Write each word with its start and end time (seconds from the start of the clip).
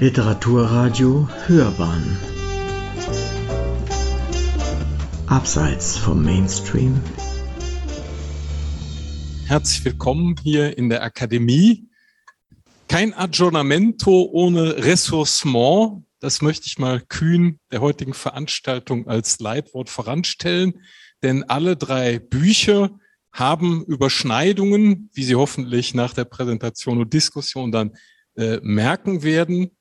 Literaturradio 0.00 1.28
Hörbahn 1.46 2.16
Abseits 5.26 5.96
vom 5.96 6.24
Mainstream 6.24 7.02
Herzlich 9.46 9.84
willkommen 9.84 10.36
hier 10.40 10.78
in 10.78 10.88
der 10.88 11.02
Akademie. 11.02 11.88
Kein 12.86 13.12
Aggiornamento 13.12 14.30
ohne 14.30 14.84
Ressourcement. 14.84 16.04
Das 16.20 16.42
möchte 16.42 16.68
ich 16.68 16.78
mal 16.78 17.00
kühn 17.00 17.58
der 17.72 17.80
heutigen 17.80 18.14
Veranstaltung 18.14 19.08
als 19.08 19.40
Leitwort 19.40 19.90
voranstellen. 19.90 20.74
Denn 21.24 21.42
alle 21.42 21.76
drei 21.76 22.20
Bücher 22.20 22.90
haben 23.32 23.84
Überschneidungen, 23.84 25.10
wie 25.12 25.24
Sie 25.24 25.34
hoffentlich 25.34 25.92
nach 25.92 26.14
der 26.14 26.24
Präsentation 26.24 27.00
und 27.00 27.12
Diskussion 27.12 27.72
dann 27.72 27.96
äh, 28.36 28.60
merken 28.62 29.24
werden 29.24 29.72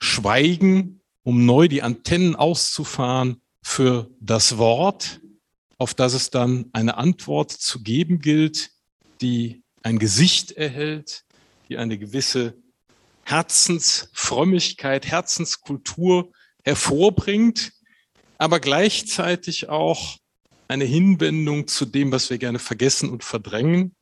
schweigen, 0.00 1.00
um 1.22 1.44
neu 1.44 1.68
die 1.68 1.82
Antennen 1.82 2.34
auszufahren 2.34 3.40
für 3.62 4.10
das 4.20 4.58
Wort, 4.58 5.20
auf 5.78 5.94
das 5.94 6.14
es 6.14 6.30
dann 6.30 6.70
eine 6.72 6.96
Antwort 6.96 7.50
zu 7.52 7.82
geben 7.82 8.20
gilt, 8.20 8.70
die 9.20 9.62
ein 9.82 9.98
Gesicht 9.98 10.52
erhält, 10.52 11.24
die 11.68 11.76
eine 11.78 11.98
gewisse 11.98 12.54
Herzensfrömmigkeit, 13.24 15.06
Herzenskultur 15.06 16.32
hervorbringt, 16.64 17.72
aber 18.38 18.60
gleichzeitig 18.60 19.68
auch 19.68 20.16
eine 20.68 20.84
Hinwendung 20.84 21.66
zu 21.66 21.84
dem, 21.84 22.12
was 22.12 22.30
wir 22.30 22.38
gerne 22.38 22.58
vergessen 22.58 23.10
und 23.10 23.24
verdrängen, 23.24 23.94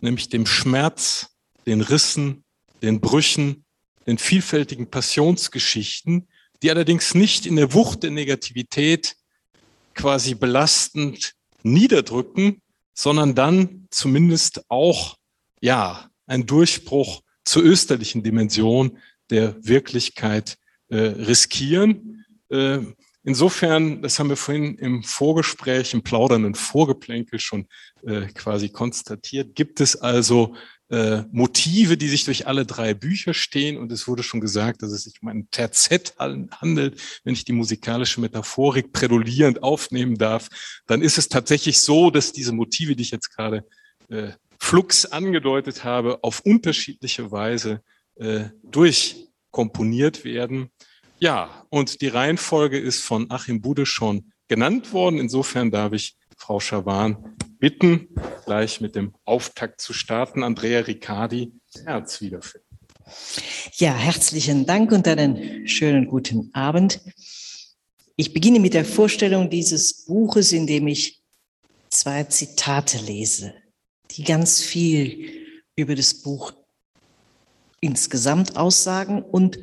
nämlich 0.00 0.28
dem 0.28 0.46
Schmerz, 0.46 1.28
den 1.66 1.80
Rissen, 1.80 2.44
den 2.82 3.00
Brüchen, 3.00 3.63
den 4.06 4.18
vielfältigen 4.18 4.90
Passionsgeschichten, 4.90 6.28
die 6.62 6.70
allerdings 6.70 7.14
nicht 7.14 7.46
in 7.46 7.56
der 7.56 7.74
Wucht 7.74 8.02
der 8.02 8.10
Negativität 8.10 9.16
quasi 9.94 10.34
belastend 10.34 11.34
niederdrücken, 11.62 12.62
sondern 12.94 13.34
dann 13.34 13.86
zumindest 13.90 14.62
auch, 14.68 15.16
ja, 15.60 16.08
ein 16.26 16.46
Durchbruch 16.46 17.22
zur 17.44 17.64
österlichen 17.64 18.22
Dimension 18.22 18.98
der 19.30 19.56
Wirklichkeit 19.64 20.56
äh, 20.88 20.96
riskieren. 20.96 22.24
Äh, 22.48 22.80
insofern, 23.24 24.02
das 24.02 24.18
haben 24.18 24.28
wir 24.28 24.36
vorhin 24.36 24.76
im 24.76 25.02
Vorgespräch, 25.02 25.94
im 25.94 26.02
plaudernden 26.02 26.54
Vorgeplänkel 26.54 27.38
schon 27.38 27.66
äh, 28.06 28.26
quasi 28.28 28.68
konstatiert, 28.68 29.54
gibt 29.54 29.80
es 29.80 29.96
also 29.96 30.54
äh, 30.90 31.22
Motive, 31.32 31.96
die 31.96 32.08
sich 32.08 32.24
durch 32.24 32.46
alle 32.46 32.66
drei 32.66 32.94
Bücher 32.94 33.34
stehen. 33.34 33.76
Und 33.76 33.90
es 33.92 34.06
wurde 34.06 34.22
schon 34.22 34.40
gesagt, 34.40 34.82
dass 34.82 34.92
es 34.92 35.04
sich 35.04 35.22
um 35.22 35.28
ein 35.28 35.48
Terzett 35.50 36.14
handelt. 36.18 37.00
Wenn 37.24 37.34
ich 37.34 37.44
die 37.44 37.52
musikalische 37.52 38.20
Metaphorik 38.20 38.92
prädulierend 38.92 39.62
aufnehmen 39.62 40.16
darf, 40.16 40.48
dann 40.86 41.02
ist 41.02 41.18
es 41.18 41.28
tatsächlich 41.28 41.80
so, 41.80 42.10
dass 42.10 42.32
diese 42.32 42.52
Motive, 42.52 42.96
die 42.96 43.02
ich 43.02 43.10
jetzt 43.10 43.34
gerade 43.34 43.66
äh, 44.08 44.32
flux 44.58 45.06
angedeutet 45.06 45.84
habe, 45.84 46.22
auf 46.22 46.40
unterschiedliche 46.40 47.30
Weise 47.30 47.82
äh, 48.16 48.44
durchkomponiert 48.62 50.24
werden. 50.24 50.70
Ja, 51.18 51.66
und 51.70 52.00
die 52.00 52.08
Reihenfolge 52.08 52.78
ist 52.78 53.00
von 53.00 53.30
Achim 53.30 53.60
Bude 53.60 53.86
schon 53.86 54.32
genannt 54.48 54.92
worden. 54.92 55.18
Insofern 55.18 55.70
darf 55.70 55.92
ich 55.92 56.16
Frau 56.36 56.60
Schawan 56.60 57.36
bitten, 57.64 58.08
gleich 58.44 58.82
mit 58.82 58.94
dem 58.94 59.14
Auftakt 59.24 59.80
zu 59.80 59.94
starten. 59.94 60.42
Andrea 60.42 60.80
Riccardi, 60.80 61.50
Herz 61.86 62.20
wiederfinden. 62.20 62.68
Ja, 63.76 63.94
herzlichen 63.94 64.66
Dank 64.66 64.92
und 64.92 65.08
einen 65.08 65.66
schönen 65.66 66.06
guten 66.06 66.50
Abend. 66.52 67.00
Ich 68.16 68.34
beginne 68.34 68.60
mit 68.60 68.74
der 68.74 68.84
Vorstellung 68.84 69.48
dieses 69.48 70.04
Buches, 70.04 70.52
in 70.52 70.66
dem 70.66 70.88
ich 70.88 71.22
zwei 71.88 72.24
Zitate 72.24 72.98
lese, 72.98 73.54
die 74.10 74.24
ganz 74.24 74.60
viel 74.60 75.46
über 75.74 75.94
das 75.94 76.20
Buch 76.20 76.52
insgesamt 77.80 78.58
aussagen 78.58 79.22
und 79.22 79.58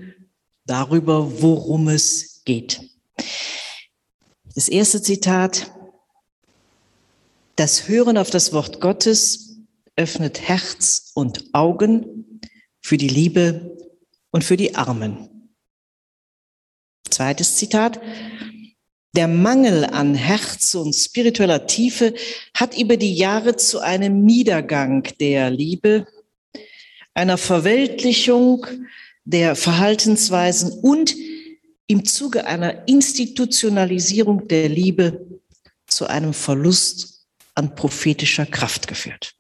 darüber, 0.66 1.40
worum 1.40 1.88
es 1.88 2.42
geht. 2.46 2.81
Das 4.56 4.70
erste 4.70 5.03
Zitat, 5.03 5.72
das 7.62 7.88
Hören 7.88 8.18
auf 8.18 8.32
das 8.32 8.54
Wort 8.54 8.82
Gottes 8.82 9.60
öffnet 9.96 10.42
Herz 10.42 11.12
und 11.14 11.46
Augen 11.54 12.42
für 12.82 12.98
die 12.98 13.08
Liebe 13.08 13.78
und 14.32 14.44
für 14.44 14.58
die 14.58 14.74
Armen. 14.74 15.52
Zweites 17.08 17.58
Zitat. 17.58 18.02
Der 19.16 19.28
Mangel 19.28 19.86
an 19.86 20.16
Herz 20.16 20.74
und 20.74 20.96
spiritueller 20.96 21.68
Tiefe 21.68 22.16
hat 22.56 22.76
über 22.76 22.98
die 22.98 23.14
Jahre 23.14 23.56
zu 23.58 23.80
einem 23.80 24.26
Niedergang 24.26 25.04
der 25.20 25.52
Liebe, 25.52 26.08
einer 27.14 27.38
Verweltlichung 27.38 28.66
der 29.24 29.56
Verhaltensweisen 29.56 30.72
und 30.80 31.16
im 31.86 32.06
Zuge 32.06 32.48
einer 32.48 32.88
Institutionalisierung 32.88 34.48
der 34.48 34.68
Liebe 34.68 35.28
zu 35.86 36.08
einem 36.08 36.34
Verlust 36.34 37.11
an 37.56 37.76
prophetischer 37.76 38.46
Kraft 38.46 38.88
geführt. 38.88 39.36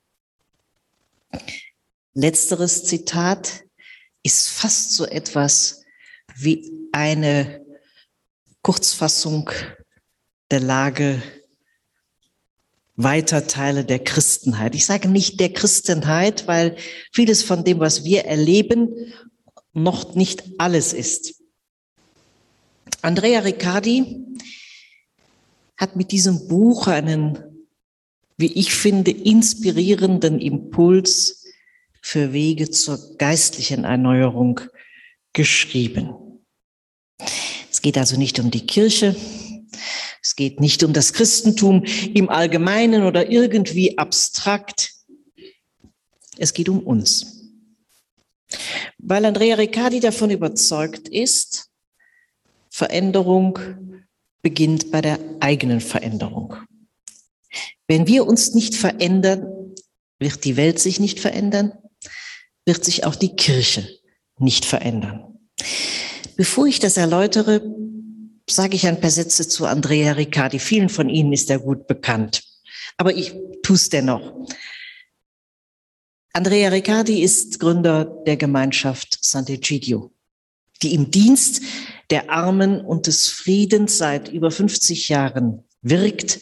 Letzteres 2.13 2.83
Zitat 2.83 3.63
ist 4.23 4.49
fast 4.49 4.93
so 4.93 5.05
etwas 5.05 5.83
wie 6.35 6.71
eine 6.91 7.65
Kurzfassung 8.61 9.49
der 10.51 10.59
Lage 10.59 11.21
weiter 12.95 13.47
Teile 13.47 13.85
der 13.85 13.99
Christenheit. 13.99 14.75
Ich 14.75 14.85
sage 14.85 15.07
nicht 15.07 15.39
der 15.39 15.53
Christenheit, 15.53 16.47
weil 16.47 16.75
vieles 17.11 17.41
von 17.41 17.63
dem, 17.63 17.79
was 17.79 18.03
wir 18.03 18.25
erleben, 18.25 19.13
noch 19.73 20.15
nicht 20.15 20.43
alles 20.57 20.93
ist. 20.93 21.41
Andrea 23.01 23.39
Riccardi 23.39 24.19
hat 25.77 25.95
mit 25.95 26.11
diesem 26.11 26.47
Buch 26.47 26.87
einen 26.87 27.50
wie 28.41 28.51
ich 28.53 28.73
finde, 28.73 29.11
inspirierenden 29.11 30.39
Impuls 30.39 31.45
für 32.01 32.33
Wege 32.33 32.69
zur 32.69 33.15
geistlichen 33.17 33.85
Erneuerung 33.85 34.59
geschrieben. 35.31 36.13
Es 37.71 37.81
geht 37.81 37.97
also 37.97 38.17
nicht 38.17 38.39
um 38.39 38.51
die 38.51 38.65
Kirche, 38.65 39.15
es 40.21 40.35
geht 40.35 40.59
nicht 40.59 40.83
um 40.83 40.93
das 40.93 41.13
Christentum 41.13 41.83
im 42.13 42.29
Allgemeinen 42.29 43.03
oder 43.03 43.29
irgendwie 43.29 43.97
abstrakt. 43.97 44.91
Es 46.37 46.53
geht 46.53 46.69
um 46.69 46.79
uns. 46.79 47.49
Weil 48.97 49.25
Andrea 49.25 49.55
Riccardi 49.55 49.99
davon 49.99 50.29
überzeugt 50.29 51.07
ist, 51.07 51.69
Veränderung 52.69 53.59
beginnt 54.41 54.91
bei 54.91 55.01
der 55.01 55.19
eigenen 55.39 55.81
Veränderung. 55.81 56.55
Wenn 57.91 58.07
wir 58.07 58.25
uns 58.25 58.53
nicht 58.53 58.73
verändern, 58.73 59.75
wird 60.17 60.45
die 60.45 60.55
Welt 60.55 60.79
sich 60.79 61.01
nicht 61.01 61.19
verändern, 61.19 61.73
wird 62.65 62.85
sich 62.85 63.03
auch 63.03 63.15
die 63.15 63.35
Kirche 63.35 63.85
nicht 64.39 64.63
verändern. 64.63 65.37
Bevor 66.37 66.67
ich 66.67 66.79
das 66.79 66.95
erläutere, 66.95 67.61
sage 68.49 68.77
ich 68.77 68.87
ein 68.87 69.01
paar 69.01 69.09
Sätze 69.09 69.45
zu 69.45 69.65
Andrea 69.65 70.13
Riccardi. 70.13 70.59
Vielen 70.59 70.87
von 70.87 71.09
Ihnen 71.09 71.33
ist 71.33 71.49
er 71.49 71.59
gut 71.59 71.85
bekannt, 71.85 72.43
aber 72.95 73.13
ich 73.13 73.33
tue 73.61 73.75
es 73.75 73.89
dennoch. 73.89 74.47
Andrea 76.31 76.69
Riccardi 76.69 77.21
ist 77.21 77.59
Gründer 77.59 78.05
der 78.25 78.37
Gemeinschaft 78.37 79.19
Sant'Egidio, 79.21 80.11
die 80.81 80.93
im 80.93 81.11
Dienst 81.11 81.61
der 82.09 82.29
Armen 82.29 82.79
und 82.79 83.07
des 83.07 83.27
Friedens 83.27 83.97
seit 83.97 84.29
über 84.29 84.49
50 84.49 85.09
Jahren 85.09 85.65
wirkt, 85.81 86.39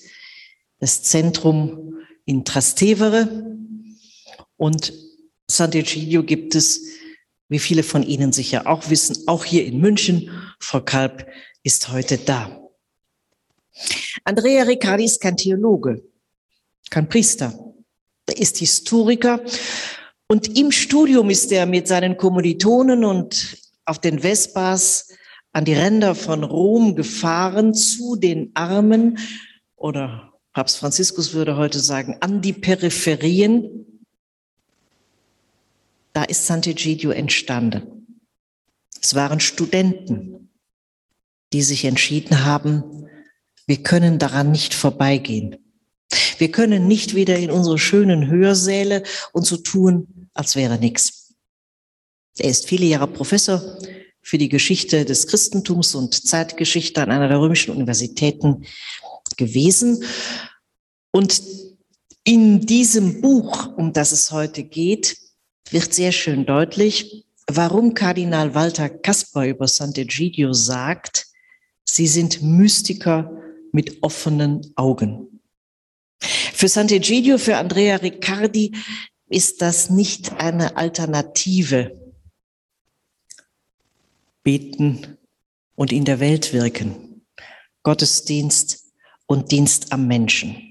das 0.79 1.03
Zentrum 1.03 1.97
in 2.25 2.45
Trastevere 2.45 3.57
und 4.57 4.93
Sant'Egidio 5.49 6.23
gibt 6.23 6.55
es, 6.55 6.81
wie 7.47 7.59
viele 7.59 7.83
von 7.83 8.03
Ihnen 8.03 8.31
sicher 8.31 8.67
auch 8.67 8.89
wissen, 8.89 9.27
auch 9.27 9.43
hier 9.43 9.65
in 9.65 9.79
München. 9.79 10.29
Frau 10.59 10.81
Kalb 10.81 11.27
ist 11.63 11.91
heute 11.91 12.17
da. 12.17 12.59
Andrea 14.23 14.63
Riccardi 14.63 15.05
ist 15.05 15.21
kein 15.21 15.37
Theologe, 15.37 16.03
kein 16.89 17.09
Priester. 17.09 17.73
Er 18.27 18.37
ist 18.37 18.57
Historiker 18.57 19.41
und 20.27 20.57
im 20.57 20.71
Studium 20.71 21.29
ist 21.29 21.51
er 21.51 21.65
mit 21.65 21.87
seinen 21.87 22.15
Kommilitonen 22.17 23.03
und 23.03 23.57
auf 23.85 23.99
den 23.99 24.19
Vespas 24.19 25.07
an 25.51 25.65
die 25.65 25.73
Ränder 25.73 26.13
von 26.13 26.43
Rom 26.43 26.95
gefahren 26.95 27.73
zu 27.73 28.15
den 28.15 28.51
Armen 28.53 29.17
oder 29.75 30.28
Papst 30.59 30.79
Franziskus 30.79 31.31
würde 31.31 31.56
heute 31.56 31.79
sagen, 31.79 32.17
an 32.19 32.41
die 32.41 32.51
Peripherien. 32.51 34.03
Da 36.11 36.25
ist 36.25 36.51
Sant'Egidio 36.51 37.11
entstanden. 37.11 38.19
Es 39.01 39.15
waren 39.15 39.39
Studenten, 39.39 40.50
die 41.53 41.61
sich 41.61 41.85
entschieden 41.85 42.44
haben, 42.44 43.07
wir 43.67 43.83
können 43.83 44.19
daran 44.19 44.51
nicht 44.51 44.73
vorbeigehen. 44.73 45.56
Wir 46.39 46.51
können 46.51 46.89
nicht 46.89 47.15
wieder 47.15 47.38
in 47.38 47.51
unsere 47.51 47.79
schönen 47.79 48.27
Hörsäle 48.27 49.03
und 49.31 49.45
so 49.45 49.55
tun, 49.55 50.29
als 50.33 50.57
wäre 50.57 50.77
nichts. 50.77 51.35
Er 52.38 52.50
ist 52.50 52.67
viele 52.67 52.85
Jahre 52.85 53.07
Professor 53.07 53.62
für 54.21 54.38
die 54.38 54.50
Geschichte 54.50 55.05
des 55.05 55.25
Christentums 55.27 55.95
und 55.95 56.13
Zeitgeschichte 56.27 57.01
an 57.01 57.12
einer 57.12 57.29
der 57.29 57.39
römischen 57.39 57.71
Universitäten 57.71 58.65
gewesen. 59.38 60.03
Und 61.11 61.41
in 62.23 62.65
diesem 62.65 63.21
Buch, 63.21 63.75
um 63.75 63.94
das 63.94 64.11
es 64.11 64.31
heute 64.31 64.63
geht, 64.63 65.17
wird 65.71 65.94
sehr 65.94 66.11
schön 66.11 66.45
deutlich, 66.45 67.25
warum 67.47 67.94
Kardinal 67.94 68.53
Walter 68.53 68.89
Kasper 68.89 69.47
über 69.47 69.65
Sant'Egidio 69.65 70.53
sagt, 70.53 71.27
sie 71.83 72.07
sind 72.07 72.41
Mystiker 72.41 73.31
mit 73.71 74.03
offenen 74.03 74.71
Augen. 74.75 75.41
Für 76.21 76.67
Sant'Egidio, 76.67 77.38
für 77.38 77.57
Andrea 77.57 77.95
Riccardi 77.95 78.75
ist 79.29 79.62
das 79.62 79.89
nicht 79.89 80.33
eine 80.33 80.75
Alternative. 80.77 81.97
Beten 84.44 85.17
und 85.75 85.91
in 85.91 86.05
der 86.05 86.19
Welt 86.19 86.53
wirken. 86.53 87.25
Gottesdienst 87.83 88.91
und 89.25 89.51
Dienst 89.51 89.91
am 89.94 90.07
Menschen. 90.07 90.69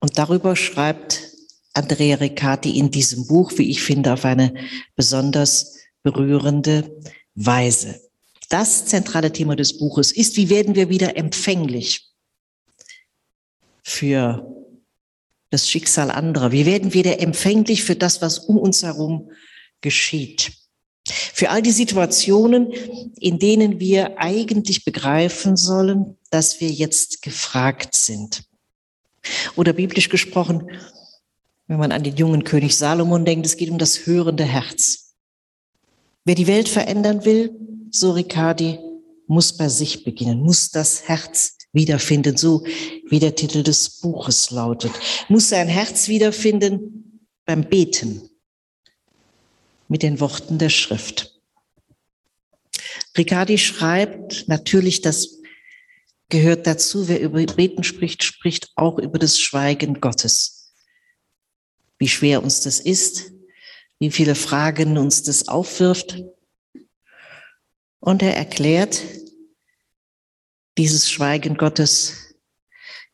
Und 0.00 0.18
darüber 0.18 0.56
schreibt 0.56 1.20
Andrea 1.72 2.16
Riccardi 2.16 2.78
in 2.78 2.90
diesem 2.90 3.26
Buch, 3.26 3.52
wie 3.56 3.70
ich 3.70 3.82
finde, 3.82 4.12
auf 4.12 4.24
eine 4.24 4.54
besonders 4.94 5.78
berührende 6.02 7.00
Weise. 7.34 8.00
Das 8.48 8.86
zentrale 8.86 9.32
Thema 9.32 9.56
des 9.56 9.78
Buches 9.78 10.12
ist, 10.12 10.36
wie 10.36 10.50
werden 10.50 10.74
wir 10.74 10.88
wieder 10.88 11.16
empfänglich 11.16 12.10
für 13.82 14.54
das 15.50 15.68
Schicksal 15.68 16.10
anderer? 16.10 16.52
Wie 16.52 16.66
werden 16.66 16.92
wir 16.92 17.04
wieder 17.04 17.20
empfänglich 17.20 17.84
für 17.84 17.96
das, 17.96 18.22
was 18.22 18.38
um 18.38 18.58
uns 18.58 18.82
herum 18.82 19.30
geschieht? 19.80 20.52
Für 21.06 21.50
all 21.50 21.62
die 21.62 21.70
Situationen, 21.70 22.72
in 23.18 23.38
denen 23.38 23.80
wir 23.80 24.18
eigentlich 24.18 24.84
begreifen 24.84 25.56
sollen, 25.56 26.16
dass 26.30 26.60
wir 26.60 26.70
jetzt 26.70 27.22
gefragt 27.22 27.94
sind. 27.94 28.44
Oder 29.56 29.72
biblisch 29.72 30.08
gesprochen, 30.08 30.70
wenn 31.66 31.78
man 31.78 31.92
an 31.92 32.02
den 32.02 32.16
jungen 32.16 32.44
König 32.44 32.76
Salomon 32.76 33.24
denkt, 33.24 33.46
es 33.46 33.56
geht 33.56 33.70
um 33.70 33.78
das 33.78 34.06
hörende 34.06 34.44
Herz. 34.44 35.14
Wer 36.24 36.34
die 36.34 36.46
Welt 36.46 36.68
verändern 36.68 37.24
will, 37.24 37.50
so 37.90 38.12
Riccardi, 38.12 38.78
muss 39.26 39.56
bei 39.56 39.68
sich 39.68 40.04
beginnen, 40.04 40.40
muss 40.40 40.70
das 40.70 41.08
Herz 41.08 41.56
wiederfinden, 41.72 42.36
so 42.36 42.64
wie 43.08 43.18
der 43.18 43.34
Titel 43.34 43.62
des 43.62 44.00
Buches 44.00 44.50
lautet, 44.50 44.92
muss 45.28 45.48
sein 45.48 45.68
Herz 45.68 46.08
wiederfinden 46.08 47.28
beim 47.44 47.64
Beten 47.64 48.28
mit 49.88 50.02
den 50.02 50.20
Worten 50.20 50.58
der 50.58 50.70
Schrift. 50.70 51.40
Riccardi 53.16 53.58
schreibt 53.58 54.48
natürlich, 54.48 55.00
das 55.00 55.33
gehört 56.28 56.66
dazu, 56.66 57.08
wer 57.08 57.20
über 57.20 57.44
Beten 57.44 57.84
spricht, 57.84 58.24
spricht 58.24 58.70
auch 58.76 58.98
über 58.98 59.18
das 59.18 59.38
Schweigen 59.38 60.00
Gottes 60.00 60.64
wie 61.98 62.08
schwer 62.08 62.42
uns 62.42 62.60
das 62.60 62.80
ist, 62.80 63.32
wie 63.98 64.10
viele 64.10 64.34
Fragen 64.34 64.98
uns 64.98 65.22
das 65.22 65.48
aufwirft. 65.48 66.22
Und 68.00 68.22
er 68.22 68.36
erklärt, 68.36 69.02
dieses 70.76 71.10
Schweigen 71.10 71.56
Gottes 71.56 72.34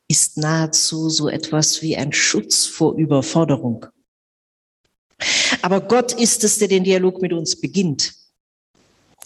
ist 0.09 0.39
nahezu 0.39 1.09
so 1.09 1.29
etwas 1.29 1.83
wie 1.83 1.97
ein 1.97 2.13
Schutz 2.13 2.67
vor 2.67 2.97
Überforderung. 2.97 3.87
Aber 5.63 5.83
Gott 5.83 6.13
ist 6.13 6.43
es, 6.43 6.59
der 6.59 6.67
den 6.67 6.83
Dialog 6.83 7.23
mit 7.23 7.33
uns 7.33 7.61
beginnt. 7.61 8.15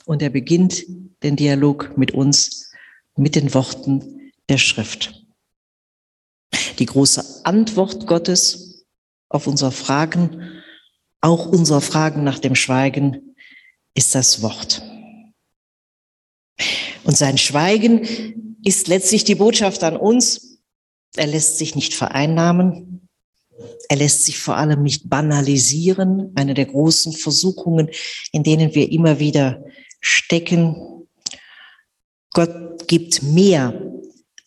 Und 0.05 0.21
er 0.21 0.31
beginnt 0.31 0.85
den 1.23 1.37
Dialog 1.37 1.97
mit 1.97 2.13
uns 2.13 2.74
mit 3.17 3.35
den 3.35 3.55
Worten 3.55 4.33
der 4.49 4.59
Schrift. 4.59 5.25
Die 6.79 6.87
große 6.87 7.45
Antwort 7.45 8.07
Gottes 8.07 8.85
auf 9.29 9.47
unsere 9.47 9.73
Fragen, 9.73 10.63
auch 11.21 11.47
unsere 11.47 11.81
Fragen 11.81 12.25
nach 12.25 12.39
dem 12.39 12.55
Schweigen, 12.55 13.35
ist 13.95 14.15
das 14.15 14.43
Wort. 14.43 14.83
Und 17.05 17.17
sein 17.17 17.39
Schweigen 17.39 18.57
ist 18.65 18.89
letztlich 18.89 19.25
die 19.25 19.35
Botschaft 19.35 19.85
an 19.85 19.97
uns. 19.97 20.59
Er 21.17 21.27
lässt 21.27 21.59
sich 21.59 21.75
nicht 21.75 21.95
vereinnahmen. 21.95 23.09
Er 23.89 23.97
lässt 23.97 24.25
sich 24.25 24.39
vor 24.39 24.57
allem 24.57 24.83
nicht 24.83 25.09
banalisieren. 25.09 26.33
Eine 26.35 26.55
der 26.55 26.67
großen 26.67 27.13
Versuchungen, 27.13 27.91
in 28.33 28.43
denen 28.43 28.75
wir 28.75 28.91
immer 28.91 29.19
wieder 29.19 29.65
stecken. 30.01 30.94
Gott 32.35 32.87
gibt 32.87 33.23
mehr, 33.23 33.81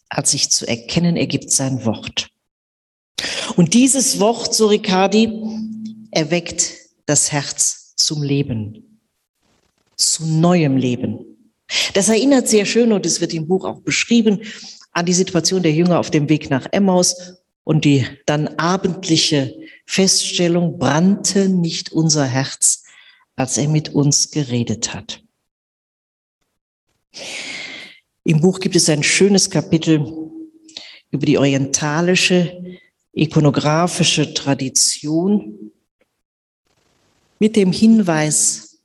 als 0.09 0.31
sich 0.31 0.51
zu 0.51 0.67
erkennen. 0.67 1.15
Er 1.15 1.25
gibt 1.25 1.51
sein 1.51 1.83
Wort. 1.85 2.29
Und 3.55 3.73
dieses 3.73 4.19
Wort, 4.19 4.53
so 4.53 4.67
Riccardi, 4.67 5.31
erweckt 6.11 6.73
das 7.07 7.31
Herz 7.31 7.95
zum 7.95 8.21
Leben, 8.21 9.01
zu 9.95 10.25
neuem 10.25 10.77
Leben. 10.77 11.19
Das 11.93 12.09
erinnert 12.09 12.47
sehr 12.47 12.65
schön, 12.65 12.91
und 12.91 13.05
es 13.05 13.19
wird 13.19 13.33
im 13.33 13.47
Buch 13.47 13.65
auch 13.65 13.81
beschrieben, 13.81 14.41
an 14.91 15.05
die 15.05 15.13
Situation 15.13 15.63
der 15.63 15.73
Jünger 15.73 15.99
auf 15.99 16.11
dem 16.11 16.29
Weg 16.29 16.49
nach 16.49 16.67
Emmaus 16.71 17.37
und 17.63 17.85
die 17.85 18.05
dann 18.25 18.47
abendliche 18.57 19.55
Feststellung, 19.85 20.77
brannte 20.77 21.49
nicht 21.49 21.91
unser 21.91 22.25
Herz, 22.25 22.83
als 23.35 23.57
er 23.57 23.67
mit 23.67 23.89
uns 23.89 24.31
geredet 24.31 24.93
hat. 24.93 25.21
Im 28.27 28.41
Buch 28.41 28.59
gibt 28.59 28.75
es 28.75 28.89
ein 28.89 29.03
schönes 29.03 29.49
Kapitel 29.49 30.05
über 31.11 31.25
die 31.25 31.37
orientalische 31.37 32.77
ikonografische 33.13 34.33
Tradition 34.33 35.71
mit 37.39 37.55
dem 37.55 37.71
Hinweis, 37.71 38.81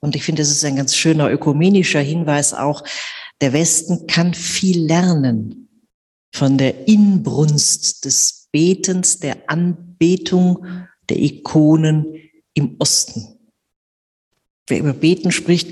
und 0.00 0.16
ich 0.16 0.22
finde, 0.22 0.40
es 0.40 0.50
ist 0.50 0.64
ein 0.64 0.76
ganz 0.76 0.96
schöner 0.96 1.30
ökumenischer 1.30 2.00
Hinweis 2.00 2.54
auch, 2.54 2.82
der 3.42 3.52
Westen 3.52 4.06
kann 4.06 4.32
viel 4.32 4.86
lernen 4.86 5.68
von 6.32 6.56
der 6.56 6.88
Inbrunst 6.88 8.06
des 8.06 8.48
Betens, 8.50 9.18
der 9.18 9.50
Anbetung 9.50 10.64
der 11.10 11.18
Ikonen 11.18 12.06
im 12.54 12.76
Osten. 12.78 13.38
Wer 14.66 14.78
über 14.78 14.94
Beten 14.94 15.32
spricht, 15.32 15.68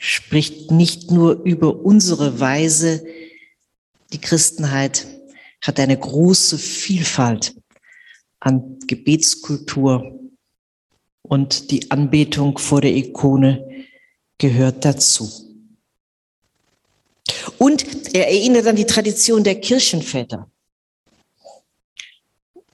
spricht 0.00 0.70
nicht 0.70 1.10
nur 1.10 1.42
über 1.44 1.84
unsere 1.84 2.40
Weise, 2.40 3.04
die 4.14 4.20
Christenheit 4.20 5.06
hat 5.60 5.78
eine 5.78 5.96
große 5.96 6.56
Vielfalt 6.56 7.54
an 8.40 8.78
Gebetskultur 8.86 10.18
und 11.20 11.70
die 11.70 11.90
Anbetung 11.90 12.56
vor 12.56 12.80
der 12.80 12.96
Ikone 12.96 13.86
gehört 14.38 14.86
dazu. 14.86 15.30
Und 17.58 18.14
er 18.14 18.26
erinnert 18.26 18.66
an 18.66 18.76
die 18.76 18.86
Tradition 18.86 19.44
der 19.44 19.60
Kirchenväter 19.60 20.50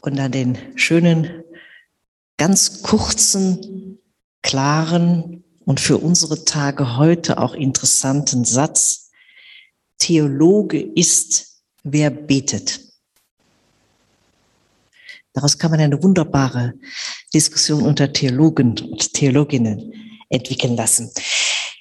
und 0.01 0.21
an 0.21 0.31
den 0.31 0.57
schönen, 0.77 1.43
ganz 2.37 2.83
kurzen, 2.83 3.99
klaren 4.43 5.43
und 5.67 5.81
für 5.81 5.99
unsere 5.99 6.45
Tage 6.45 6.97
heute 6.97 7.39
auch 7.39 7.53
interessanten 7.53 8.45
Satz, 8.45 9.11
Theologe 9.99 10.81
ist, 10.81 11.61
wer 11.83 12.11
betet. 12.11 12.81
Daraus 15.33 15.59
kann 15.59 15.73
man 15.73 15.81
eine 15.81 16.03
wunderbare 16.03 16.75
Diskussion 17.35 17.83
unter 17.83 18.13
Theologen 18.13 18.79
und 18.79 19.13
Theologinnen 19.13 19.93
entwickeln 20.31 20.77
lassen. 20.77 21.11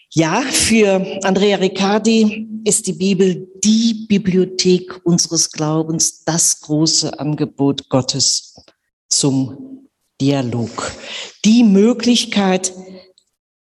Ja, 0.10 0.42
für 0.42 1.20
Andrea 1.24 1.58
Riccardi 1.58 2.48
ist 2.64 2.88
die 2.88 2.94
Bibel 2.94 3.48
die 3.64 4.06
Bibliothek 4.08 5.02
unseres 5.04 5.52
Glaubens, 5.52 6.24
das 6.24 6.60
große 6.62 7.20
Angebot 7.20 7.88
Gottes 7.90 8.56
zum 9.10 9.90
Dialog. 10.20 10.92
Die 11.44 11.64
Möglichkeit, 11.64 12.74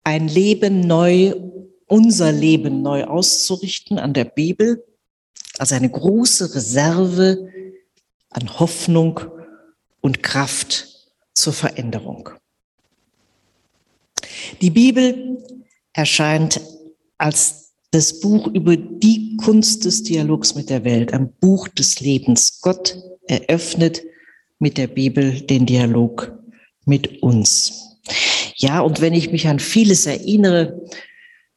ein 0.04 0.28
Leben 0.28 0.80
neu, 0.80 1.34
unser 1.86 2.32
Leben 2.32 2.82
neu 2.82 3.04
auszurichten 3.04 3.98
an 3.98 4.14
der 4.14 4.24
Bibel 4.24 4.84
also 5.58 5.74
eine 5.74 5.90
große 5.90 6.54
Reserve 6.54 7.48
an 8.30 8.58
Hoffnung 8.58 9.20
und 10.00 10.22
Kraft 10.22 10.88
zur 11.34 11.52
Veränderung. 11.52 12.30
Die 14.60 14.70
Bibel 14.70 15.38
erscheint 15.92 16.60
als 17.18 17.74
das 17.90 18.20
Buch 18.20 18.46
über 18.48 18.76
die 18.76 19.36
Kunst 19.36 19.84
des 19.84 20.02
Dialogs 20.02 20.54
mit 20.54 20.70
der 20.70 20.84
Welt, 20.84 21.12
ein 21.12 21.32
Buch 21.34 21.68
des 21.68 22.00
Lebens. 22.00 22.60
Gott 22.62 22.96
eröffnet 23.26 24.02
mit 24.58 24.78
der 24.78 24.86
Bibel 24.86 25.42
den 25.42 25.66
Dialog 25.66 26.32
mit 26.86 27.22
uns. 27.22 27.91
Ja, 28.62 28.80
und 28.80 29.00
wenn 29.00 29.12
ich 29.12 29.32
mich 29.32 29.48
an 29.48 29.58
vieles 29.58 30.06
erinnere, 30.06 30.80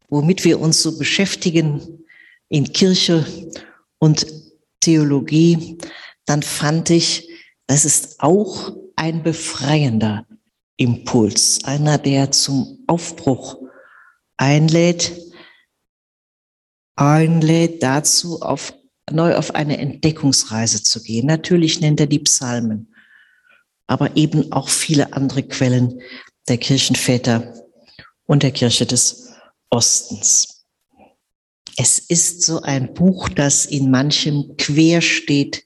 womit 0.09 0.43
wir 0.43 0.59
uns 0.59 0.81
so 0.81 0.97
beschäftigen 0.97 2.03
in 2.49 2.73
Kirche 2.73 3.27
und 3.99 4.25
Theologie, 4.79 5.77
dann 6.25 6.41
fand 6.41 6.89
ich, 6.89 7.29
das 7.67 7.85
ist 7.85 8.21
auch 8.21 8.75
ein 8.95 9.21
befreiender 9.21 10.25
Impuls, 10.77 11.63
einer, 11.63 11.99
der 11.99 12.31
zum 12.31 12.83
Aufbruch 12.87 13.59
einlädt, 14.37 15.11
einlädt 16.95 17.83
dazu, 17.83 18.41
auf, 18.41 18.73
neu 19.11 19.35
auf 19.35 19.53
eine 19.53 19.77
Entdeckungsreise 19.77 20.81
zu 20.81 21.03
gehen. 21.03 21.27
Natürlich 21.27 21.81
nennt 21.81 21.99
er 21.99 22.07
die 22.07 22.19
Psalmen, 22.19 22.95
aber 23.85 24.17
eben 24.17 24.51
auch 24.51 24.69
viele 24.69 25.13
andere 25.13 25.43
Quellen 25.43 26.01
der 26.47 26.57
Kirchenväter 26.57 27.53
und 28.25 28.43
der 28.43 28.51
Kirche 28.51 28.85
des 28.85 29.29
Ostens. 29.69 30.65
Es 31.77 31.99
ist 31.99 32.43
so 32.43 32.61
ein 32.61 32.93
Buch, 32.93 33.29
das 33.29 33.65
in 33.65 33.91
manchem 33.91 34.55
quer 34.57 35.01
steht 35.01 35.65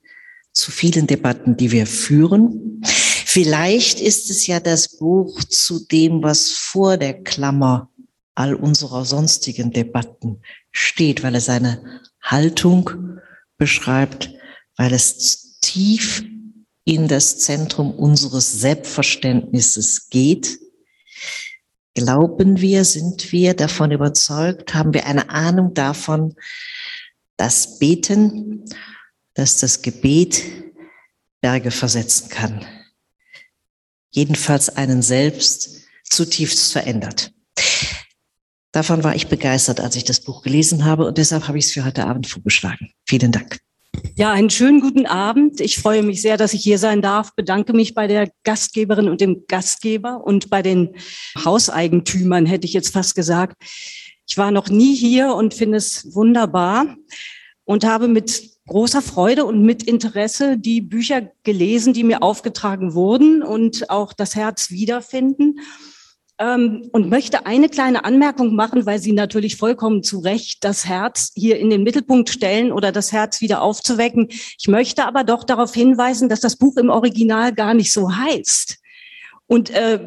zu 0.54 0.72
vielen 0.72 1.06
Debatten, 1.06 1.56
die 1.56 1.72
wir 1.72 1.86
führen. 1.86 2.82
Vielleicht 2.84 4.00
ist 4.00 4.30
es 4.30 4.48
ja 4.48 4.60
das 4.60 4.98
Buch 4.98 5.44
zu 5.44 5.86
dem, 5.86 6.24
was 6.24 6.50
vor 6.50 6.98
der 6.98 7.24
Klammer 7.24 7.90
all 8.34 8.56
unserer 8.56 9.06
sonstigen 9.06 9.72
Debatten 9.72 10.42
steht, 10.72 11.22
weil 11.24 11.36
es 11.36 11.50
eine 11.50 12.02
Haltung 12.22 13.20
beschreibt, 13.58 14.32
weil 14.78 14.94
es 14.94 15.60
tief 15.60 16.24
in 16.86 17.08
das 17.08 17.38
Zentrum 17.38 17.92
unseres 17.92 18.52
Selbstverständnisses 18.52 20.10
geht. 20.10 20.60
Glauben 21.96 22.62
wir, 22.62 22.86
sind 22.86 23.32
wir 23.32 23.54
davon 23.54 23.92
überzeugt, 23.92 24.74
haben 24.74 24.94
wir 24.94 25.06
eine 25.06 25.30
Ahnung 25.30 25.74
davon, 25.74 26.36
dass 27.38 27.80
Beten, 27.80 28.66
dass 29.34 29.60
das 29.60 29.82
Gebet 29.82 30.44
Berge 31.42 31.72
versetzen 31.72 32.30
kann. 32.30 32.66
Jedenfalls 34.12 34.70
einen 34.70 35.02
selbst 35.02 35.84
zutiefst 36.04 36.72
verändert. 36.72 37.32
Davon 38.72 39.04
war 39.04 39.16
ich 39.16 39.28
begeistert, 39.28 39.80
als 39.80 39.96
ich 39.96 40.04
das 40.04 40.22
Buch 40.22 40.44
gelesen 40.44 40.86
habe 40.86 41.06
und 41.06 41.18
deshalb 41.18 41.48
habe 41.48 41.58
ich 41.58 41.66
es 41.66 41.72
für 41.72 41.86
heute 41.86 42.06
Abend 42.06 42.28
vorgeschlagen. 42.28 42.92
Vielen 43.08 43.32
Dank. 43.32 43.60
Ja, 44.16 44.32
einen 44.32 44.50
schönen 44.50 44.82
guten 44.82 45.06
Abend. 45.06 45.62
Ich 45.62 45.78
freue 45.78 46.04
mich 46.04 46.22
sehr, 46.22 46.38
dass 46.38 46.54
ich 46.54 46.62
hier 46.62 46.78
sein 46.78 47.02
darf. 47.02 47.34
Bedanke 47.36 47.74
mich 47.74 47.94
bei 47.94 48.08
der 48.08 48.30
Gastgeberin 48.44 49.10
und 49.10 49.22
dem 49.22 49.46
Gastgeber 49.48 50.24
und 50.24 50.50
bei 50.50 50.62
den 50.62 50.96
Hauseigentümern, 51.44 52.46
hätte 52.46 52.68
ich 52.68 52.74
jetzt 52.74 52.94
fast 52.94 53.16
gesagt. 53.16 53.56
Ich 54.28 54.38
war 54.38 54.52
noch 54.52 54.70
nie 54.70 54.96
hier 54.96 55.34
und 55.34 55.54
finde 55.54 55.78
es 55.78 56.14
wunderbar 56.14 56.98
und 57.64 57.86
habe 57.86 58.08
mit 58.08 58.52
großer 58.68 59.02
Freude 59.02 59.46
und 59.46 59.64
mit 59.64 59.84
Interesse 59.84 60.58
die 60.58 60.82
Bücher 60.82 61.32
gelesen, 61.44 61.94
die 61.94 62.04
mir 62.04 62.22
aufgetragen 62.22 62.94
wurden 62.94 63.42
und 63.42 63.90
auch 63.90 64.14
das 64.14 64.36
Herz 64.36 64.70
wiederfinden 64.70 65.60
und 66.40 67.10
möchte 67.10 67.46
eine 67.46 67.68
kleine 67.68 68.06
Anmerkung 68.06 68.56
machen, 68.56 68.86
weil 68.86 69.00
Sie 69.00 69.12
natürlich 69.12 69.58
vollkommen 69.58 70.04
zu 70.04 70.20
Recht 70.20 70.64
das 70.64 70.86
Herz 70.86 71.32
hier 71.36 71.60
in 71.60 71.70
den 71.70 71.84
Mittelpunkt 71.84 72.30
stellen 72.30 72.72
oder 72.72 72.94
das 72.94 73.12
Herz 73.12 73.42
wieder 73.42 73.62
aufzuwecken. 73.62 74.28
Ich 74.30 74.68
möchte 74.70 75.06
aber 75.06 75.26
doch 75.26 75.44
darauf 75.44 75.74
hinweisen, 75.74 76.30
dass 76.30 76.40
das 76.40 76.56
Buch 76.56 76.78
im 76.78 76.90
Original 76.90 77.54
gar 77.54 77.74
nicht 77.74 77.92
so 77.92 78.16
heißt. 78.16 78.78
Und 79.48 79.72
äh, 79.72 80.00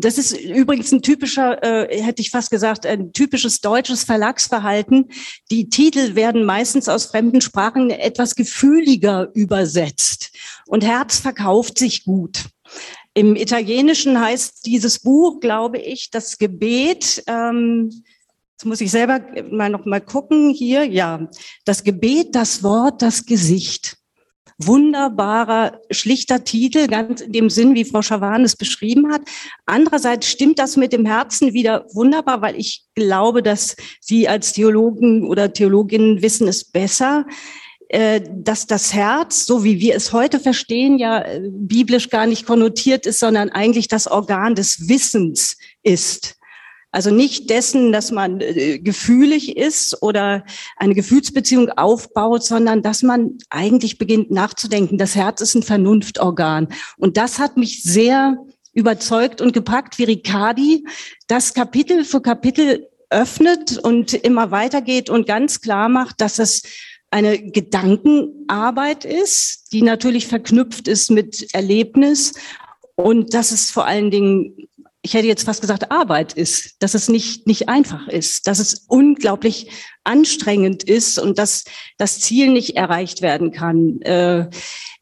das 0.00 0.18
ist 0.18 0.32
übrigens 0.32 0.90
ein 0.90 1.00
typischer, 1.00 1.62
äh, 1.62 2.02
hätte 2.02 2.20
ich 2.22 2.30
fast 2.30 2.50
gesagt, 2.50 2.84
ein 2.84 3.12
typisches 3.12 3.60
deutsches 3.60 4.02
Verlagsverhalten. 4.02 5.10
Die 5.50 5.68
Titel 5.70 6.16
werden 6.16 6.44
meistens 6.44 6.88
aus 6.88 7.06
fremden 7.06 7.40
Sprachen 7.40 7.90
etwas 7.90 8.34
gefühliger 8.34 9.30
übersetzt. 9.32 10.36
Und 10.66 10.84
Herz 10.84 11.20
verkauft 11.20 11.78
sich 11.78 12.04
gut. 12.04 12.46
Im 13.20 13.36
Italienischen 13.36 14.18
heißt 14.18 14.64
dieses 14.64 14.98
Buch, 14.98 15.40
glaube 15.40 15.76
ich, 15.76 16.10
das 16.10 16.38
Gebet. 16.38 17.22
Ähm, 17.26 17.90
Jetzt 18.52 18.64
muss 18.64 18.80
ich 18.80 18.90
selber 18.90 19.20
mal 19.50 19.68
noch 19.68 19.84
mal 19.84 20.00
gucken 20.00 20.48
hier. 20.48 20.84
Ja, 20.84 21.28
das 21.66 21.84
Gebet, 21.84 22.34
das 22.34 22.62
Wort, 22.62 23.02
das 23.02 23.26
Gesicht. 23.26 23.98
Wunderbarer, 24.58 25.80
schlichter 25.90 26.44
Titel, 26.44 26.86
ganz 26.86 27.20
in 27.20 27.32
dem 27.32 27.50
Sinn, 27.50 27.74
wie 27.74 27.84
Frau 27.84 28.00
Schawan 28.00 28.44
es 28.44 28.56
beschrieben 28.56 29.12
hat. 29.12 29.20
Andererseits 29.66 30.26
stimmt 30.26 30.58
das 30.58 30.78
mit 30.78 30.94
dem 30.94 31.04
Herzen 31.04 31.52
wieder 31.52 31.86
wunderbar, 31.92 32.40
weil 32.40 32.56
ich 32.56 32.84
glaube, 32.94 33.42
dass 33.42 33.76
Sie 34.00 34.28
als 34.28 34.54
Theologen 34.54 35.26
oder 35.26 35.52
Theologinnen 35.52 36.22
wissen 36.22 36.48
es 36.48 36.64
besser. 36.64 37.26
Äh, 37.92 38.20
dass 38.32 38.68
das 38.68 38.94
Herz, 38.94 39.46
so 39.46 39.64
wie 39.64 39.80
wir 39.80 39.96
es 39.96 40.12
heute 40.12 40.38
verstehen, 40.38 40.96
ja 40.96 41.22
äh, 41.22 41.40
biblisch 41.50 42.08
gar 42.08 42.24
nicht 42.24 42.46
konnotiert 42.46 43.04
ist, 43.04 43.18
sondern 43.18 43.50
eigentlich 43.50 43.88
das 43.88 44.06
Organ 44.06 44.54
des 44.54 44.88
Wissens 44.88 45.56
ist. 45.82 46.36
Also 46.92 47.10
nicht 47.10 47.50
dessen, 47.50 47.90
dass 47.90 48.12
man 48.12 48.40
äh, 48.40 48.78
gefühlig 48.78 49.56
ist 49.56 50.00
oder 50.04 50.44
eine 50.76 50.94
Gefühlsbeziehung 50.94 51.70
aufbaut, 51.70 52.44
sondern 52.44 52.80
dass 52.82 53.02
man 53.02 53.38
eigentlich 53.48 53.98
beginnt 53.98 54.30
nachzudenken. 54.30 54.96
Das 54.96 55.16
Herz 55.16 55.40
ist 55.40 55.56
ein 55.56 55.64
Vernunftorgan. 55.64 56.68
Und 56.96 57.16
das 57.16 57.40
hat 57.40 57.56
mich 57.56 57.82
sehr 57.82 58.36
überzeugt 58.72 59.40
und 59.40 59.52
gepackt, 59.52 59.98
wie 59.98 60.04
Riccardi 60.04 60.86
das 61.26 61.54
Kapitel 61.54 62.04
für 62.04 62.20
Kapitel 62.20 62.86
öffnet 63.10 63.78
und 63.78 64.14
immer 64.14 64.52
weitergeht 64.52 65.10
und 65.10 65.26
ganz 65.26 65.60
klar 65.60 65.88
macht, 65.88 66.20
dass 66.20 66.38
es 66.38 66.62
eine 67.10 67.38
Gedankenarbeit 67.38 69.04
ist, 69.04 69.72
die 69.72 69.82
natürlich 69.82 70.26
verknüpft 70.26 70.88
ist 70.88 71.10
mit 71.10 71.52
Erlebnis 71.54 72.34
und 72.94 73.34
dass 73.34 73.50
es 73.50 73.70
vor 73.70 73.86
allen 73.86 74.10
Dingen, 74.10 74.68
ich 75.02 75.14
hätte 75.14 75.26
jetzt 75.26 75.44
fast 75.44 75.60
gesagt, 75.60 75.90
Arbeit 75.90 76.34
ist, 76.34 76.76
dass 76.80 76.94
es 76.94 77.08
nicht, 77.08 77.46
nicht 77.46 77.68
einfach 77.68 78.06
ist, 78.08 78.46
dass 78.46 78.58
es 78.58 78.84
unglaublich 78.86 79.70
anstrengend 80.04 80.84
ist 80.84 81.18
und 81.18 81.38
dass 81.38 81.64
das 81.98 82.20
Ziel 82.20 82.52
nicht 82.52 82.76
erreicht 82.76 83.22
werden 83.22 83.50
kann. 83.50 84.00
Äh, 84.02 84.48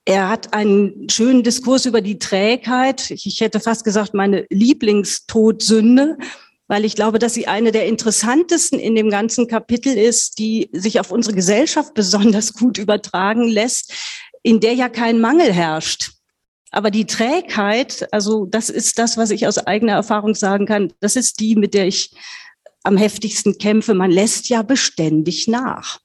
er 0.05 0.31
hat 0.31 0.55
einen 0.55 1.11
schönen 1.11 1.43
Diskurs 1.43 1.85
über 1.85 2.00
die 2.00 2.19
Trägheit. 2.19 3.11
Ich 3.11 3.41
hätte 3.41 3.61
fast 3.61 3.85
gesagt, 3.85 4.15
meine 4.15 4.47
Lieblingstodsünde 4.49 6.17
weil 6.68 6.84
ich 6.84 6.94
glaube, 6.94 7.18
dass 7.18 7.34
sie 7.34 7.48
eine 7.48 7.72
der 7.72 7.87
interessantesten 7.87 8.78
in 8.78 8.94
dem 8.94 9.10
ganzen 9.10 9.48
Kapitel 9.48 9.96
ist, 9.96 10.38
die 10.38 10.68
sich 10.72 11.00
auf 11.00 11.10
unsere 11.10 11.34
Gesellschaft 11.34 11.94
besonders 11.94 12.52
gut 12.54 12.78
übertragen 12.78 13.48
lässt, 13.48 13.92
in 14.42 14.60
der 14.60 14.75
ja 14.75 14.88
kein 14.88 15.20
Mangel 15.20 15.52
herrscht. 15.52 16.12
Aber 16.70 16.90
die 16.90 17.06
Trägheit, 17.06 18.06
also 18.12 18.44
das 18.44 18.68
ist 18.68 18.98
das, 18.98 19.16
was 19.16 19.30
ich 19.30 19.46
aus 19.46 19.58
eigener 19.58 19.94
Erfahrung 19.94 20.34
sagen 20.34 20.66
kann, 20.66 20.92
das 21.00 21.16
ist 21.16 21.40
die, 21.40 21.56
mit 21.56 21.72
der 21.72 21.87
ich 21.87 22.12
am 22.84 22.98
heftigsten 22.98 23.56
kämpfe. 23.56 23.94
Man 23.94 24.10
lässt 24.10 24.50
ja 24.50 24.62
beständig 24.62 25.48
nach. 25.48 26.00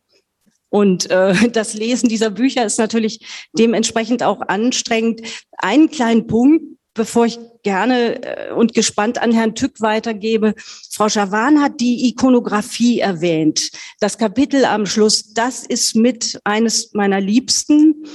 Und 0.70 1.12
äh, 1.12 1.50
das 1.52 1.74
Lesen 1.74 2.08
dieser 2.08 2.30
Bücher 2.30 2.66
ist 2.66 2.80
natürlich 2.80 3.50
dementsprechend 3.52 4.24
auch 4.24 4.42
anstrengend. 4.42 5.22
Einen 5.58 5.92
kleinen 5.92 6.28
Punkt, 6.28 6.73
bevor 6.94 7.26
ich 7.26 7.40
gerne 7.64 8.24
äh, 8.24 8.54
und 8.54 8.74
gespannt 8.74 9.22
an 9.22 9.32
Herrn 9.32 9.56
Tück 9.56 9.82
weitergebe. 9.82 10.54
Frau 10.92 11.10
Schawan 11.10 11.62
hat 11.62 11.80
die 11.80 12.08
Ikonografie 12.10 13.00
erwähnt. 13.00 13.72
Das 14.00 14.18
Kapitel 14.18 14.66
am 14.66 14.86
Schluss, 14.86 15.34
das 15.34 15.66
ist 15.66 15.96
mit 15.96 16.40
eines 16.44 16.94
meiner 16.94 17.20
Liebsten, 17.20 18.06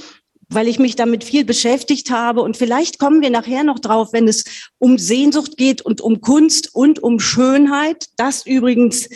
weil 0.49 0.67
ich 0.67 0.79
mich 0.79 0.95
damit 0.95 1.23
viel 1.23 1.45
beschäftigt 1.45 2.09
habe. 2.09 2.41
Und 2.41 2.57
vielleicht 2.57 2.99
kommen 2.99 3.21
wir 3.21 3.29
nachher 3.29 3.63
noch 3.63 3.79
drauf, 3.79 4.13
wenn 4.13 4.27
es 4.27 4.45
um 4.77 4.97
Sehnsucht 4.97 5.57
geht 5.57 5.81
und 5.81 6.01
um 6.01 6.21
Kunst 6.21 6.73
und 6.73 7.03
um 7.03 7.19
Schönheit. 7.19 8.07
Das 8.17 8.45
übrigens 8.45 9.09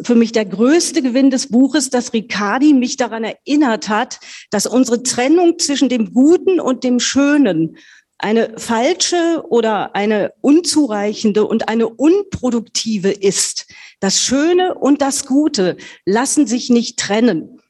für 0.00 0.14
mich 0.14 0.32
der 0.32 0.44
größte 0.44 1.02
Gewinn 1.02 1.30
des 1.30 1.48
Buches, 1.48 1.90
dass 1.90 2.12
Riccardi 2.12 2.72
mich 2.72 2.96
daran 2.96 3.24
erinnert 3.24 3.88
hat, 3.88 4.20
dass 4.50 4.66
unsere 4.66 5.02
Trennung 5.02 5.58
zwischen 5.58 5.88
dem 5.88 6.12
Guten 6.12 6.60
und 6.60 6.84
dem 6.84 7.00
Schönen 7.00 7.76
eine 8.18 8.58
falsche 8.58 9.44
oder 9.48 9.94
eine 9.94 10.32
unzureichende 10.40 11.46
und 11.46 11.68
eine 11.68 11.88
unproduktive 11.88 13.10
ist. 13.10 13.66
Das 14.00 14.20
Schöne 14.20 14.74
und 14.74 15.00
das 15.00 15.26
Gute 15.26 15.76
lassen 16.04 16.46
sich 16.46 16.68
nicht 16.68 16.98
trennen. 16.98 17.60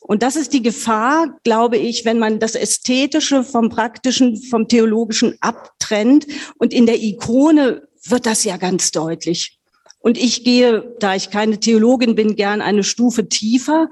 Und 0.00 0.22
das 0.22 0.36
ist 0.36 0.54
die 0.54 0.62
Gefahr, 0.62 1.38
glaube 1.44 1.76
ich, 1.76 2.06
wenn 2.06 2.18
man 2.18 2.38
das 2.40 2.54
Ästhetische 2.54 3.44
vom 3.44 3.68
Praktischen, 3.68 4.36
vom 4.36 4.66
Theologischen 4.66 5.36
abtrennt. 5.40 6.26
Und 6.56 6.72
in 6.72 6.86
der 6.86 7.02
Ikone 7.02 7.86
wird 8.04 8.24
das 8.24 8.44
ja 8.44 8.56
ganz 8.56 8.90
deutlich. 8.90 9.58
Und 9.98 10.16
ich 10.16 10.44
gehe, 10.44 10.94
da 11.00 11.14
ich 11.14 11.30
keine 11.30 11.60
Theologin 11.60 12.14
bin, 12.14 12.36
gern 12.36 12.62
eine 12.62 12.84
Stufe 12.84 13.28
tiefer. 13.28 13.90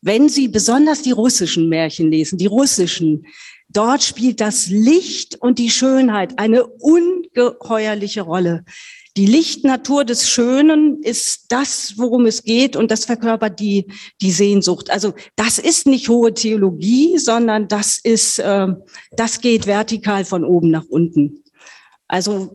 Wenn 0.00 0.30
Sie 0.30 0.48
besonders 0.48 1.02
die 1.02 1.10
russischen 1.10 1.68
Märchen 1.68 2.10
lesen, 2.10 2.38
die 2.38 2.46
russischen, 2.46 3.26
dort 3.68 4.02
spielt 4.02 4.40
das 4.40 4.68
Licht 4.68 5.36
und 5.36 5.58
die 5.58 5.70
Schönheit 5.70 6.38
eine 6.38 6.66
ungeheuerliche 6.66 8.22
Rolle. 8.22 8.64
Die 9.16 9.26
Lichtnatur 9.26 10.04
des 10.04 10.30
Schönen 10.30 11.02
ist 11.02 11.46
das, 11.48 11.94
worum 11.96 12.26
es 12.26 12.44
geht 12.44 12.76
und 12.76 12.90
das 12.90 13.04
verkörpert 13.04 13.58
die, 13.58 13.86
die 14.20 14.30
Sehnsucht. 14.30 14.90
Also 14.90 15.14
das 15.34 15.58
ist 15.58 15.86
nicht 15.86 16.08
hohe 16.08 16.34
Theologie, 16.34 17.18
sondern 17.18 17.66
das 17.66 17.98
ist, 17.98 18.38
äh, 18.38 18.68
das 19.12 19.40
geht 19.40 19.66
vertikal 19.66 20.24
von 20.24 20.44
oben 20.44 20.70
nach 20.70 20.84
unten. 20.88 21.42
Also 22.06 22.54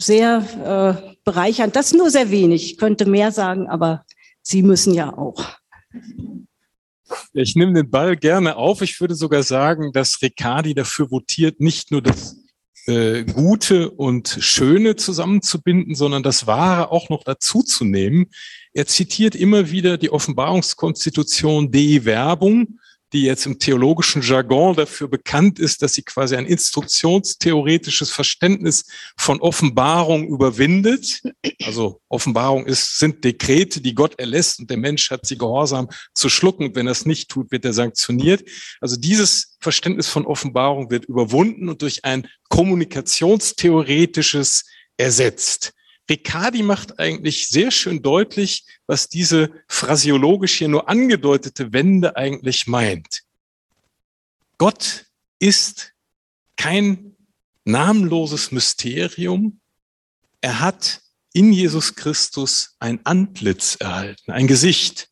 sehr 0.00 1.06
äh, 1.06 1.14
bereichernd. 1.24 1.76
Das 1.76 1.92
nur 1.92 2.10
sehr 2.10 2.30
wenig. 2.30 2.64
Ich 2.64 2.78
könnte 2.78 3.06
mehr 3.06 3.30
sagen, 3.30 3.68
aber 3.68 4.04
Sie 4.42 4.62
müssen 4.62 4.92
ja 4.92 5.16
auch. 5.16 5.56
Ich 7.32 7.56
nehme 7.56 7.72
den 7.72 7.90
Ball 7.90 8.16
gerne 8.16 8.56
auf. 8.56 8.82
Ich 8.82 9.00
würde 9.00 9.14
sogar 9.14 9.42
sagen, 9.42 9.92
dass 9.92 10.20
Riccardi 10.22 10.74
dafür 10.74 11.10
votiert, 11.10 11.60
nicht 11.60 11.90
nur 11.90 12.02
das 12.02 12.36
äh, 12.86 13.24
Gute 13.24 13.90
und 13.90 14.38
Schöne 14.40 14.96
zusammenzubinden, 14.96 15.94
sondern 15.94 16.22
das 16.22 16.46
Wahre 16.46 16.90
auch 16.90 17.10
noch 17.10 17.22
dazu 17.24 17.62
zu 17.62 17.84
nehmen. 17.84 18.26
Er 18.72 18.86
zitiert 18.86 19.34
immer 19.34 19.70
wieder 19.70 19.98
die 19.98 20.10
Offenbarungskonstitution 20.10 21.70
Dei 21.70 22.00
Werbung, 22.04 22.80
die 23.12 23.24
jetzt 23.24 23.44
im 23.46 23.58
theologischen 23.58 24.22
Jargon 24.22 24.76
dafür 24.76 25.08
bekannt 25.08 25.58
ist, 25.58 25.82
dass 25.82 25.94
sie 25.94 26.02
quasi 26.02 26.36
ein 26.36 26.46
instruktionstheoretisches 26.46 28.10
Verständnis 28.10 28.84
von 29.16 29.40
Offenbarung 29.40 30.28
überwindet. 30.28 31.22
Also 31.64 32.00
Offenbarung 32.08 32.66
ist, 32.66 32.98
sind 32.98 33.24
Dekrete, 33.24 33.80
die 33.80 33.94
Gott 33.94 34.18
erlässt 34.18 34.60
und 34.60 34.68
der 34.70 34.78
Mensch 34.78 35.10
hat 35.10 35.26
sie 35.26 35.36
gehorsam 35.36 35.88
zu 36.14 36.28
schlucken. 36.28 36.66
Und 36.66 36.76
wenn 36.76 36.86
er 36.86 36.92
es 36.92 37.06
nicht 37.06 37.30
tut, 37.30 37.50
wird 37.52 37.64
er 37.64 37.72
sanktioniert. 37.72 38.48
Also 38.80 38.96
dieses 38.96 39.56
Verständnis 39.60 40.08
von 40.08 40.26
Offenbarung 40.26 40.90
wird 40.90 41.04
überwunden 41.04 41.68
und 41.68 41.82
durch 41.82 42.04
ein 42.04 42.26
kommunikationstheoretisches 42.48 44.64
ersetzt. 44.96 45.72
Riccardi 46.10 46.62
macht 46.62 46.98
eigentlich 46.98 47.48
sehr 47.48 47.70
schön 47.70 48.02
deutlich, 48.02 48.64
was 48.86 49.08
diese 49.08 49.50
phrasiologisch 49.68 50.54
hier 50.58 50.68
nur 50.68 50.88
angedeutete 50.88 51.72
Wende 51.72 52.16
eigentlich 52.16 52.66
meint. 52.66 53.22
Gott 54.58 55.06
ist 55.38 55.92
kein 56.56 57.16
namenloses 57.64 58.52
Mysterium. 58.52 59.60
Er 60.40 60.60
hat 60.60 61.00
in 61.32 61.52
Jesus 61.52 61.94
Christus 61.94 62.76
ein 62.78 63.00
Antlitz 63.04 63.76
erhalten, 63.76 64.32
ein 64.32 64.46
Gesicht. 64.46 65.08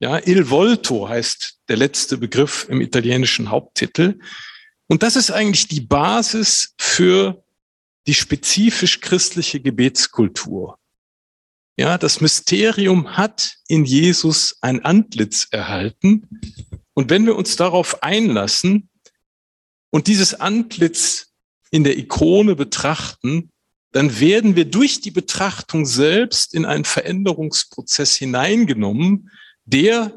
Ja, 0.00 0.18
il 0.18 0.46
volto 0.46 1.08
heißt 1.08 1.60
der 1.68 1.76
letzte 1.76 2.16
Begriff 2.16 2.66
im 2.68 2.80
italienischen 2.80 3.50
Haupttitel. 3.50 4.18
Und 4.86 5.02
das 5.02 5.14
ist 5.14 5.30
eigentlich 5.30 5.68
die 5.68 5.82
Basis 5.82 6.74
für 6.78 7.44
die 8.06 8.14
spezifisch 8.14 9.00
christliche 9.00 9.60
Gebetskultur. 9.60 10.78
Ja, 11.76 11.96
das 11.96 12.20
Mysterium 12.20 13.16
hat 13.16 13.54
in 13.68 13.84
Jesus 13.84 14.56
ein 14.60 14.84
Antlitz 14.84 15.48
erhalten. 15.50 16.28
Und 16.94 17.10
wenn 17.10 17.24
wir 17.24 17.36
uns 17.36 17.56
darauf 17.56 18.02
einlassen 18.02 18.90
und 19.90 20.06
dieses 20.06 20.34
Antlitz 20.34 21.32
in 21.70 21.84
der 21.84 21.96
Ikone 21.96 22.54
betrachten, 22.54 23.50
dann 23.92 24.20
werden 24.20 24.56
wir 24.56 24.66
durch 24.66 25.00
die 25.00 25.10
Betrachtung 25.10 25.86
selbst 25.86 26.54
in 26.54 26.64
einen 26.64 26.84
Veränderungsprozess 26.84 28.14
hineingenommen, 28.16 29.30
der 29.64 30.12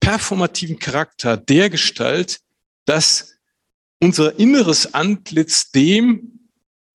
performativen 0.00 0.78
Charakter, 0.78 1.36
der 1.36 1.70
Gestalt, 1.70 2.40
dass 2.84 3.34
unser 4.00 4.38
inneres 4.38 4.94
Antlitz 4.94 5.70
dem 5.70 6.45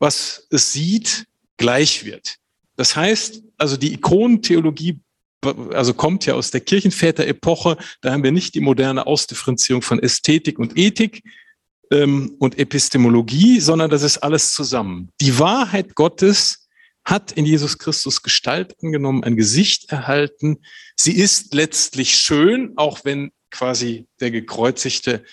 was 0.01 0.47
es 0.49 0.73
sieht, 0.73 1.27
gleich 1.57 2.05
wird. 2.05 2.37
Das 2.75 2.95
heißt, 2.95 3.43
also 3.57 3.77
die 3.77 3.93
Ikonentheologie 3.93 4.99
also 5.73 5.93
kommt 5.93 6.25
ja 6.25 6.35
aus 6.35 6.51
der 6.51 6.61
Kirchenväter-Epoche. 6.61 7.77
Da 8.01 8.11
haben 8.11 8.23
wir 8.23 8.31
nicht 8.31 8.53
die 8.53 8.61
moderne 8.61 9.07
Ausdifferenzierung 9.07 9.81
von 9.81 10.01
Ästhetik 10.01 10.59
und 10.59 10.77
Ethik 10.77 11.23
ähm, 11.91 12.35
und 12.39 12.59
Epistemologie, 12.59 13.59
sondern 13.59 13.89
das 13.89 14.03
ist 14.03 14.19
alles 14.19 14.53
zusammen. 14.53 15.09
Die 15.19 15.39
Wahrheit 15.39 15.95
Gottes 15.95 16.67
hat 17.05 17.31
in 17.31 17.45
Jesus 17.45 17.79
Christus 17.79 18.21
Gestalt 18.21 18.75
angenommen, 18.83 19.23
ein 19.23 19.35
Gesicht 19.35 19.91
erhalten. 19.91 20.59
Sie 20.95 21.13
ist 21.13 21.53
letztlich 21.53 22.15
schön, 22.15 22.73
auch 22.75 23.03
wenn 23.03 23.31
quasi 23.49 24.07
der 24.19 24.29
Gekreuzigte 24.29 25.23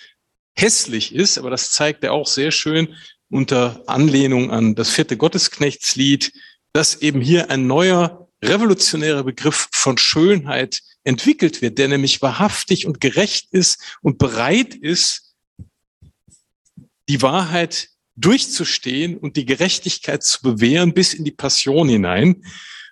hässlich 0.55 1.13
ist, 1.13 1.37
aber 1.37 1.51
das 1.51 1.71
zeigt 1.71 2.03
er 2.03 2.13
auch 2.13 2.27
sehr 2.27 2.51
schön, 2.51 2.95
unter 3.29 3.83
Anlehnung 3.87 4.51
an 4.51 4.75
das 4.75 4.89
vierte 4.89 5.17
Gottesknechtslied, 5.17 6.33
dass 6.73 7.01
eben 7.01 7.21
hier 7.21 7.49
ein 7.49 7.67
neuer 7.67 8.27
revolutionärer 8.43 9.23
Begriff 9.23 9.69
von 9.71 9.97
Schönheit 9.97 10.81
entwickelt 11.03 11.61
wird, 11.61 11.77
der 11.77 11.87
nämlich 11.87 12.21
wahrhaftig 12.21 12.85
und 12.85 13.01
gerecht 13.01 13.47
ist 13.51 13.81
und 14.01 14.17
bereit 14.17 14.75
ist, 14.75 15.33
die 17.07 17.21
Wahrheit 17.21 17.89
durchzustehen 18.15 19.17
und 19.17 19.35
die 19.35 19.45
Gerechtigkeit 19.45 20.23
zu 20.23 20.41
bewähren 20.41 20.93
bis 20.93 21.13
in 21.13 21.23
die 21.23 21.31
Passion 21.31 21.89
hinein. 21.89 22.43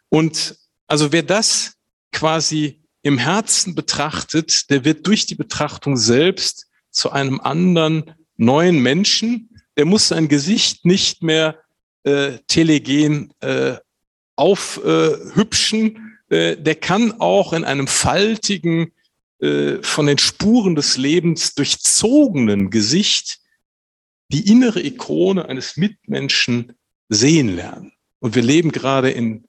Und 0.10 0.56
also 0.88 1.12
wer 1.12 1.23
das 1.23 1.73
quasi 2.12 2.82
im 3.02 3.17
Herzen 3.17 3.76
betrachtet, 3.76 4.69
der 4.69 4.86
wird 4.86 5.06
durch 5.06 5.26
die 5.26 5.36
Betrachtung 5.36 5.97
selbst 5.97 6.67
zu 6.89 7.12
einem 7.12 7.39
anderen 7.39 8.15
neuen 8.38 8.82
Menschen, 8.82 9.50
der 9.77 9.85
muss 9.85 10.07
sein 10.09 10.27
Gesicht 10.27 10.85
nicht 10.85 11.23
mehr 11.23 11.59
äh, 12.03 12.39
telegen 12.47 13.31
äh, 13.39 13.75
aufhübschen. 14.35 16.17
Äh, 16.29 16.57
der 16.57 16.75
kann 16.75 17.19
auch 17.19 17.53
in 17.53 17.63
einem 17.63 17.87
faltigen, 17.87 18.91
äh, 19.39 19.77
von 19.83 20.07
den 20.07 20.17
Spuren 20.17 20.75
des 20.75 20.97
Lebens 20.97 21.53
durchzogenen 21.53 22.71
Gesicht 22.71 23.39
die 24.29 24.51
innere 24.51 24.83
Ikone 24.83 25.47
eines 25.47 25.77
Mitmenschen 25.77 26.73
sehen 27.07 27.55
lernen. 27.55 27.93
Und 28.19 28.35
wir 28.35 28.41
leben 28.41 28.71
gerade 28.71 29.11
in, 29.11 29.45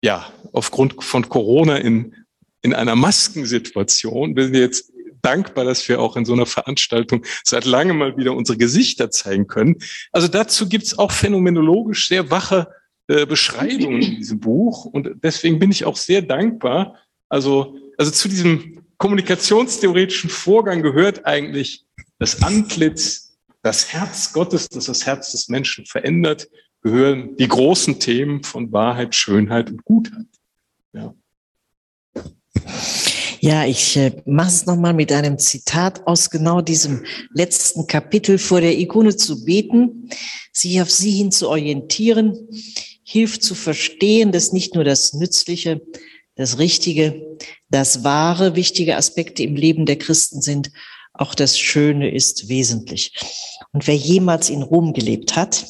ja, 0.00 0.32
aufgrund 0.52 1.02
von 1.02 1.28
Corona 1.28 1.76
in, 1.76 2.14
in 2.62 2.72
einer 2.72 2.96
Maskensituation. 2.96 4.36
Wir 4.36 4.44
sind 4.44 4.54
jetzt 4.54 4.92
dankbar, 5.22 5.64
dass 5.64 5.88
wir 5.88 6.00
auch 6.00 6.16
in 6.16 6.24
so 6.24 6.32
einer 6.32 6.46
Veranstaltung 6.46 7.24
seit 7.44 7.64
langem 7.64 7.98
mal 7.98 8.16
wieder 8.16 8.34
unsere 8.34 8.58
Gesichter 8.58 9.10
zeigen 9.10 9.46
können. 9.46 9.76
Also 10.12 10.28
dazu 10.28 10.68
gibt's 10.68 10.98
auch 10.98 11.12
phänomenologisch 11.12 12.08
sehr 12.08 12.30
wache 12.30 12.68
äh, 13.08 13.26
Beschreibungen 13.26 14.02
in 14.02 14.16
diesem 14.16 14.40
Buch. 14.40 14.84
Und 14.84 15.10
deswegen 15.22 15.58
bin 15.58 15.70
ich 15.70 15.84
auch 15.84 15.96
sehr 15.96 16.22
dankbar. 16.22 16.96
Also, 17.28 17.76
also 17.98 18.10
zu 18.10 18.28
diesem 18.28 18.82
kommunikationstheoretischen 18.98 20.30
Vorgang 20.30 20.82
gehört 20.82 21.24
eigentlich 21.24 21.84
das 22.18 22.42
Antlitz, 22.42 23.36
das 23.62 23.92
Herz 23.92 24.32
Gottes, 24.32 24.68
das 24.68 24.86
das 24.86 25.06
Herz 25.06 25.32
des 25.32 25.48
Menschen 25.48 25.86
verändert, 25.86 26.48
gehören 26.82 27.36
die 27.36 27.48
großen 27.48 28.00
Themen 28.00 28.42
von 28.42 28.72
Wahrheit, 28.72 29.14
Schönheit 29.14 29.70
und 29.70 29.84
Gutheit. 29.84 30.26
Ja. 30.92 31.14
Ja, 33.40 33.64
ich 33.66 33.96
äh, 33.96 34.12
mache 34.24 34.48
es 34.48 34.66
nochmal 34.66 34.94
mit 34.94 35.12
einem 35.12 35.38
Zitat 35.38 36.06
aus 36.06 36.30
genau 36.30 36.60
diesem 36.60 37.04
letzten 37.32 37.86
Kapitel. 37.86 38.38
Vor 38.38 38.60
der 38.60 38.78
Ikone 38.78 39.16
zu 39.16 39.44
beten, 39.44 40.10
sich 40.52 40.80
auf 40.80 40.90
sie 40.90 41.12
hin 41.12 41.30
zu 41.30 41.48
orientieren, 41.48 42.48
hilft 43.02 43.42
zu 43.42 43.54
verstehen, 43.54 44.32
dass 44.32 44.52
nicht 44.52 44.74
nur 44.74 44.84
das 44.84 45.12
Nützliche, 45.12 45.80
das 46.34 46.58
Richtige, 46.58 47.38
das 47.68 48.04
wahre, 48.04 48.56
wichtige 48.56 48.96
Aspekte 48.96 49.42
im 49.42 49.56
Leben 49.56 49.86
der 49.86 49.96
Christen 49.96 50.40
sind, 50.42 50.70
auch 51.12 51.34
das 51.34 51.58
Schöne 51.58 52.10
ist 52.10 52.48
wesentlich. 52.48 53.12
Und 53.72 53.86
wer 53.86 53.96
jemals 53.96 54.50
in 54.50 54.62
Rom 54.62 54.92
gelebt 54.92 55.34
hat, 55.34 55.66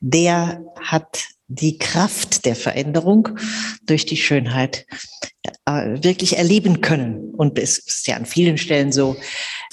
der 0.00 0.64
hat 0.80 1.24
die 1.48 1.78
Kraft 1.78 2.44
der 2.44 2.54
Veränderung 2.54 3.30
durch 3.82 4.04
die 4.04 4.18
Schönheit 4.18 4.86
äh, 5.64 6.02
wirklich 6.02 6.36
erleben 6.36 6.82
können. 6.82 7.34
Und 7.34 7.58
es 7.58 7.78
ist 7.78 8.06
ja 8.06 8.16
an 8.16 8.26
vielen 8.26 8.58
Stellen 8.58 8.92
so, 8.92 9.16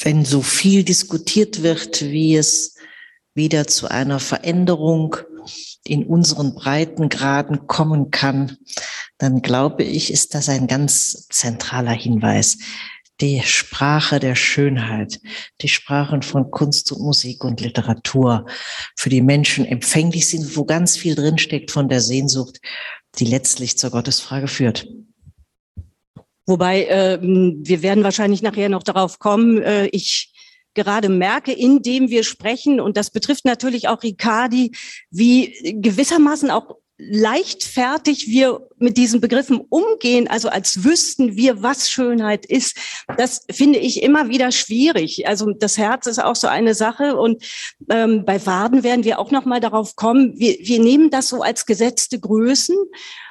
wenn 0.02 0.26
so 0.26 0.42
viel 0.42 0.84
diskutiert 0.84 1.64
wird, 1.64 2.02
wie 2.02 2.36
es 2.36 2.76
wieder 3.34 3.68
zu 3.68 3.90
einer 3.90 4.20
Veränderung 4.20 5.18
in 5.84 6.06
unseren 6.06 6.56
Breitengraden 6.56 7.68
kommen 7.68 8.10
kann, 8.10 8.58
dann 9.18 9.42
glaube 9.42 9.84
ich, 9.84 10.12
ist 10.12 10.34
das 10.34 10.50
ein 10.50 10.68
ganz 10.68 11.28
zentraler 11.30 11.92
Hinweis 11.92 12.58
die 13.22 13.42
Sprache 13.44 14.20
der 14.20 14.36
Schönheit, 14.36 15.20
die 15.62 15.70
Sprachen 15.70 16.22
von 16.22 16.52
Kunst 16.52 16.92
und 16.92 17.02
Musik 17.02 17.44
und 17.44 17.62
Literatur 17.62 18.46
für 18.96 19.10
die 19.10 19.22
Menschen 19.22 19.66
empfänglich 19.66 20.28
sind, 20.28 20.56
wo 20.58 20.66
ganz 20.66 20.98
viel 20.98 21.16
drinsteckt 21.16 21.72
von 21.72 21.88
der 21.88 22.02
Sehnsucht, 22.02 22.60
die 23.20 23.26
letztlich 23.26 23.78
zur 23.78 23.92
Gottesfrage 23.92 24.48
führt. 24.48 24.88
Wobei, 26.46 26.86
äh, 26.86 27.20
wir 27.22 27.82
werden 27.82 28.04
wahrscheinlich 28.04 28.42
nachher 28.42 28.70
noch 28.70 28.84
darauf 28.84 29.18
kommen, 29.18 29.62
äh, 29.64 29.88
ich 29.88 30.32
gerade 30.76 31.10
merke, 31.10 31.54
indem 31.54 32.10
wir 32.10 32.24
sprechen, 32.24 32.80
und 32.80 32.98
das 32.98 33.10
betrifft 33.10 33.46
natürlich 33.46 33.88
auch 33.88 34.04
Ricardi, 34.04 34.72
wie 35.10 35.80
gewissermaßen 35.82 36.52
auch 36.52 36.76
leichtfertig 36.98 38.28
wir 38.28 38.68
mit 38.78 38.98
diesen 38.98 39.20
Begriffen 39.20 39.60
umgehen, 39.70 40.28
also 40.28 40.50
als 40.50 40.84
wüssten 40.84 41.36
wir, 41.36 41.62
was 41.62 41.90
Schönheit 41.90 42.46
ist, 42.46 42.78
das 43.18 43.46
finde 43.52 43.80
ich 43.80 44.02
immer 44.02 44.30
wieder 44.30 44.52
schwierig. 44.52 45.28
Also 45.28 45.52
das 45.52 45.78
Herz 45.78 46.08
ist 46.08 46.24
auch 46.24 46.36
so 46.36 46.48
eine 46.48 46.74
Sache 46.74 47.18
und 47.18 47.44
ähm, 47.90 48.24
bei 48.26 48.46
Waden 48.46 48.84
werden 48.84 49.04
wir 49.04 49.20
auch 49.20 49.32
noch 49.32 49.46
mal 49.46 49.60
darauf 49.60 49.96
kommen. 49.96 50.40
Wir, 50.40 50.58
wir 50.60 50.80
nehmen 50.80 51.10
das 51.10 51.28
so 51.28 51.42
als 51.42 51.66
gesetzte 51.66 52.20
Größen 52.20 52.78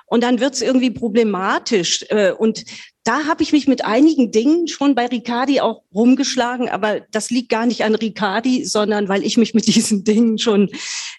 und 0.06 0.22
dann 0.22 0.40
wird 0.40 0.54
es 0.54 0.62
irgendwie 0.62 0.90
problematisch. 0.90 2.04
Äh, 2.10 2.32
und 2.32 2.64
da 3.04 3.26
habe 3.26 3.42
ich 3.42 3.52
mich 3.52 3.68
mit 3.68 3.84
einigen 3.84 4.30
Dingen 4.30 4.66
schon 4.66 4.94
bei 4.94 5.06
Ricardi 5.06 5.60
auch 5.60 5.82
rumgeschlagen, 5.94 6.70
aber 6.70 7.00
das 7.10 7.28
liegt 7.28 7.50
gar 7.50 7.66
nicht 7.66 7.84
an 7.84 7.94
Ricardi, 7.94 8.64
sondern 8.64 9.08
weil 9.10 9.24
ich 9.24 9.36
mich 9.36 9.52
mit 9.52 9.66
diesen 9.74 10.04
Dingen 10.04 10.38
schon 10.38 10.70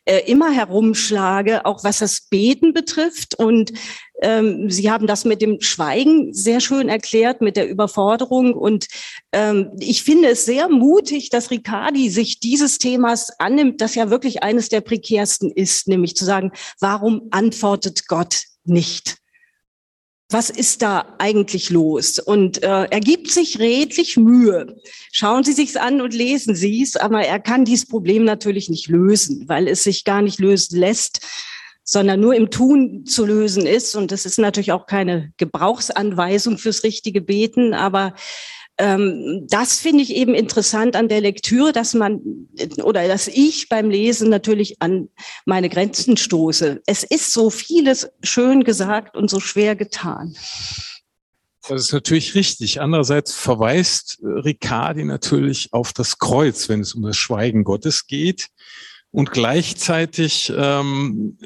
äh, 0.05 0.19
immer 0.29 0.51
herumschlage, 0.51 1.65
auch 1.65 1.83
was 1.83 1.99
das 1.99 2.21
Beten 2.21 2.73
betrifft. 2.73 3.35
Und 3.35 3.71
ähm, 4.23 4.69
Sie 4.71 4.89
haben 4.89 5.05
das 5.05 5.25
mit 5.25 5.43
dem 5.43 5.61
Schweigen 5.61 6.33
sehr 6.33 6.59
schön 6.59 6.89
erklärt, 6.89 7.41
mit 7.41 7.55
der 7.55 7.69
Überforderung. 7.69 8.55
Und 8.55 8.87
ähm, 9.31 9.71
ich 9.79 10.01
finde 10.01 10.29
es 10.29 10.45
sehr 10.45 10.69
mutig, 10.69 11.29
dass 11.29 11.51
Ricardi 11.51 12.09
sich 12.09 12.39
dieses 12.39 12.79
Themas 12.79 13.29
annimmt, 13.37 13.79
das 13.79 13.93
ja 13.93 14.09
wirklich 14.09 14.41
eines 14.41 14.69
der 14.69 14.81
prekärsten 14.81 15.51
ist, 15.51 15.87
nämlich 15.87 16.15
zu 16.15 16.25
sagen, 16.25 16.51
warum 16.79 17.27
antwortet 17.29 18.07
Gott 18.07 18.41
nicht? 18.63 19.17
Was 20.29 20.49
ist 20.49 20.81
da 20.81 21.15
eigentlich 21.19 21.69
los? 21.69 22.17
Und 22.17 22.63
äh, 22.63 22.85
er 22.89 22.99
gibt 22.99 23.29
sich 23.31 23.59
redlich 23.59 24.17
Mühe. 24.17 24.75
Schauen 25.11 25.43
Sie 25.43 25.53
sich's 25.53 25.75
an 25.75 26.01
und 26.01 26.13
lesen 26.13 26.55
Sie 26.55 26.81
es, 26.81 26.95
aber 26.95 27.21
er 27.21 27.39
kann 27.39 27.65
dieses 27.65 27.87
Problem 27.87 28.23
natürlich 28.23 28.69
nicht 28.69 28.87
lösen, 28.87 29.47
weil 29.47 29.67
es 29.67 29.83
sich 29.83 30.03
gar 30.03 30.21
nicht 30.21 30.39
lösen 30.39 30.79
lässt, 30.79 31.21
sondern 31.83 32.19
nur 32.19 32.33
im 32.33 32.49
Tun 32.49 33.05
zu 33.05 33.25
lösen 33.25 33.67
ist. 33.67 33.95
Und 33.95 34.11
das 34.11 34.25
ist 34.25 34.39
natürlich 34.39 34.71
auch 34.71 34.87
keine 34.87 35.31
Gebrauchsanweisung 35.37 36.57
fürs 36.57 36.83
richtige 36.83 37.21
Beten, 37.21 37.75
aber 37.75 38.15
ähm, 38.77 39.47
das 39.49 39.79
finde 39.79 40.03
ich 40.03 40.13
eben 40.13 40.33
interessant 40.33 40.95
an 40.95 41.07
der 41.07 41.21
Lektüre, 41.21 41.71
dass 41.71 41.93
man 41.93 42.21
oder 42.83 43.07
dass 43.07 43.27
ich 43.27 43.69
beim 43.69 43.89
Lesen 43.89 44.29
natürlich 44.29 44.81
an 44.81 45.09
meine 45.45 45.69
Grenzen 45.69 46.17
stoße. 46.17 46.81
Es 46.85 47.03
ist 47.03 47.31
so 47.31 47.49
vieles 47.49 48.09
schön 48.21 48.63
gesagt 48.63 49.15
und 49.15 49.29
so 49.29 49.39
schwer 49.39 49.75
getan. 49.75 50.35
Das 51.67 51.81
ist 51.81 51.93
natürlich 51.93 52.35
richtig. 52.35 52.81
Andererseits 52.81 53.33
verweist 53.33 54.19
Riccardi 54.21 55.03
natürlich 55.03 55.69
auf 55.71 55.93
das 55.93 56.19
Kreuz, 56.19 56.69
wenn 56.69 56.81
es 56.81 56.93
um 56.93 57.03
das 57.03 57.17
Schweigen 57.17 57.63
Gottes 57.63 58.07
geht. 58.07 58.49
Und 59.09 59.31
gleichzeitig 59.31 60.51
ähm, 60.55 61.37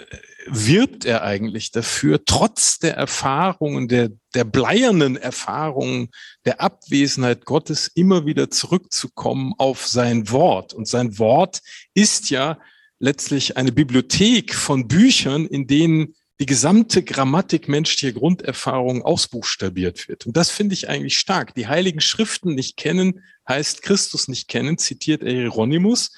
wirbt 0.46 1.06
er 1.06 1.24
eigentlich 1.24 1.72
dafür, 1.72 2.24
trotz 2.26 2.80
der 2.80 2.96
Erfahrungen, 2.96 3.88
der, 3.88 4.12
der 4.34 4.46
bleiernen 4.46 5.18
Erfahrungen 5.18 6.10
der 6.46 6.62
Abwesenheit 6.62 7.46
Gottes 7.46 7.88
immer 7.88 8.26
wieder 8.26 8.50
zurückzukommen 8.50 9.54
auf 9.58 9.88
sein 9.88 10.30
Wort. 10.32 10.74
Und 10.74 10.88
sein 10.88 11.18
Wort 11.20 11.62
ist 11.94 12.30
ja 12.30 12.58
letztlich 13.00 13.58
eine 13.58 13.72
Bibliothek 13.72 14.54
von 14.54 14.88
Büchern, 14.88 15.46
in 15.46 15.68
denen 15.68 16.16
die 16.40 16.46
gesamte 16.46 17.04
Grammatik 17.04 17.68
menschlicher 17.68 18.14
Grunderfahrungen 18.14 19.02
ausbuchstabiert 19.02 20.08
wird. 20.08 20.26
Und 20.26 20.38
das 20.38 20.50
finde 20.50 20.74
ich 20.74 20.88
eigentlich 20.88 21.20
stark. 21.20 21.54
Die 21.54 21.68
heiligen 21.68 22.00
Schriften 22.00 22.56
nicht 22.56 22.78
kennen, 22.78 23.24
heißt 23.48 23.82
Christus 23.82 24.30
nicht 24.30 24.48
kennen, 24.48 24.78
zitiert 24.78 25.22
er 25.22 25.34
Hieronymus. 25.34 26.12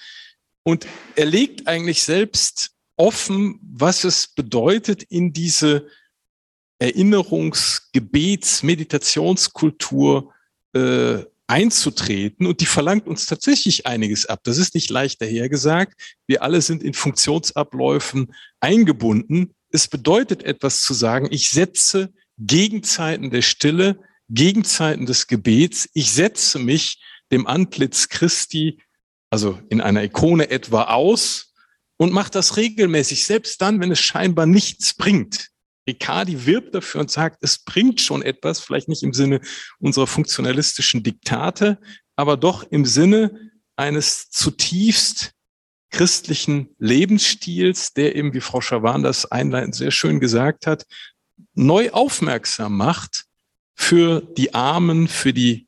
Und 0.63 0.85
er 1.15 1.25
legt 1.25 1.67
eigentlich 1.67 2.03
selbst 2.03 2.71
offen, 2.95 3.59
was 3.61 4.03
es 4.03 4.27
bedeutet, 4.27 5.03
in 5.03 5.33
diese 5.33 5.87
Erinnerungs-, 6.79 7.89
Gebets-, 7.93 8.63
Meditationskultur 8.63 10.33
äh, 10.73 11.23
einzutreten. 11.47 12.47
Und 12.47 12.61
die 12.61 12.65
verlangt 12.65 13.07
uns 13.07 13.25
tatsächlich 13.25 13.85
einiges 13.85 14.25
ab. 14.25 14.39
Das 14.43 14.57
ist 14.57 14.73
nicht 14.73 14.89
leicht 14.89 15.21
dahergesagt. 15.21 15.93
Wir 16.25 16.43
alle 16.43 16.61
sind 16.61 16.81
in 16.81 16.93
Funktionsabläufen 16.93 18.33
eingebunden. 18.61 19.53
Es 19.69 19.87
bedeutet 19.87 20.43
etwas 20.43 20.81
zu 20.81 20.93
sagen, 20.93 21.27
ich 21.29 21.49
setze 21.49 22.13
Gegenzeiten 22.37 23.29
der 23.31 23.41
Stille, 23.41 23.99
Gegenzeiten 24.29 25.05
des 25.05 25.27
Gebets. 25.27 25.89
Ich 25.93 26.11
setze 26.11 26.57
mich 26.57 27.01
dem 27.31 27.47
Antlitz 27.47 28.07
Christi, 28.07 28.79
also 29.29 29.59
in 29.69 29.81
einer 29.81 30.03
Ikone 30.03 30.49
etwa 30.49 30.83
aus 30.85 31.50
und 32.01 32.13
macht 32.13 32.33
das 32.33 32.57
regelmäßig, 32.57 33.25
selbst 33.25 33.61
dann, 33.61 33.79
wenn 33.79 33.91
es 33.91 33.99
scheinbar 33.99 34.47
nichts 34.47 34.95
bringt. 34.95 35.51
Riccardi 35.87 36.47
wirbt 36.47 36.73
dafür 36.73 36.99
und 37.01 37.11
sagt, 37.11 37.43
es 37.43 37.59
bringt 37.59 38.01
schon 38.01 38.23
etwas, 38.23 38.59
vielleicht 38.59 38.87
nicht 38.87 39.03
im 39.03 39.13
Sinne 39.13 39.39
unserer 39.77 40.07
funktionalistischen 40.07 41.03
Diktate, 41.03 41.77
aber 42.15 42.37
doch 42.37 42.63
im 42.71 42.85
Sinne 42.85 43.51
eines 43.75 44.31
zutiefst 44.31 45.33
christlichen 45.91 46.69
Lebensstils, 46.79 47.93
der 47.93 48.15
eben, 48.15 48.33
wie 48.33 48.41
Frau 48.41 48.61
Schawan 48.61 49.03
das 49.03 49.31
einleitend 49.31 49.75
sehr 49.75 49.91
schön 49.91 50.19
gesagt 50.19 50.65
hat, 50.65 50.87
neu 51.53 51.91
aufmerksam 51.91 52.77
macht 52.77 53.25
für 53.75 54.21
die 54.21 54.55
Armen, 54.55 55.07
für 55.07 55.33
die 55.33 55.67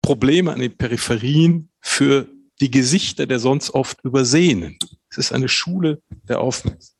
Probleme 0.00 0.54
an 0.54 0.60
den 0.60 0.74
Peripherien, 0.74 1.68
für 1.82 2.30
die 2.62 2.70
Gesichter 2.70 3.26
der 3.26 3.40
sonst 3.40 3.72
oft 3.74 4.02
Übersehenen. 4.04 4.78
Es 5.10 5.18
ist 5.18 5.32
eine 5.32 5.48
Schule 5.48 6.02
der 6.28 6.40
Aufmerksamkeit. 6.40 6.96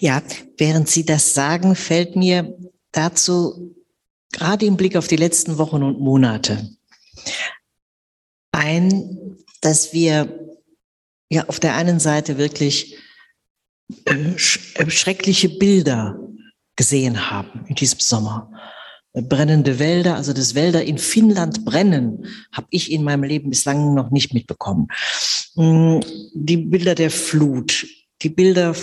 Ja, 0.00 0.22
während 0.56 0.88
Sie 0.88 1.04
das 1.04 1.34
sagen, 1.34 1.74
fällt 1.74 2.14
mir 2.14 2.56
dazu 2.92 3.74
gerade 4.32 4.66
im 4.66 4.76
Blick 4.76 4.96
auf 4.96 5.08
die 5.08 5.16
letzten 5.16 5.58
Wochen 5.58 5.82
und 5.82 6.00
Monate 6.00 6.68
ein, 8.58 9.36
dass 9.60 9.92
wir 9.92 10.56
ja 11.30 11.46
auf 11.48 11.60
der 11.60 11.74
einen 11.74 12.00
Seite 12.00 12.38
wirklich 12.38 12.96
äh, 14.04 14.12
äh, 14.14 14.90
schreckliche 14.90 15.48
Bilder 15.48 16.18
gesehen 16.76 17.30
haben 17.30 17.64
in 17.66 17.74
diesem 17.74 18.00
Sommer. 18.00 18.52
Brennende 19.22 19.78
Wälder, 19.78 20.16
also 20.16 20.32
das 20.32 20.54
Wälder 20.54 20.84
in 20.84 20.98
Finnland 20.98 21.64
brennen, 21.64 22.26
habe 22.52 22.66
ich 22.70 22.90
in 22.92 23.04
meinem 23.04 23.24
Leben 23.24 23.50
bislang 23.50 23.94
noch 23.94 24.10
nicht 24.10 24.34
mitbekommen. 24.34 24.88
Mm, 25.54 26.00
die 26.34 26.56
Bilder 26.56 26.94
der 26.94 27.10
Flut, 27.10 27.86
die 28.22 28.28
Bilder 28.28 28.74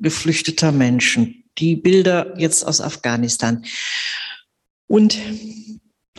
geflüchteter 0.00 0.72
Menschen, 0.72 1.44
die 1.58 1.76
Bilder 1.76 2.34
jetzt 2.38 2.64
aus 2.64 2.80
Afghanistan. 2.80 3.64
Und 4.86 5.18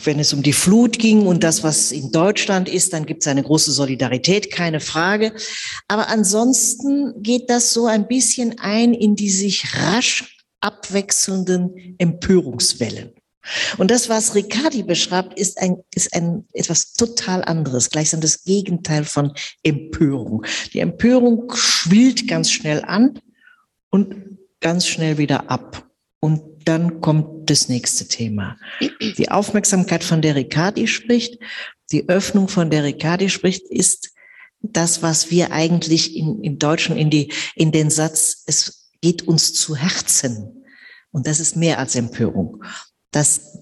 wenn 0.04 0.20
es 0.20 0.34
um 0.34 0.44
die 0.44 0.54
Flut 0.54 0.98
ging 0.98 1.26
und 1.26 1.44
das, 1.44 1.64
was 1.64 1.92
in 1.92 2.12
Deutschland 2.12 2.70
ist, 2.70 2.94
dann 2.94 3.06
gibt 3.06 3.24
es 3.24 3.28
eine 3.28 3.44
große 3.44 3.72
Solidarität, 3.72 4.52
keine 4.52 4.80
Frage. 4.80 5.34
Aber 5.88 6.08
ansonsten 6.10 7.22
geht 7.22 7.50
das 7.50 7.74
so 7.74 7.86
ein 7.86 8.08
bisschen 8.08 8.60
ein 8.60 8.94
in 8.94 9.16
die 9.16 9.30
sich 9.30 9.66
rasch 9.76 10.38
abwechselnden 10.62 11.96
Empörungswellen. 11.98 13.14
Und 13.78 13.92
das, 13.92 14.10
was 14.10 14.36
Riccardi 14.36 14.84
beschreibt, 14.84 15.40
ist 15.40 15.60
ein, 15.60 15.78
ist 15.94 16.14
ein 16.14 16.46
etwas 16.54 16.94
total 16.94 17.44
anderes, 17.44 17.90
gleichsam 17.90 18.22
das 18.22 18.44
Gegenteil 18.44 19.06
von 19.06 19.34
Empörung. 19.64 20.46
Die 20.74 20.80
Empörung 20.80 21.52
schwillt 21.56 22.28
ganz 22.28 22.52
schnell 22.52 22.84
an 22.84 23.20
und 23.90 24.16
ganz 24.60 24.88
schnell 24.88 25.18
wieder 25.18 25.50
ab. 25.50 25.88
Und 26.20 26.42
dann 26.66 27.02
kommt 27.02 27.50
das 27.50 27.70
nächste 27.70 28.08
Thema. 28.08 28.58
Die 29.18 29.32
Aufmerksamkeit, 29.32 30.04
von 30.04 30.22
der 30.22 30.36
Riccardi 30.36 30.88
spricht, 30.88 31.40
die 31.92 32.08
Öffnung, 32.08 32.48
von 32.48 32.70
der 32.70 32.84
Riccardi 32.84 33.30
spricht, 33.30 33.66
ist 33.70 34.12
das, 34.62 35.02
was 35.02 35.32
wir 35.32 35.52
eigentlich 35.52 36.16
in, 36.16 36.44
im 36.44 36.60
Deutschen 36.60 36.98
in 36.98 37.10
die, 37.10 37.32
in 37.56 37.72
den 37.72 37.90
Satz, 37.90 38.44
es 38.46 38.92
geht 39.02 39.28
uns 39.28 39.54
zu 39.54 39.76
Herzen. 39.76 40.66
Und 41.12 41.26
das 41.26 41.40
ist 41.40 41.56
mehr 41.56 41.80
als 41.80 41.96
Empörung 41.96 42.64
das, 43.12 43.60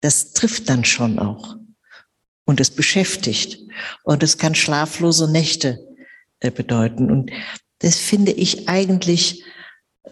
das 0.00 0.32
trifft 0.32 0.68
dann 0.68 0.84
schon 0.84 1.18
auch. 1.18 1.56
Und 2.44 2.60
es 2.60 2.70
beschäftigt. 2.70 3.58
Und 4.02 4.22
es 4.22 4.36
kann 4.38 4.54
schlaflose 4.54 5.30
Nächte 5.30 5.80
äh, 6.40 6.50
bedeuten. 6.50 7.10
Und 7.10 7.30
das 7.78 7.96
finde 7.96 8.32
ich 8.32 8.68
eigentlich, 8.68 9.44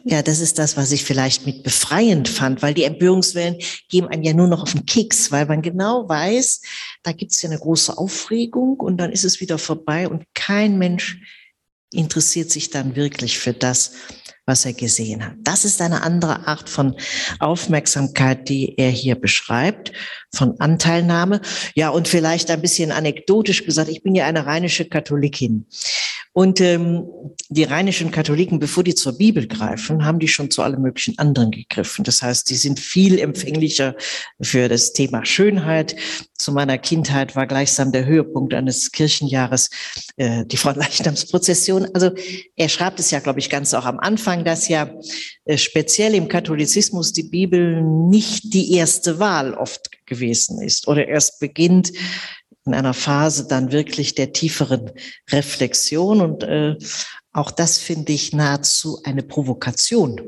ja, 0.04 0.22
das 0.22 0.40
ist 0.40 0.58
das, 0.58 0.76
was 0.76 0.92
ich 0.92 1.04
vielleicht 1.04 1.46
mit 1.46 1.62
befreiend 1.62 2.28
fand, 2.28 2.62
weil 2.62 2.74
die 2.74 2.84
Empörungswellen 2.84 3.58
geben 3.88 4.08
einem 4.08 4.22
ja 4.22 4.32
nur 4.32 4.48
noch 4.48 4.62
auf 4.62 4.72
den 4.72 4.86
Keks, 4.86 5.30
weil 5.30 5.46
man 5.46 5.62
genau 5.62 6.08
weiß, 6.08 6.62
da 7.02 7.12
gibt 7.12 7.32
es 7.32 7.42
ja 7.42 7.50
eine 7.50 7.58
große 7.58 7.96
Aufregung 7.96 8.80
und 8.80 8.96
dann 8.96 9.12
ist 9.12 9.24
es 9.24 9.40
wieder 9.40 9.58
vorbei 9.58 10.08
und 10.08 10.24
kein 10.34 10.78
Mensch 10.78 11.20
interessiert 11.92 12.50
sich 12.50 12.70
dann 12.70 12.96
wirklich 12.96 13.38
für 13.38 13.52
das, 13.52 13.92
was 14.52 14.66
er 14.66 14.74
gesehen 14.74 15.24
hat. 15.24 15.32
Das 15.38 15.64
ist 15.64 15.80
eine 15.80 16.02
andere 16.02 16.46
Art 16.46 16.68
von 16.68 16.94
Aufmerksamkeit, 17.38 18.50
die 18.50 18.74
er 18.76 18.90
hier 18.90 19.14
beschreibt, 19.14 19.92
von 20.34 20.60
Anteilnahme. 20.60 21.40
Ja, 21.74 21.88
und 21.88 22.06
vielleicht 22.06 22.50
ein 22.50 22.60
bisschen 22.60 22.92
anekdotisch 22.92 23.64
gesagt, 23.64 23.88
ich 23.88 24.02
bin 24.02 24.14
ja 24.14 24.26
eine 24.26 24.44
rheinische 24.44 24.84
Katholikin. 24.84 25.66
Und 26.34 26.62
ähm, 26.62 27.06
die 27.50 27.64
rheinischen 27.64 28.10
Katholiken, 28.10 28.58
bevor 28.58 28.82
die 28.82 28.94
zur 28.94 29.18
Bibel 29.18 29.46
greifen, 29.46 30.04
haben 30.06 30.18
die 30.18 30.28
schon 30.28 30.50
zu 30.50 30.62
allem 30.62 30.80
möglichen 30.80 31.18
anderen 31.18 31.50
gegriffen. 31.50 32.04
Das 32.04 32.22
heißt, 32.22 32.48
die 32.48 32.56
sind 32.56 32.80
viel 32.80 33.18
empfänglicher 33.18 33.94
für 34.40 34.68
das 34.68 34.94
Thema 34.94 35.26
Schönheit. 35.26 35.94
Zu 36.38 36.52
meiner 36.52 36.78
Kindheit 36.78 37.36
war 37.36 37.46
gleichsam 37.46 37.92
der 37.92 38.06
Höhepunkt 38.06 38.54
eines 38.54 38.92
Kirchenjahres 38.92 39.68
äh, 40.16 40.46
die 40.46 40.56
Fronleichnamsprozession. 40.56 41.88
Also 41.94 42.10
er 42.56 42.68
schreibt 42.68 43.00
es 43.00 43.10
ja, 43.10 43.20
glaube 43.20 43.38
ich, 43.38 43.50
ganz 43.50 43.74
auch 43.74 43.84
am 43.84 43.98
Anfang, 43.98 44.44
dass 44.44 44.68
ja 44.68 44.90
äh, 45.44 45.58
speziell 45.58 46.14
im 46.14 46.28
Katholizismus 46.28 47.12
die 47.12 47.24
Bibel 47.24 47.82
nicht 47.82 48.54
die 48.54 48.72
erste 48.74 49.18
Wahl 49.18 49.54
oft 49.54 49.90
gewesen 50.06 50.60
ist 50.62 50.88
oder 50.88 51.06
erst 51.06 51.38
beginnt 51.38 51.92
in 52.64 52.74
einer 52.74 52.94
Phase 52.94 53.46
dann 53.48 53.72
wirklich 53.72 54.14
der 54.14 54.32
tieferen 54.32 54.90
Reflexion. 55.30 56.20
Und 56.20 56.44
äh, 56.44 56.76
auch 57.32 57.50
das 57.50 57.78
finde 57.78 58.12
ich 58.12 58.32
nahezu 58.32 59.00
eine 59.04 59.22
Provokation, 59.22 60.20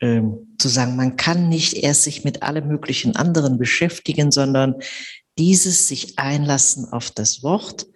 ähm, 0.00 0.54
zu 0.58 0.68
sagen, 0.68 0.96
man 0.96 1.16
kann 1.16 1.48
nicht 1.48 1.74
erst 1.74 2.04
sich 2.04 2.24
mit 2.24 2.42
allem 2.42 2.68
möglichen 2.68 3.16
anderen 3.16 3.58
beschäftigen, 3.58 4.30
sondern 4.30 4.76
dieses 5.38 5.88
sich 5.88 6.18
einlassen 6.18 6.86
auf 6.90 7.10
das 7.10 7.42
Wort 7.42 7.86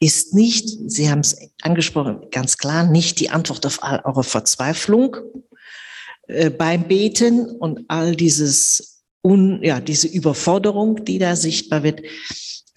ist 0.00 0.34
nicht, 0.34 0.68
Sie 0.86 1.10
haben 1.10 1.20
es 1.20 1.36
angesprochen, 1.62 2.26
ganz 2.30 2.58
klar, 2.58 2.84
nicht 2.84 3.20
die 3.20 3.30
Antwort 3.30 3.66
auf 3.66 3.82
all 3.82 4.00
eure 4.04 4.24
Verzweiflung 4.24 5.16
äh, 6.28 6.50
beim 6.50 6.88
Beten 6.88 7.50
und 7.50 7.84
all 7.88 8.16
dieses, 8.16 9.02
un, 9.22 9.62
ja, 9.62 9.80
diese 9.80 10.08
Überforderung, 10.08 11.04
die 11.04 11.18
da 11.18 11.36
sichtbar 11.36 11.82
wird, 11.82 12.02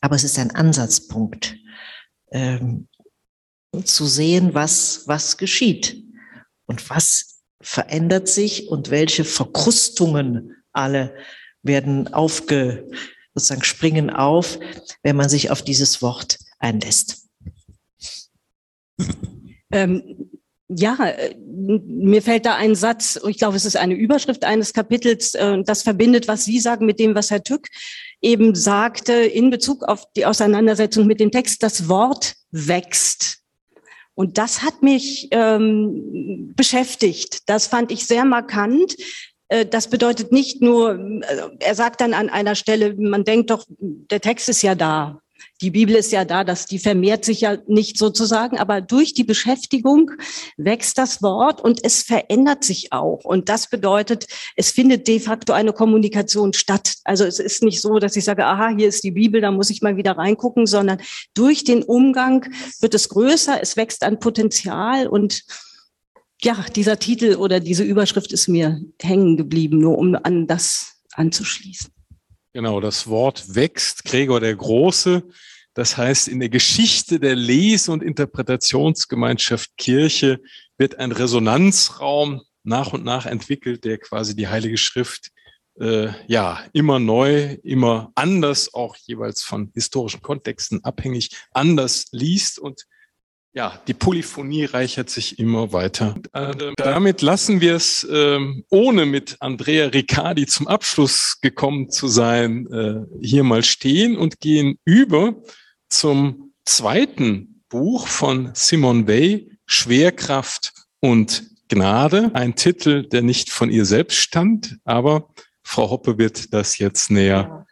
aber 0.01 0.15
es 0.15 0.23
ist 0.23 0.39
ein 0.39 0.51
Ansatzpunkt, 0.51 1.55
ähm, 2.31 2.87
zu 3.83 4.05
sehen, 4.05 4.53
was, 4.53 5.03
was 5.07 5.37
geschieht 5.37 6.03
und 6.65 6.89
was 6.89 7.41
verändert 7.61 8.27
sich 8.27 8.69
und 8.69 8.89
welche 8.89 9.25
Verkrustungen 9.25 10.55
alle 10.71 11.15
werden 11.61 12.13
aufge, 12.13 12.89
sozusagen 13.33 13.63
springen 13.63 14.09
auf, 14.09 14.59
wenn 15.03 15.15
man 15.15 15.29
sich 15.29 15.51
auf 15.51 15.61
dieses 15.61 16.01
Wort 16.01 16.37
einlässt. 16.57 17.27
Ähm, 19.71 20.29
ja, 20.67 20.95
äh, 21.03 21.35
mir 21.37 22.21
fällt 22.21 22.45
da 22.45 22.55
ein 22.55 22.75
Satz, 22.75 23.19
ich 23.27 23.37
glaube, 23.37 23.57
es 23.57 23.65
ist 23.65 23.75
eine 23.75 23.95
Überschrift 23.95 24.43
eines 24.43 24.73
Kapitels, 24.73 25.33
äh, 25.33 25.63
das 25.63 25.83
verbindet, 25.83 26.27
was 26.27 26.45
Sie 26.45 26.59
sagen 26.59 26.85
mit 26.85 26.99
dem, 26.99 27.15
was 27.15 27.31
Herr 27.31 27.43
Tück 27.43 27.67
eben 28.21 28.55
sagte 28.55 29.13
in 29.13 29.49
Bezug 29.49 29.83
auf 29.83 30.05
die 30.15 30.25
Auseinandersetzung 30.25 31.07
mit 31.07 31.19
dem 31.19 31.31
Text, 31.31 31.63
das 31.63 31.87
Wort 31.87 32.35
wächst. 32.51 33.39
Und 34.13 34.37
das 34.37 34.63
hat 34.63 34.83
mich 34.83 35.29
ähm, 35.31 36.53
beschäftigt. 36.55 37.49
Das 37.49 37.67
fand 37.67 37.91
ich 37.91 38.05
sehr 38.05 38.25
markant. 38.25 38.95
Äh, 39.47 39.65
das 39.65 39.89
bedeutet 39.89 40.31
nicht 40.31 40.61
nur, 40.61 41.21
er 41.59 41.75
sagt 41.75 42.01
dann 42.01 42.13
an 42.13 42.29
einer 42.29 42.55
Stelle, 42.55 42.95
man 42.95 43.23
denkt 43.23 43.49
doch, 43.49 43.65
der 43.79 44.19
Text 44.19 44.49
ist 44.49 44.61
ja 44.61 44.75
da 44.75 45.21
die 45.61 45.71
Bibel 45.71 45.95
ist 45.95 46.11
ja 46.11 46.23
da, 46.23 46.43
dass 46.43 46.65
die 46.65 46.79
vermehrt 46.79 47.25
sich 47.25 47.41
ja 47.41 47.57
nicht 47.67 47.97
sozusagen, 47.97 48.57
aber 48.57 48.79
durch 48.79 49.13
die 49.13 49.25
Beschäftigung 49.25 50.11
wächst 50.55 50.97
das 50.97 51.21
Wort 51.21 51.61
und 51.61 51.83
es 51.83 52.01
verändert 52.01 52.63
sich 52.63 52.93
auch. 52.93 53.25
Und 53.25 53.49
das 53.49 53.69
bedeutet, 53.69 54.27
es 54.55 54.71
findet 54.71 55.07
de 55.07 55.19
facto 55.19 55.51
eine 55.51 55.73
Kommunikation 55.73 56.53
statt. 56.53 56.95
Also 57.03 57.25
es 57.25 57.39
ist 57.39 57.61
nicht 57.61 57.81
so, 57.81 57.99
dass 57.99 58.15
ich 58.15 58.23
sage, 58.23 58.45
aha, 58.45 58.69
hier 58.75 58.87
ist 58.87 59.03
die 59.03 59.11
Bibel, 59.11 59.41
da 59.41 59.51
muss 59.51 59.69
ich 59.69 59.81
mal 59.81 59.97
wieder 59.97 60.17
reingucken, 60.17 60.65
sondern 60.65 61.01
durch 61.33 61.63
den 61.65 61.83
Umgang 61.83 62.45
wird 62.79 62.93
es 62.93 63.09
größer, 63.09 63.61
es 63.61 63.75
wächst 63.75 64.03
an 64.03 64.19
Potenzial 64.19 65.07
und 65.07 65.43
ja, 66.41 66.65
dieser 66.73 66.99
Titel 66.99 67.35
oder 67.35 67.59
diese 67.59 67.83
Überschrift 67.83 68.31
ist 68.31 68.47
mir 68.47 68.81
hängen 69.01 69.35
geblieben, 69.35 69.79
nur 69.79 69.97
um 69.97 70.15
an 70.23 70.47
das 70.47 71.01
anzuschließen. 71.11 71.91
Genau, 72.53 72.79
das 72.79 73.07
Wort 73.07 73.55
wächst, 73.55 74.05
Gregor 74.05 74.39
der 74.39 74.55
Große. 74.55 75.23
Das 75.79 75.95
heißt, 75.95 76.27
in 76.27 76.41
der 76.41 76.49
Geschichte 76.49 77.21
der 77.21 77.37
Lese- 77.37 77.93
und 77.93 78.03
Interpretationsgemeinschaft 78.03 79.77
Kirche 79.77 80.41
wird 80.77 80.99
ein 80.99 81.13
Resonanzraum 81.13 82.41
nach 82.63 82.91
und 82.91 83.05
nach 83.05 83.25
entwickelt, 83.25 83.85
der 83.85 83.97
quasi 83.97 84.35
die 84.35 84.49
Heilige 84.49 84.77
Schrift 84.77 85.29
äh, 85.79 86.09
ja 86.27 86.61
immer 86.73 86.99
neu, 86.99 87.55
immer 87.63 88.11
anders, 88.15 88.73
auch 88.73 88.97
jeweils 88.97 89.41
von 89.41 89.71
historischen 89.73 90.21
Kontexten 90.21 90.83
abhängig, 90.83 91.29
anders 91.53 92.07
liest 92.11 92.59
und 92.59 92.85
ja, 93.53 93.81
die 93.87 93.93
Polyphonie 93.93 94.65
reichert 94.65 95.09
sich 95.09 95.39
immer 95.39 95.71
weiter. 95.71 96.15
Äh, 96.33 96.73
damit 96.75 97.21
lassen 97.21 97.61
wir 97.61 97.75
es, 97.75 98.03
äh, 98.03 98.37
ohne 98.69 99.05
mit 99.05 99.37
Andrea 99.39 99.87
Riccardi 99.87 100.45
zum 100.45 100.67
Abschluss 100.67 101.39
gekommen 101.39 101.89
zu 101.89 102.09
sein, 102.09 102.67
äh, 102.67 103.25
hier 103.25 103.45
mal 103.45 103.63
stehen 103.63 104.17
und 104.17 104.41
gehen 104.41 104.77
über 104.83 105.41
zum 105.89 106.53
zweiten 106.65 107.63
Buch 107.69 108.07
von 108.07 108.51
Simone 108.53 109.07
Weil, 109.07 109.57
Schwerkraft 109.65 110.73
und 110.99 111.43
Gnade. 111.67 112.31
Ein 112.33 112.55
Titel, 112.55 113.07
der 113.07 113.21
nicht 113.21 113.51
von 113.51 113.69
ihr 113.69 113.85
selbst 113.85 114.17
stammt, 114.17 114.77
aber 114.83 115.29
Frau 115.63 115.89
Hoppe 115.89 116.17
wird 116.17 116.53
das 116.53 116.79
jetzt 116.79 117.11
näher 117.11 117.67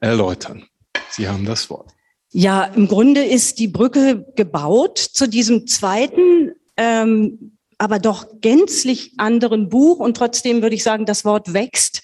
erläutern. 0.00 0.66
Sie 1.10 1.28
haben 1.28 1.44
das 1.44 1.68
Wort. 1.68 1.92
Ja, 2.32 2.64
im 2.64 2.88
Grunde 2.88 3.24
ist 3.24 3.58
die 3.58 3.68
Brücke 3.68 4.26
gebaut 4.36 4.98
zu 4.98 5.28
diesem 5.28 5.66
zweiten, 5.66 6.52
ähm, 6.76 7.58
aber 7.78 7.98
doch 7.98 8.26
gänzlich 8.40 9.12
anderen 9.18 9.68
Buch. 9.68 9.98
Und 9.98 10.16
trotzdem 10.16 10.62
würde 10.62 10.74
ich 10.74 10.82
sagen, 10.82 11.06
das 11.06 11.24
Wort 11.24 11.52
wächst. 11.52 12.02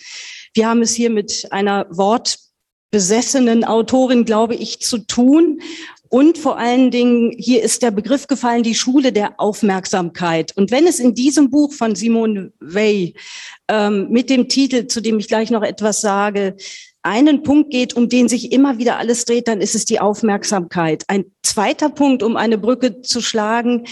Wir 0.54 0.68
haben 0.68 0.82
es 0.82 0.94
hier 0.94 1.10
mit 1.10 1.48
einer 1.50 1.86
wortbesessenen 2.92 3.64
Autorin, 3.64 4.24
glaube 4.24 4.54
ich, 4.54 4.80
zu 4.80 4.98
tun. 4.98 5.60
Und 6.10 6.36
vor 6.36 6.58
allen 6.58 6.90
Dingen, 6.90 7.34
hier 7.38 7.62
ist 7.62 7.82
der 7.82 7.90
Begriff 7.90 8.26
gefallen, 8.26 8.62
die 8.62 8.74
Schule 8.74 9.12
der 9.12 9.40
Aufmerksamkeit. 9.40 10.54
Und 10.56 10.70
wenn 10.70 10.86
es 10.86 11.00
in 11.00 11.14
diesem 11.14 11.50
Buch 11.50 11.72
von 11.72 11.94
Simone 11.94 12.52
Weil 12.60 13.14
ähm, 13.68 14.08
mit 14.10 14.28
dem 14.28 14.46
Titel, 14.48 14.88
zu 14.88 15.00
dem 15.00 15.18
ich 15.18 15.28
gleich 15.28 15.50
noch 15.50 15.62
etwas 15.62 16.02
sage, 16.02 16.56
einen 17.00 17.42
Punkt 17.42 17.70
geht, 17.70 17.94
um 17.94 18.10
den 18.10 18.28
sich 18.28 18.52
immer 18.52 18.76
wieder 18.76 18.98
alles 18.98 19.24
dreht, 19.24 19.48
dann 19.48 19.62
ist 19.62 19.74
es 19.74 19.86
die 19.86 20.00
Aufmerksamkeit. 20.00 21.02
Ein 21.08 21.24
zweiter 21.42 21.88
Punkt, 21.88 22.22
um 22.22 22.36
eine 22.36 22.58
Brücke 22.58 23.00
zu 23.00 23.22
schlagen, 23.22 23.86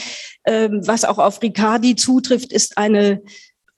ähm, 0.44 0.82
was 0.84 1.06
auch 1.06 1.18
auf 1.18 1.40
Riccardi 1.42 1.96
zutrifft, 1.96 2.52
ist 2.52 2.76
eine 2.76 3.22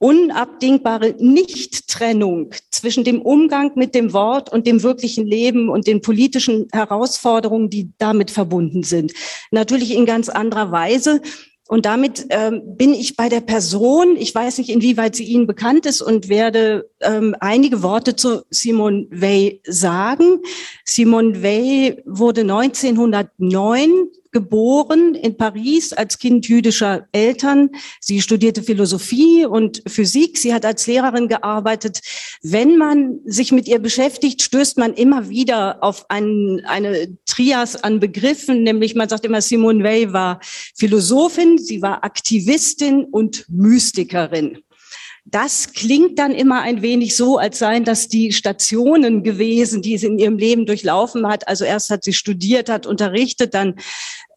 unabdingbare 0.02 1.14
Nichttrennung 1.20 2.50
zwischen 2.72 3.04
dem 3.04 3.22
Umgang 3.22 3.70
mit 3.76 3.94
dem 3.94 4.12
Wort 4.12 4.52
und 4.52 4.66
dem 4.66 4.82
wirklichen 4.82 5.24
Leben 5.24 5.68
und 5.68 5.86
den 5.86 6.00
politischen 6.02 6.66
Herausforderungen, 6.72 7.70
die 7.70 7.92
damit 7.98 8.32
verbunden 8.32 8.82
sind. 8.82 9.12
Natürlich 9.52 9.94
in 9.94 10.04
ganz 10.04 10.28
anderer 10.28 10.72
Weise. 10.72 11.22
Und 11.68 11.86
damit 11.86 12.26
ähm, 12.30 12.62
bin 12.76 12.92
ich 12.94 13.16
bei 13.16 13.28
der 13.28 13.40
Person, 13.40 14.16
ich 14.16 14.34
weiß 14.34 14.58
nicht, 14.58 14.70
inwieweit 14.70 15.14
sie 15.14 15.24
Ihnen 15.24 15.46
bekannt 15.46 15.86
ist 15.86 16.02
und 16.02 16.28
werde 16.28 16.90
ähm, 17.00 17.36
einige 17.38 17.84
Worte 17.84 18.16
zu 18.16 18.42
Simone 18.50 19.06
Weil 19.10 19.60
sagen. 19.64 20.40
Simone 20.84 21.44
Weil 21.44 22.02
wurde 22.04 22.40
1909 22.40 24.08
geboren 24.32 25.14
in 25.14 25.36
Paris 25.36 25.92
als 25.92 26.18
Kind 26.18 26.48
jüdischer 26.48 27.06
Eltern. 27.12 27.70
Sie 28.00 28.20
studierte 28.20 28.62
Philosophie 28.62 29.44
und 29.44 29.82
Physik. 29.86 30.38
Sie 30.38 30.52
hat 30.52 30.64
als 30.64 30.86
Lehrerin 30.86 31.28
gearbeitet. 31.28 32.00
Wenn 32.42 32.76
man 32.78 33.20
sich 33.24 33.52
mit 33.52 33.68
ihr 33.68 33.78
beschäftigt, 33.78 34.42
stößt 34.42 34.78
man 34.78 34.94
immer 34.94 35.28
wieder 35.28 35.82
auf 35.82 36.06
ein, 36.08 36.62
eine 36.66 37.16
Trias 37.26 37.82
an 37.82 38.00
Begriffen, 38.00 38.62
nämlich 38.62 38.94
man 38.94 39.08
sagt 39.08 39.24
immer, 39.24 39.42
Simone 39.42 39.84
Weil 39.84 40.12
war 40.12 40.40
Philosophin, 40.74 41.58
sie 41.58 41.82
war 41.82 42.02
Aktivistin 42.02 43.04
und 43.04 43.44
Mystikerin. 43.48 44.58
Das 45.24 45.72
klingt 45.72 46.18
dann 46.18 46.32
immer 46.34 46.62
ein 46.62 46.82
wenig 46.82 47.16
so, 47.16 47.38
als 47.38 47.60
seien 47.60 47.84
das 47.84 48.08
die 48.08 48.32
Stationen 48.32 49.22
gewesen, 49.22 49.80
die 49.80 49.96
sie 49.96 50.08
in 50.08 50.18
ihrem 50.18 50.36
Leben 50.36 50.66
durchlaufen 50.66 51.28
hat. 51.28 51.46
Also 51.46 51.64
erst 51.64 51.90
hat 51.90 52.02
sie 52.02 52.12
studiert, 52.12 52.68
hat 52.68 52.86
unterrichtet, 52.86 53.54
dann 53.54 53.76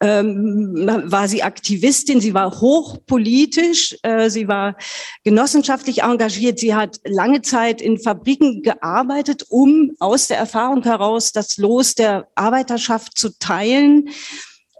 ähm, 0.00 0.86
war 1.04 1.28
sie 1.28 1.42
Aktivistin, 1.42 2.20
sie 2.20 2.34
war 2.34 2.60
hochpolitisch, 2.60 3.96
äh, 4.02 4.28
sie 4.28 4.48
war 4.48 4.76
genossenschaftlich 5.24 6.02
engagiert, 6.02 6.58
sie 6.58 6.74
hat 6.74 7.00
lange 7.04 7.42
Zeit 7.42 7.80
in 7.80 7.98
Fabriken 7.98 8.62
gearbeitet, 8.62 9.44
um 9.48 9.92
aus 9.98 10.28
der 10.28 10.38
Erfahrung 10.38 10.82
heraus 10.82 11.32
das 11.32 11.56
Los 11.56 11.94
der 11.94 12.28
Arbeiterschaft 12.34 13.18
zu 13.18 13.38
teilen 13.38 14.10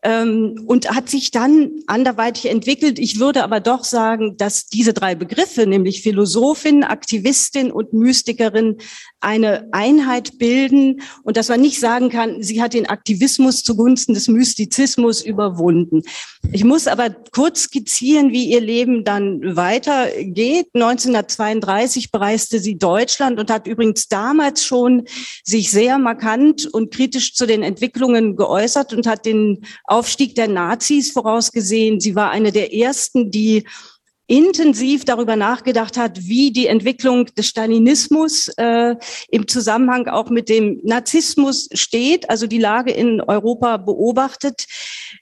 ähm, 0.07 0.65
und 0.69 0.89
hat 0.89 1.11
sich 1.11 1.33
dann 1.33 1.73
anderweitig 1.89 2.49
entwickelt. 2.49 3.01
Ich 3.01 3.19
würde 3.19 3.43
aber 3.43 3.59
doch 3.59 3.83
sagen, 3.83 4.37
dass 4.37 4.67
diese 4.69 4.95
drei 4.95 5.17
Begriffe, 5.17 5.67
nämlich 5.67 6.03
Philosophin, 6.03 6.85
Aktivistin 6.85 7.73
und 7.73 7.93
Mystikerin, 7.93 8.77
eine 9.19 9.67
Einheit 9.73 10.39
bilden 10.39 11.01
und 11.25 11.37
dass 11.37 11.49
man 11.49 11.61
nicht 11.61 11.81
sagen 11.81 12.11
kann, 12.11 12.41
sie 12.41 12.63
hat 12.63 12.75
den 12.75 12.87
Aktivismus 12.87 13.65
zugunsten 13.65 14.15
des 14.15 14.29
Mystizismus 14.29 15.23
überwunden. 15.23 16.03
Ich 16.53 16.63
muss 16.63 16.87
aber 16.87 17.11
kurz 17.33 17.65
skizzieren, 17.65 18.31
wie 18.31 18.45
ihr 18.45 18.61
Leben 18.61 19.03
dann 19.03 19.57
weitergeht. 19.57 20.69
1932 20.75 22.13
bereiste 22.13 22.61
sie 22.61 22.79
Deutschland 22.79 23.41
und 23.41 23.51
hat 23.51 23.67
übrigens 23.67 24.07
damals 24.07 24.65
schon 24.65 25.03
sich 25.43 25.73
sehr 25.73 25.99
markant 25.99 26.73
und 26.73 26.95
kritisch 26.95 27.35
zu 27.35 27.47
den 27.47 27.65
Entwicklungen 27.65 28.37
geäußert 28.37 28.93
und 28.93 29.09
hat 29.09 29.27
den 29.27 29.65
Aufstieg 29.97 30.35
der 30.35 30.49
Nazis 30.49 31.11
vorausgesehen. 31.13 32.01
Sie 32.01 32.15
war 32.15 32.31
eine 32.31 32.53
der 32.53 32.75
ersten, 32.75 33.31
die 33.31 33.67
intensiv 34.29 35.05
darüber 35.05 35.37
nachgedacht 35.37 35.97
hat, 35.97 36.27
wie 36.27 36.51
die 36.51 36.67
Entwicklung 36.67 37.27
des 37.27 37.47
Stalinismus 37.47 38.49
äh, 38.57 38.97
im 39.31 39.47
Zusammenhang 39.47 40.09
auch 40.09 40.31
mit 40.31 40.49
dem 40.49 40.81
Narzissmus 40.83 41.69
steht, 41.73 42.29
also 42.29 42.47
die 42.47 42.59
Lage 42.59 42.91
in 42.91 43.21
Europa 43.21 43.77
beobachtet. 43.77 44.67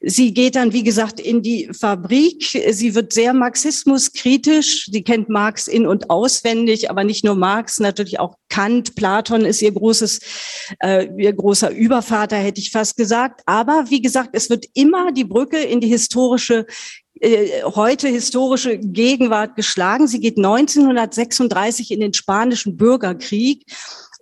Sie 0.00 0.32
geht 0.32 0.56
dann, 0.56 0.72
wie 0.72 0.84
gesagt, 0.84 1.20
in 1.20 1.42
die 1.42 1.68
Fabrik. 1.78 2.44
Sie 2.70 2.94
wird 2.94 3.12
sehr 3.12 3.34
marxismuskritisch. 3.34 4.86
Sie 4.90 5.02
kennt 5.02 5.28
Marx 5.28 5.68
in- 5.68 5.86
und 5.86 6.08
auswendig, 6.08 6.90
aber 6.90 7.04
nicht 7.04 7.24
nur 7.24 7.34
Marx, 7.34 7.80
natürlich 7.80 8.20
auch 8.20 8.36
Kant, 8.48 8.94
Platon 8.94 9.44
ist 9.44 9.60
ihr 9.62 9.72
großes, 9.72 10.20
äh, 10.80 11.08
ihr 11.18 11.32
großer 11.32 11.70
Übervater, 11.70 12.36
hätte 12.36 12.60
ich 12.60 12.70
fast 12.70 12.96
gesagt. 12.96 13.42
Aber 13.46 13.86
wie 13.88 14.00
gesagt, 14.00 14.30
es 14.32 14.48
wird 14.48 14.66
immer 14.74 15.12
die 15.12 15.24
Brücke 15.24 15.58
in 15.58 15.80
die 15.80 15.88
historische 15.88 16.66
äh, 17.24 17.62
heute 17.64 18.08
historische 18.08 18.78
Gegenwart 18.78 19.56
geschlagen. 19.56 20.06
Sie 20.06 20.20
geht 20.20 20.36
1936 20.36 21.90
in 21.90 22.00
den 22.00 22.12
spanischen 22.12 22.76
Bürgerkrieg 22.76 23.64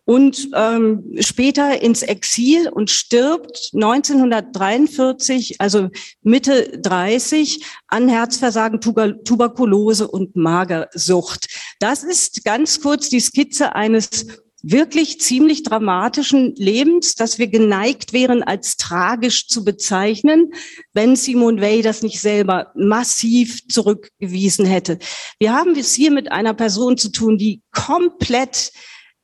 und 0.04 0.48
ähm, 0.54 1.16
später 1.20 1.80
ins 1.80 2.02
Exil 2.02 2.68
und 2.68 2.90
stirbt 2.90 3.70
1943, 3.74 5.60
also 5.60 5.90
Mitte 6.22 6.78
30, 6.80 7.64
an 7.88 8.08
Herzversagen, 8.08 8.80
Tuberkulose 8.80 10.08
und 10.08 10.34
Magersucht. 10.34 11.48
Das 11.78 12.02
ist 12.02 12.44
ganz 12.44 12.80
kurz 12.80 13.08
die 13.08 13.20
Skizze 13.20 13.74
eines 13.74 14.26
wirklich 14.62 15.20
ziemlich 15.20 15.64
dramatischen 15.64 16.54
Lebens, 16.54 17.14
das 17.14 17.38
wir 17.38 17.48
geneigt 17.48 18.12
wären, 18.12 18.42
als 18.42 18.76
tragisch 18.76 19.48
zu 19.48 19.64
bezeichnen, 19.64 20.52
wenn 20.92 21.16
Simone 21.16 21.60
Weil 21.60 21.82
das 21.82 22.02
nicht 22.02 22.20
selber 22.20 22.72
massiv 22.74 23.66
zurückgewiesen 23.68 24.64
hätte. 24.64 24.98
Wir 25.38 25.52
haben 25.52 25.74
es 25.76 25.94
hier 25.94 26.12
mit 26.12 26.30
einer 26.30 26.54
Person 26.54 26.96
zu 26.96 27.10
tun, 27.10 27.38
die 27.38 27.62
komplett 27.72 28.72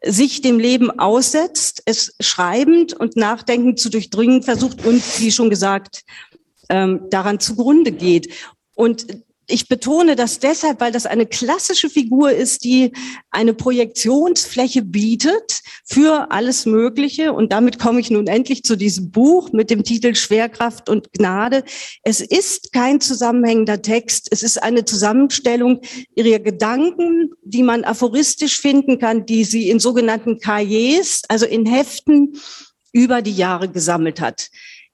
sich 0.05 0.43
dem 0.43 0.59
Leben 0.59 0.91
aussetzt, 0.99 1.83
es 1.87 2.15
schreibend 2.21 2.93
und 2.93 3.17
nachdenkend 3.17 3.79
zu 3.79 3.89
durchdringen 3.89 4.43
versucht 4.43 4.85
und, 4.85 5.03
wie 5.21 5.33
schon 5.33 5.51
gesagt, 5.51 6.03
ähm, 6.69 7.07
daran 7.11 7.41
zugrunde 7.41 7.93
geht. 7.93 8.33
Und 8.75 9.07
ich 9.51 9.67
betone 9.67 10.15
das 10.15 10.39
deshalb, 10.39 10.81
weil 10.81 10.93
das 10.93 11.07
eine 11.07 11.27
klassische 11.27 11.89
Figur 11.89 12.31
ist, 12.31 12.65
die 12.65 12.93
eine 13.31 13.55
Projektionsfläche 13.55 14.83
bietet 14.83 15.63
für 15.85 16.31
alles 16.31 16.67
Mögliche. 16.67 17.33
Und 17.33 17.51
damit 17.51 17.79
komme 17.79 18.01
ich 18.01 18.11
nun 18.11 18.27
endlich 18.27 18.63
zu 18.63 18.77
diesem 18.77 19.11
Buch 19.11 19.51
mit 19.53 19.71
dem 19.71 19.85
Titel 19.85 20.15
Schwerkraft 20.15 20.91
und 20.91 21.13
Gnade. 21.15 21.65
Es 22.03 22.21
ist 22.21 22.73
kein 22.75 23.01
zusammenhängender 23.01 23.81
Text. 23.81 24.29
Es 24.31 24.43
ist 24.43 24.63
eine 24.63 24.85
Zusammenstellung 24.85 25.81
ihrer 26.15 26.41
Gedanken, 26.41 27.31
die 27.43 27.63
man 27.63 27.85
aphoristisch 27.85 28.61
finden 28.61 28.99
kann, 28.99 29.25
die 29.25 29.45
sie 29.45 29.71
in 29.71 29.81
sogenannten 29.81 30.39
Cahiers, 30.41 31.23
also 31.29 31.47
in 31.47 31.65
Heften 31.65 32.39
über 32.93 33.23
die 33.23 33.35
Jahre 33.35 33.69
gesammelt 33.69 34.21
hat. 34.21 34.51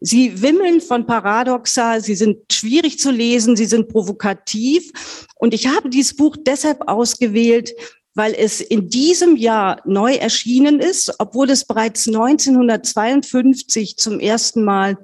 Sie 0.07 0.43
wimmeln 0.43 0.83
von 0.83 1.07
Paradoxa, 1.07 1.99
sie 1.99 2.15
sind 2.15 2.53
schwierig 2.53 2.99
zu 2.99 3.11
lesen, 3.11 3.57
sie 3.57 3.65
sind 3.65 3.89
provokativ. 3.89 4.93
Und 5.37 5.55
ich 5.55 5.67
habe 5.67 5.89
dieses 5.89 6.15
Buch 6.15 6.37
deshalb 6.39 6.87
ausgewählt, 6.89 7.73
weil 8.15 8.35
es 8.35 8.61
in 8.61 8.91
diesem 8.91 9.37
Jahr 9.37 9.81
neu 9.87 10.13
erschienen 10.15 10.79
ist, 10.79 11.11
obwohl 11.19 11.49
es 11.49 11.65
bereits 11.65 12.07
1952 12.07 13.97
zum 13.97 14.21
ersten 14.21 14.63
Mal 14.63 14.99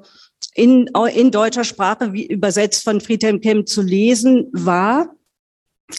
in, 0.54 0.90
in 1.14 1.30
deutscher 1.30 1.64
Sprache 1.64 2.12
wie 2.12 2.26
übersetzt 2.26 2.84
von 2.84 3.00
Friedhelm 3.00 3.40
Kemp 3.40 3.68
zu 3.68 3.80
lesen 3.80 4.48
war. 4.52 5.16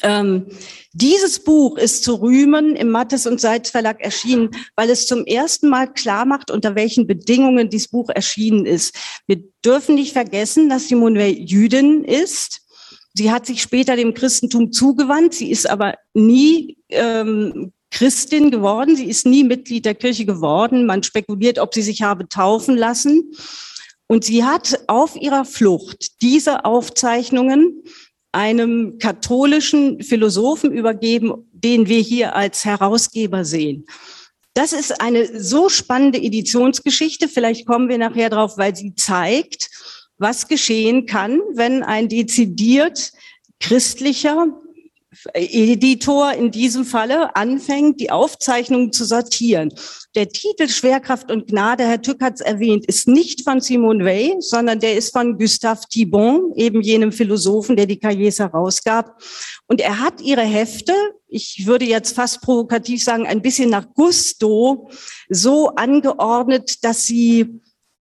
Ähm, 0.04 0.47
dieses 0.93 1.43
Buch 1.43 1.77
ist 1.77 2.04
zu 2.04 2.15
rühmen 2.15 2.75
im 2.75 2.89
Mattes 2.89 3.25
und 3.25 3.39
Seitz 3.39 3.69
Verlag 3.69 4.01
erschienen, 4.01 4.49
weil 4.75 4.89
es 4.89 5.08
zum 5.08 5.25
ersten 5.25 5.69
Mal 5.69 5.91
klar 5.91 6.25
macht, 6.25 6.51
unter 6.51 6.75
welchen 6.75 7.08
Bedingungen 7.08 7.69
dieses 7.69 7.88
Buch 7.88 8.10
erschienen 8.10 8.65
ist. 8.65 8.95
Wir 9.27 9.41
dürfen 9.63 9.95
nicht 9.95 10.13
vergessen, 10.13 10.69
dass 10.69 10.88
Simone 10.88 11.30
Jüdin 11.30 12.04
ist. 12.04 12.62
Sie 13.13 13.32
hat 13.32 13.45
sich 13.45 13.62
später 13.62 13.95
dem 13.95 14.13
Christentum 14.13 14.71
zugewandt. 14.71 15.34
Sie 15.34 15.51
ist 15.51 15.69
aber 15.69 15.95
nie 16.13 16.77
ähm, 16.89 17.71
Christin 17.89 18.51
geworden. 18.51 18.95
Sie 18.95 19.10
ist 19.10 19.25
nie 19.25 19.43
Mitglied 19.43 19.86
der 19.86 19.95
Kirche 19.95 20.25
geworden. 20.25 20.86
Man 20.86 21.04
spekuliert, 21.04 21.60
ob 21.60 21.73
sie 21.73 21.82
sich 21.82 22.01
habe 22.01 22.27
taufen 22.27 22.77
lassen. 22.77 23.32
Und 24.08 24.25
sie 24.25 24.43
hat 24.43 24.77
auf 24.88 25.15
ihrer 25.15 25.45
Flucht 25.45 26.21
diese 26.21 26.65
Aufzeichnungen 26.65 27.84
einem 28.32 28.98
katholischen 29.00 30.02
Philosophen 30.02 30.72
übergeben, 30.72 31.50
den 31.52 31.88
wir 31.88 32.00
hier 32.00 32.36
als 32.36 32.65
Herausgeber 32.65 33.44
sehen. 33.46 33.86
Das 34.54 34.74
ist 34.74 35.02
eine 35.02 35.39
so 35.39 35.70
spannende 35.70 36.22
Editionsgeschichte. 36.22 37.28
Vielleicht 37.28 37.65
kommen 37.65 37.89
wir 37.89 37.98
nachher 37.98 38.30
drauf, 38.30 38.58
weil 38.58 38.76
sie 38.76 38.96
zeigt, 38.96 39.70
was 40.17 40.48
geschehen 40.48 41.06
kann, 41.06 41.39
wenn 41.54 41.84
ein 41.84 42.10
dezidiert 42.10 43.12
christlicher 43.60 44.48
Editor 45.34 46.34
in 46.34 46.52
diesem 46.52 46.86
Falle 46.86 47.36
anfängt, 47.36 48.00
die 48.00 48.12
Aufzeichnungen 48.12 48.93
zu 48.93 49.04
sortieren. 49.04 49.74
Der 50.15 50.30
Titel 50.30 50.69
Schwerkraft 50.69 51.30
und 51.30 51.47
Gnade, 51.47 51.84
Herr 51.84 52.02
Tück 52.02 52.21
hat 52.21 52.36
es 52.36 52.41
erwähnt, 52.41 52.86
ist 52.86 53.08
nicht 53.08 53.43
von 53.43 53.60
Simone 53.60 54.06
Weil, 54.06 54.36
sondern 54.39 54.80
der 54.80 54.95
ist 54.95 55.12
von 55.12 55.38
Gustave 55.38 55.82
Thibon, 55.89 56.54
eben 56.56 56.82
jenem 56.82 57.12
Philosophen, 57.12 57.76
der 57.76 57.88
die 57.88 58.00
Cahiers 58.00 58.39
herausgab. 58.39 59.21
Und 59.67 59.82
er 59.82 60.00
hat 60.00 60.21
ihre 60.21 60.43
Hefte, 60.43 60.93
ich 61.28 61.65
würde 61.65 61.86
jetzt 61.86 62.15
fast 62.15 62.41
provokativ 62.41 63.04
sagen, 63.04 63.28
ein 63.28 63.41
bisschen 63.41 63.69
nach 63.69 63.93
Gusto 63.93 64.89
so 65.30 65.69
angeordnet, 65.69 66.84
dass 66.84 67.06
sie 67.06 67.62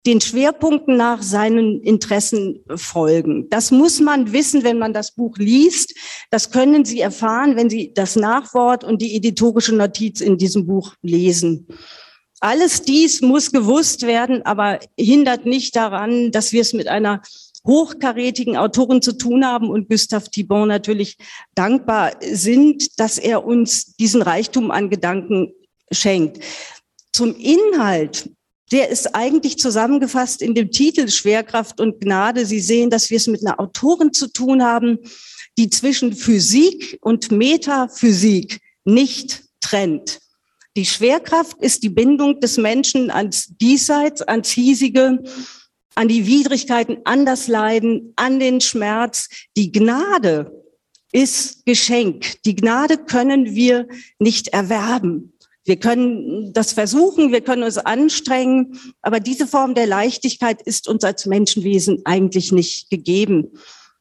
den 0.05 0.19
Schwerpunkten 0.19 0.97
nach 0.97 1.21
seinen 1.21 1.81
Interessen 1.81 2.63
folgen. 2.75 3.49
Das 3.49 3.69
muss 3.69 3.99
man 3.99 4.33
wissen, 4.33 4.63
wenn 4.63 4.79
man 4.79 4.93
das 4.93 5.13
Buch 5.13 5.37
liest. 5.37 5.93
Das 6.31 6.51
können 6.51 6.85
Sie 6.85 6.99
erfahren, 6.99 7.55
wenn 7.55 7.69
Sie 7.69 7.93
das 7.93 8.15
Nachwort 8.15 8.83
und 8.83 9.01
die 9.01 9.15
editorische 9.15 9.75
Notiz 9.75 10.21
in 10.21 10.37
diesem 10.37 10.65
Buch 10.65 10.95
lesen. 11.03 11.67
Alles 12.39 12.81
dies 12.81 13.21
muss 13.21 13.51
gewusst 13.51 14.01
werden, 14.01 14.43
aber 14.43 14.79
hindert 14.97 15.45
nicht 15.45 15.75
daran, 15.75 16.31
dass 16.31 16.51
wir 16.51 16.61
es 16.61 16.73
mit 16.73 16.87
einer 16.87 17.21
hochkarätigen 17.67 18.57
Autorin 18.57 19.03
zu 19.03 19.15
tun 19.15 19.45
haben 19.45 19.69
und 19.69 19.87
Gustave 19.87 20.31
Thibon 20.31 20.67
natürlich 20.67 21.17
dankbar 21.53 22.13
sind, 22.21 22.99
dass 22.99 23.19
er 23.19 23.45
uns 23.45 23.95
diesen 23.97 24.23
Reichtum 24.23 24.71
an 24.71 24.89
Gedanken 24.89 25.53
schenkt. 25.91 26.43
Zum 27.13 27.35
Inhalt 27.35 28.31
der 28.71 28.89
ist 28.89 29.15
eigentlich 29.15 29.57
zusammengefasst 29.57 30.41
in 30.41 30.55
dem 30.55 30.71
Titel 30.71 31.09
Schwerkraft 31.09 31.81
und 31.81 31.99
Gnade. 31.99 32.45
Sie 32.45 32.59
sehen, 32.59 32.89
dass 32.89 33.09
wir 33.09 33.17
es 33.17 33.27
mit 33.27 33.45
einer 33.45 33.59
Autorin 33.59 34.13
zu 34.13 34.31
tun 34.31 34.63
haben, 34.63 34.99
die 35.57 35.69
zwischen 35.69 36.13
Physik 36.13 36.97
und 37.01 37.31
Metaphysik 37.31 38.59
nicht 38.85 39.43
trennt. 39.59 40.19
Die 40.77 40.85
Schwerkraft 40.85 41.57
ist 41.61 41.83
die 41.83 41.89
Bindung 41.89 42.39
des 42.39 42.57
Menschen 42.57 43.11
ans 43.11 43.47
Diesseits, 43.57 44.21
ans 44.21 44.49
Hiesige, 44.49 45.21
an 45.95 46.07
die 46.07 46.25
Widrigkeiten, 46.25 46.99
an 47.03 47.25
das 47.25 47.49
Leiden, 47.49 48.13
an 48.15 48.39
den 48.39 48.61
Schmerz. 48.61 49.27
Die 49.57 49.73
Gnade 49.73 50.63
ist 51.11 51.65
Geschenk. 51.65 52.41
Die 52.45 52.55
Gnade 52.55 52.97
können 52.97 53.53
wir 53.53 53.89
nicht 54.17 54.47
erwerben. 54.49 55.33
Wir 55.63 55.77
können 55.77 56.53
das 56.53 56.73
versuchen, 56.73 57.31
wir 57.31 57.41
können 57.41 57.63
uns 57.63 57.77
anstrengen, 57.77 58.79
aber 59.01 59.19
diese 59.19 59.45
Form 59.45 59.75
der 59.75 59.85
Leichtigkeit 59.85 60.61
ist 60.61 60.87
uns 60.87 61.03
als 61.03 61.25
Menschenwesen 61.27 62.01
eigentlich 62.05 62.51
nicht 62.51 62.89
gegeben. 62.89 63.51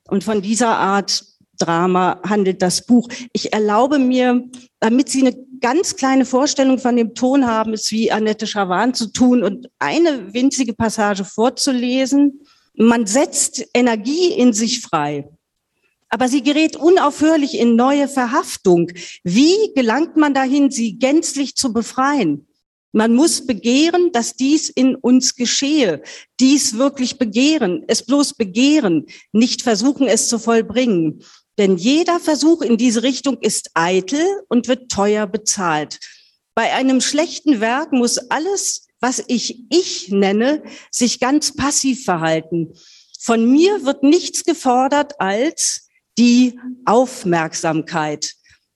Und 0.08 0.24
von 0.24 0.40
dieser 0.40 0.76
Art 0.78 1.24
Drama 1.58 2.20
handelt 2.26 2.62
das 2.62 2.86
Buch. 2.86 3.08
Ich 3.32 3.52
erlaube 3.52 3.98
mir, 3.98 4.48
damit 4.80 5.10
Sie 5.10 5.20
eine 5.20 5.36
ganz 5.60 5.96
kleine 5.96 6.24
Vorstellung 6.24 6.78
von 6.78 6.96
dem 6.96 7.14
Ton 7.14 7.46
haben, 7.46 7.74
es 7.74 7.90
wie 7.90 8.10
Annette 8.10 8.46
Schawan 8.46 8.94
zu 8.94 9.12
tun 9.12 9.42
und 9.42 9.68
eine 9.78 10.32
winzige 10.32 10.72
Passage 10.72 11.24
vorzulesen. 11.24 12.40
Man 12.74 13.06
setzt 13.06 13.68
Energie 13.74 14.32
in 14.32 14.54
sich 14.54 14.80
frei. 14.80 15.28
Aber 16.10 16.28
sie 16.28 16.42
gerät 16.42 16.76
unaufhörlich 16.76 17.58
in 17.58 17.76
neue 17.76 18.08
Verhaftung. 18.08 18.90
Wie 19.22 19.72
gelangt 19.74 20.16
man 20.16 20.34
dahin, 20.34 20.70
sie 20.70 20.98
gänzlich 20.98 21.54
zu 21.54 21.72
befreien? 21.72 22.46
Man 22.92 23.14
muss 23.14 23.46
begehren, 23.46 24.10
dass 24.12 24.34
dies 24.34 24.68
in 24.68 24.96
uns 24.96 25.36
geschehe. 25.36 26.02
Dies 26.40 26.76
wirklich 26.76 27.18
begehren, 27.18 27.84
es 27.86 28.04
bloß 28.04 28.34
begehren, 28.34 29.06
nicht 29.32 29.62
versuchen, 29.62 30.08
es 30.08 30.28
zu 30.28 30.40
vollbringen. 30.40 31.22
Denn 31.56 31.76
jeder 31.76 32.18
Versuch 32.18 32.62
in 32.62 32.76
diese 32.76 33.04
Richtung 33.04 33.38
ist 33.40 33.70
eitel 33.74 34.24
und 34.48 34.66
wird 34.66 34.90
teuer 34.90 35.28
bezahlt. 35.28 36.00
Bei 36.54 36.72
einem 36.72 37.00
schlechten 37.00 37.60
Werk 37.60 37.92
muss 37.92 38.18
alles, 38.18 38.88
was 38.98 39.22
ich 39.28 39.66
ich 39.70 40.10
nenne, 40.10 40.62
sich 40.90 41.20
ganz 41.20 41.54
passiv 41.54 42.04
verhalten. 42.04 42.72
Von 43.20 43.52
mir 43.52 43.84
wird 43.84 44.02
nichts 44.02 44.44
gefordert 44.44 45.20
als 45.20 45.89
die 46.20 46.60
Aufmerksamkeit. 46.84 48.34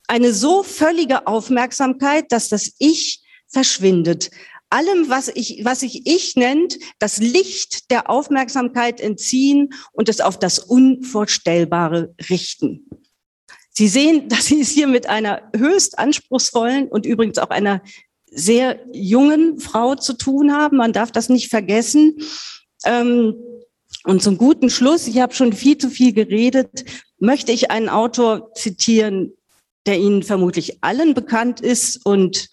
Eine 0.08 0.32
so 0.32 0.62
völlige 0.62 1.26
Aufmerksamkeit, 1.26 2.32
dass 2.32 2.48
das 2.48 2.72
Ich 2.78 3.22
verschwindet. 3.48 4.30
Allem, 4.70 5.10
was 5.10 5.28
ich, 5.28 5.60
was 5.62 5.82
ich 5.82 6.06
ich 6.06 6.36
nennt, 6.36 6.78
das 6.98 7.18
Licht 7.18 7.90
der 7.90 8.08
Aufmerksamkeit 8.08 8.98
entziehen 8.98 9.74
und 9.92 10.08
es 10.08 10.22
auf 10.22 10.38
das 10.38 10.58
Unvorstellbare 10.58 12.14
richten. 12.30 12.88
Sie 13.70 13.88
sehen, 13.88 14.28
dass 14.30 14.46
Sie 14.46 14.62
es 14.62 14.70
hier 14.70 14.86
mit 14.86 15.06
einer 15.06 15.42
höchst 15.54 15.98
anspruchsvollen 15.98 16.88
und 16.88 17.04
übrigens 17.04 17.36
auch 17.36 17.50
einer 17.50 17.82
sehr 18.26 18.80
jungen 18.90 19.60
Frau 19.60 19.96
zu 19.96 20.14
tun 20.14 20.52
haben. 20.54 20.78
Man 20.78 20.94
darf 20.94 21.12
das 21.12 21.28
nicht 21.28 21.50
vergessen. 21.50 22.16
Ähm, 22.86 23.36
und 24.04 24.22
zum 24.22 24.38
guten 24.38 24.70
Schluss, 24.70 25.06
ich 25.06 25.18
habe 25.18 25.34
schon 25.34 25.52
viel 25.52 25.78
zu 25.78 25.88
viel 25.88 26.12
geredet, 26.12 26.84
möchte 27.18 27.52
ich 27.52 27.70
einen 27.70 27.88
Autor 27.88 28.52
zitieren, 28.54 29.32
der 29.86 29.98
Ihnen 29.98 30.22
vermutlich 30.22 30.82
allen 30.82 31.14
bekannt 31.14 31.60
ist 31.60 32.04
und 32.04 32.48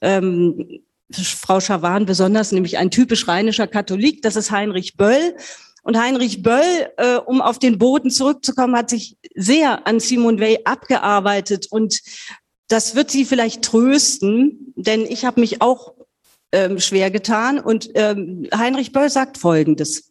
ähm, 0.00 0.80
Frau 1.12 1.60
Schawan 1.60 2.06
besonders, 2.06 2.52
nämlich 2.52 2.78
ein 2.78 2.90
typisch 2.90 3.26
rheinischer 3.26 3.66
Katholik, 3.66 4.22
das 4.22 4.36
ist 4.36 4.50
Heinrich 4.50 4.96
Böll. 4.96 5.34
Und 5.82 5.98
Heinrich 5.98 6.42
Böll, 6.42 6.90
äh, 6.98 7.16
um 7.16 7.40
auf 7.40 7.58
den 7.58 7.78
Boden 7.78 8.10
zurückzukommen, 8.10 8.76
hat 8.76 8.90
sich 8.90 9.16
sehr 9.34 9.86
an 9.86 9.98
Simone 9.98 10.40
Weil 10.40 10.58
abgearbeitet. 10.64 11.66
Und 11.70 12.00
das 12.68 12.94
wird 12.94 13.10
Sie 13.10 13.24
vielleicht 13.24 13.62
trösten, 13.62 14.74
denn 14.76 15.02
ich 15.02 15.24
habe 15.24 15.40
mich 15.40 15.62
auch 15.62 15.94
ähm, 16.52 16.78
schwer 16.80 17.10
getan. 17.10 17.58
Und 17.58 17.90
ähm, 17.94 18.46
Heinrich 18.54 18.92
Böll 18.92 19.08
sagt 19.08 19.38
Folgendes. 19.38 20.09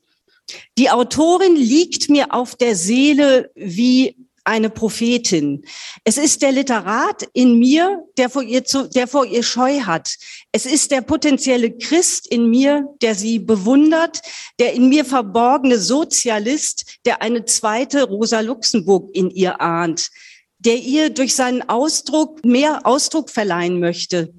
Die 0.77 0.89
Autorin 0.89 1.55
liegt 1.55 2.09
mir 2.09 2.33
auf 2.33 2.55
der 2.55 2.75
Seele 2.75 3.51
wie 3.55 4.15
eine 4.49 4.69
Prophetin. 4.69 5.63
Es 6.03 6.17
ist 6.17 6.41
der 6.41 6.51
Literat 6.51 7.27
in 7.33 7.59
mir, 7.59 8.03
der 8.17 8.29
vor 8.29 8.41
ihr 8.41 8.65
zu, 8.65 8.89
der 8.89 9.07
vor 9.07 9.25
ihr 9.25 9.43
Scheu 9.43 9.81
hat. 9.81 10.15
Es 10.51 10.65
ist 10.65 10.89
der 10.91 11.01
potenzielle 11.01 11.71
Christ 11.77 12.25
in 12.27 12.49
mir, 12.49 12.87
der 13.01 13.13
sie 13.13 13.37
bewundert, 13.37 14.21
der 14.59 14.73
in 14.73 14.89
mir 14.89 15.05
verborgene 15.05 15.77
Sozialist, 15.77 16.97
der 17.05 17.21
eine 17.21 17.45
zweite 17.45 18.03
Rosa 18.03 18.39
Luxemburg 18.39 19.09
in 19.13 19.29
ihr 19.29 19.61
ahnt, 19.61 20.09
der 20.57 20.77
ihr 20.77 21.11
durch 21.11 21.35
seinen 21.35 21.69
Ausdruck 21.69 22.43
mehr 22.43 22.85
Ausdruck 22.85 23.29
verleihen 23.29 23.79
möchte. 23.79 24.33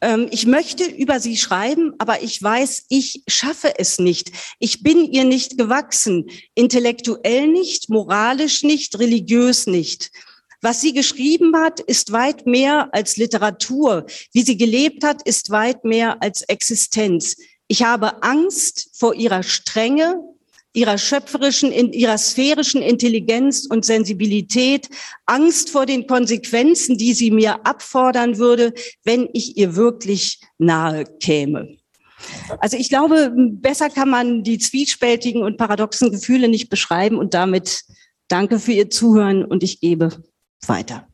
Ähm, 0.00 0.28
ich 0.30 0.46
möchte 0.46 0.84
über 0.84 1.20
sie 1.20 1.36
schreiben, 1.36 1.94
aber 1.98 2.22
ich 2.22 2.42
weiß, 2.42 2.84
ich 2.88 3.22
schaffe 3.28 3.78
es 3.78 3.98
nicht. 3.98 4.32
Ich 4.58 4.82
bin 4.82 5.04
ihr 5.04 5.24
nicht 5.24 5.58
gewachsen, 5.58 6.30
intellektuell 6.54 7.48
nicht, 7.48 7.90
moralisch 7.90 8.62
nicht, 8.62 8.98
religiös 8.98 9.66
nicht. 9.66 10.10
Was 10.62 10.80
sie 10.80 10.92
geschrieben 10.92 11.56
hat, 11.56 11.80
ist 11.80 12.12
weit 12.12 12.46
mehr 12.46 12.92
als 12.92 13.16
Literatur. 13.16 14.04
Wie 14.32 14.42
sie 14.42 14.58
gelebt 14.58 15.04
hat, 15.04 15.22
ist 15.26 15.50
weit 15.50 15.84
mehr 15.84 16.22
als 16.22 16.42
Existenz. 16.42 17.36
Ich 17.66 17.82
habe 17.82 18.22
Angst 18.22 18.90
vor 18.92 19.14
ihrer 19.14 19.42
Strenge, 19.42 20.20
ihrer 20.72 20.98
schöpferischen, 20.98 21.72
in 21.72 21.92
ihrer 21.92 22.18
sphärischen 22.18 22.82
Intelligenz 22.82 23.66
und 23.66 23.84
Sensibilität, 23.84 24.88
Angst 25.26 25.70
vor 25.70 25.86
den 25.86 26.06
Konsequenzen, 26.06 26.96
die 26.96 27.12
sie 27.12 27.30
mir 27.30 27.66
abfordern 27.66 28.38
würde, 28.38 28.72
wenn 29.04 29.28
ich 29.32 29.56
ihr 29.56 29.74
wirklich 29.74 30.40
nahe 30.58 31.04
käme. 31.20 31.76
Also 32.58 32.76
ich 32.76 32.88
glaube, 32.88 33.32
besser 33.34 33.90
kann 33.90 34.10
man 34.10 34.44
die 34.44 34.58
zwiespältigen 34.58 35.42
und 35.42 35.56
paradoxen 35.56 36.10
Gefühle 36.10 36.48
nicht 36.48 36.68
beschreiben 36.68 37.18
und 37.18 37.34
damit 37.34 37.84
danke 38.28 38.58
für 38.58 38.72
Ihr 38.72 38.90
Zuhören 38.90 39.44
und 39.44 39.62
ich 39.62 39.80
gebe 39.80 40.22
weiter. 40.66 41.08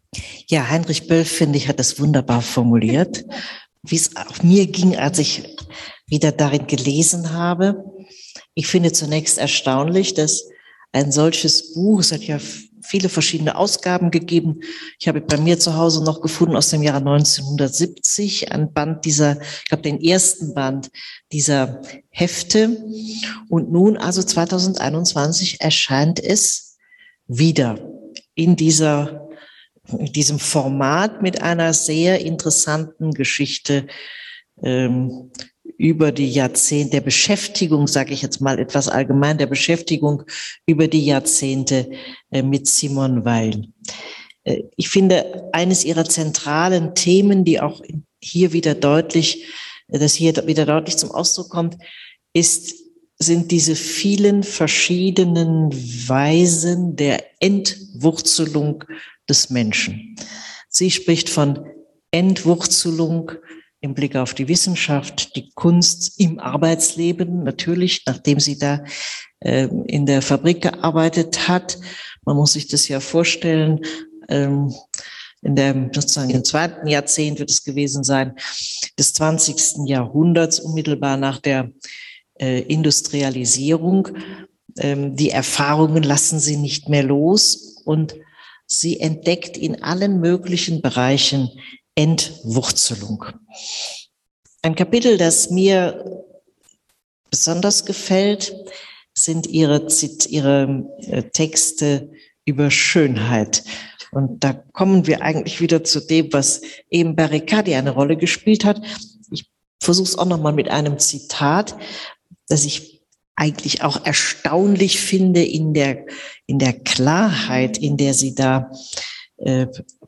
Ja, 0.49 0.69
Heinrich 0.69 1.07
Böll, 1.09 1.25
finde 1.25 1.59
ich, 1.59 1.69
hat 1.69 1.79
das 1.79 2.01
wunderbar 2.01 2.43
formuliert, 2.43 3.25
wie 3.83 3.97
es 3.97 4.17
auch 4.17 4.43
mir 4.43 4.67
ging, 4.67 4.97
als 4.97 5.19
ich 5.19 5.57
wieder 6.07 6.33
darin 6.33 6.67
gelesen 6.67 7.33
habe. 7.33 7.85
Ich 8.59 8.69
finde 8.69 8.91
zunächst 8.91 9.37
erstaunlich, 9.37 10.15
dass 10.15 10.49
ein 10.91 11.13
solches 11.13 11.75
Buch, 11.75 12.01
es 12.01 12.11
hat 12.11 12.23
ja 12.23 12.39
viele 12.81 13.11
verschiedene 13.11 13.55
Ausgaben 13.55 14.11
gegeben. 14.11 14.61
Ich 14.99 15.09
habe 15.09 15.21
bei 15.21 15.37
mir 15.37 15.59
zu 15.59 15.77
Hause 15.77 16.03
noch 16.03 16.23
gefunden 16.23 16.57
aus 16.57 16.71
dem 16.71 16.83
Jahre 16.83 17.01
1970 17.01 18.53
ein 18.53 18.73
Band 18.73 19.05
dieser, 19.05 19.43
ich 19.43 19.65
glaube 19.67 19.83
den 19.83 20.01
ersten 20.01 20.55
Band 20.55 20.91
dieser 21.33 21.83
Hefte. 22.09 22.83
Und 23.51 23.71
nun, 23.71 23.99
also 23.99 24.23
2021, 24.23 25.61
erscheint 25.61 26.19
es 26.19 26.79
wieder 27.27 27.79
in 28.35 28.57
dieser, 28.57 29.29
in 29.87 30.13
diesem 30.13 30.39
Format 30.39 31.21
mit 31.21 31.43
einer 31.43 31.75
sehr 31.75 32.21
interessanten 32.23 33.11
Geschichte 33.13 33.87
ähm, 34.63 35.31
über 35.79 36.13
die 36.13 36.31
Jahrzehnte 36.31 36.93
der 36.93 37.01
Beschäftigung, 37.03 37.87
sage 37.87 38.13
ich 38.13 38.23
jetzt 38.23 38.41
mal 38.41 38.59
etwas 38.59 38.89
allgemein, 38.89 39.39
der 39.39 39.47
Beschäftigung 39.47 40.23
über 40.67 40.89
die 40.89 41.05
Jahrzehnte 41.05 41.91
äh, 42.31 42.43
mit 42.43 42.67
Simon 42.67 43.25
Weil. 43.25 43.69
Äh, 44.45 44.63
ich 44.77 44.89
finde, 44.89 45.51
eines 45.53 45.85
ihrer 45.85 46.05
zentralen 46.05 46.95
Themen, 46.95 47.45
die 47.45 47.61
auch 47.61 47.83
hier 48.21 48.53
wieder 48.53 48.75
deutlich, 48.75 49.47
äh, 49.89 49.99
das 49.99 50.15
hier 50.15 50.35
wieder 50.47 50.65
deutlich 50.65 50.97
zum 50.97 51.11
Ausdruck 51.11 51.51
kommt, 51.51 51.77
ist, 52.33 52.75
sind 53.19 53.51
diese 53.51 53.77
vielen 53.77 54.43
verschiedenen 54.43 55.73
Weisen 55.73 56.97
der 56.97 57.25
Entwurzelung 57.41 58.85
des 59.29 59.51
Menschen. 59.51 60.17
Sie 60.69 60.91
spricht 60.91 61.31
von 61.31 61.67
Entwurzelung 62.11 63.33
im 63.81 63.95
Blick 63.95 64.17
auf 64.17 64.35
die 64.35 64.49
Wissenschaft, 64.49 65.37
die 65.37 65.51
Kunst 65.55 66.19
im 66.19 66.39
Arbeitsleben, 66.39 67.43
natürlich, 67.43 68.03
nachdem 68.07 68.41
sie 68.41 68.59
da 68.59 68.85
äh, 69.41 69.69
in 69.87 70.07
der 70.07 70.23
Fabrik 70.23 70.63
gearbeitet 70.63 71.49
hat. 71.49 71.79
Man 72.25 72.37
muss 72.37 72.55
sich 72.55 72.69
das 72.69 72.89
ja 72.89 73.01
vorstellen, 73.01 73.81
ähm, 74.29 74.75
in 75.43 75.55
der 75.55 75.91
sozusagen 75.93 76.31
im 76.31 76.45
zweiten 76.45 76.87
Jahrzehnt 76.89 77.39
wird 77.39 77.51
es 77.51 77.63
gewesen 77.63 78.03
sein, 78.03 78.35
des 78.99 79.13
20. 79.13 79.87
Jahrhunderts, 79.87 80.59
unmittelbar 80.59 81.17
nach 81.17 81.39
der 81.39 81.71
äh, 82.41 82.63
Industrialisierung. 82.63 84.09
Ähm, 84.79 85.15
die 85.17 85.31
Erfahrungen 85.31 86.03
lassen 86.03 86.41
sie 86.41 86.57
nicht 86.57 86.89
mehr 86.89 87.05
los 87.05 87.83
und 87.85 88.17
sie 88.67 88.99
entdeckt 88.99 89.57
in 89.57 89.83
allen 89.83 90.21
möglichen 90.21 90.83
Bereichen 90.83 91.51
Entwurzelung. 91.97 93.25
Ein 94.63 94.77
Kapitel, 94.77 95.19
das 95.19 95.51
mir 95.51 96.25
besonders 97.31 97.85
gefällt, 97.85 98.55
sind 99.15 99.47
ihre, 99.47 99.87
ihre 100.29 100.85
äh, 101.01 101.23
Texte 101.25 102.11
über 102.45 102.71
Schönheit. 102.71 103.65
Und 104.13 104.45
da 104.45 104.53
kommen 104.53 105.07
wir 105.07 105.23
eigentlich 105.23 105.61
wieder 105.61 105.85
zu 105.85 106.01
dem, 106.01 106.33
was 106.33 106.61
eben 106.91 107.17
bei 107.17 107.27
Riccardi 107.27 107.75
eine 107.75 107.91
Rolle 107.91 108.17
gespielt 108.17 108.65
hat. 108.65 108.81
Ich 109.31 109.51
versuche 109.81 110.09
es 110.09 110.19
auch 110.19 110.27
nochmal 110.27 110.53
mit 110.53 110.69
einem 110.69 110.99
Zitat, 110.99 111.77
das 112.49 112.65
ich 112.65 113.03
eigentlich 113.35 113.83
auch 113.83 114.05
erstaunlich 114.07 115.01
finde 115.01 115.43
in 115.45 115.75
der, 115.75 116.07
in 116.47 116.59
der 116.59 116.73
Klarheit, 116.73 117.79
in 117.79 117.97
der 117.97 118.15
sie 118.15 118.35
da 118.35 118.71
äh, 119.39 119.67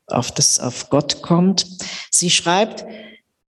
auf 0.09 0.33
das, 0.33 0.59
auf 0.59 0.91
Gott 0.91 1.23
kommt. 1.23 1.67
Sie 2.11 2.31
schreibt, 2.31 2.85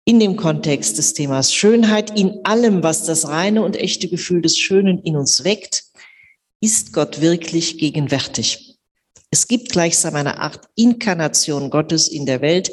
in 0.04 0.20
dem 0.20 0.36
Kontext 0.36 0.98
des 0.98 1.14
Themas 1.14 1.54
Schönheit, 1.54 2.18
in 2.18 2.44
allem, 2.44 2.82
was 2.82 3.04
das 3.04 3.28
reine 3.28 3.62
und 3.62 3.76
echte 3.76 4.08
Gefühl 4.08 4.42
des 4.42 4.58
Schönen 4.58 4.98
in 4.98 5.16
uns 5.16 5.44
weckt, 5.44 5.84
ist 6.60 6.92
Gott 6.92 7.20
wirklich 7.20 7.78
gegenwärtig. 7.78 8.78
Es 9.30 9.48
gibt 9.48 9.70
gleichsam 9.70 10.14
eine 10.14 10.38
Art 10.38 10.68
Inkarnation 10.76 11.70
Gottes 11.70 12.08
in 12.08 12.26
der 12.26 12.40
Welt, 12.40 12.70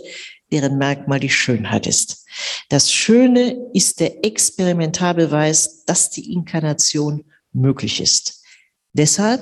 deren 0.51 0.77
Merkmal 0.77 1.19
die 1.19 1.29
Schönheit 1.29 1.88
ist. 1.88 2.25
Das 2.69 2.91
Schöne 2.91 3.57
ist 3.73 3.99
der 3.99 4.25
Experimentalbeweis, 4.25 5.86
dass 5.86 6.09
die 6.09 6.34
Inkarnation 6.34 7.23
möglich 7.53 8.01
ist. 8.01 8.43
Deshalb 8.93 9.41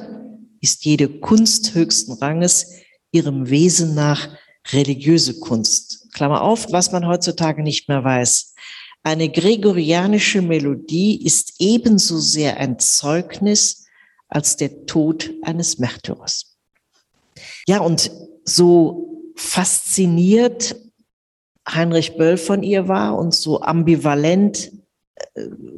ist 0.61 0.85
jede 0.85 1.09
Kunst 1.09 1.73
höchsten 1.73 2.13
Ranges 2.13 2.73
ihrem 3.12 3.49
Wesen 3.49 3.95
nach 3.95 4.30
religiöse 4.72 5.39
Kunst. 5.39 6.12
Klammer 6.14 6.41
auf, 6.41 6.72
was 6.72 6.91
man 6.91 7.07
heutzutage 7.07 7.64
nicht 7.64 7.88
mehr 7.88 8.03
weiß. 8.03 8.55
Eine 9.03 9.30
gregorianische 9.30 10.41
Melodie 10.41 11.24
ist 11.24 11.53
ebenso 11.60 12.20
sehr 12.20 12.57
ein 12.57 12.80
Zeugnis 12.80 13.86
als 14.28 14.57
der 14.57 14.86
Tod 14.86 15.32
eines 15.41 15.80
Märtyrers. 15.80 16.57
Ja, 17.66 17.80
und 17.80 18.12
so 18.43 19.32
fasziniert 19.36 20.76
Heinrich 21.68 22.18
Böll 22.18 22.38
von 22.38 22.64
ihr 22.64 22.88
war 22.88 23.18
und 23.18 23.34
so 23.34 23.62
ambivalent 23.62 24.72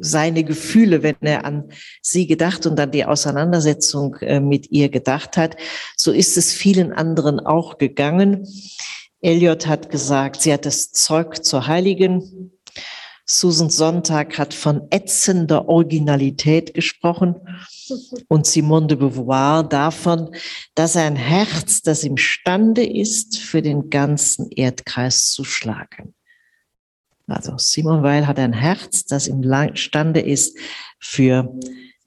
seine 0.00 0.44
Gefühle, 0.44 1.02
wenn 1.02 1.16
er 1.20 1.44
an 1.44 1.70
sie 2.00 2.26
gedacht 2.26 2.66
und 2.66 2.78
an 2.78 2.90
die 2.90 3.04
Auseinandersetzung 3.04 4.16
äh, 4.16 4.40
mit 4.40 4.70
ihr 4.70 4.88
gedacht 4.88 5.36
hat, 5.36 5.56
so 5.96 6.12
ist 6.12 6.36
es 6.36 6.52
vielen 6.52 6.92
anderen 6.92 7.40
auch 7.40 7.78
gegangen. 7.78 8.46
Eliot 9.20 9.66
hat 9.66 9.90
gesagt, 9.90 10.42
sie 10.42 10.52
hat 10.52 10.66
das 10.66 10.90
Zeug 10.90 11.44
zur 11.44 11.66
Heiligen. 11.66 12.52
Susan 13.24 13.70
Sonntag 13.70 14.36
hat 14.36 14.52
von 14.52 14.88
ätzender 14.90 15.68
Originalität 15.68 16.74
gesprochen 16.74 17.36
und 18.28 18.46
Simone 18.46 18.88
de 18.88 18.96
Beauvoir 18.96 19.62
davon, 19.62 20.34
dass 20.74 20.96
ein 20.96 21.16
Herz, 21.16 21.82
das 21.82 22.02
imstande 22.02 22.84
ist, 22.84 23.38
für 23.38 23.62
den 23.62 23.90
ganzen 23.90 24.50
Erdkreis 24.50 25.30
zu 25.30 25.44
schlagen. 25.44 26.14
Also 27.26 27.56
Simone 27.56 28.02
Weil 28.02 28.26
hat 28.26 28.38
ein 28.38 28.52
Herz, 28.52 29.04
das 29.04 29.28
imstande 29.28 30.20
ist, 30.20 30.58
für 30.98 31.52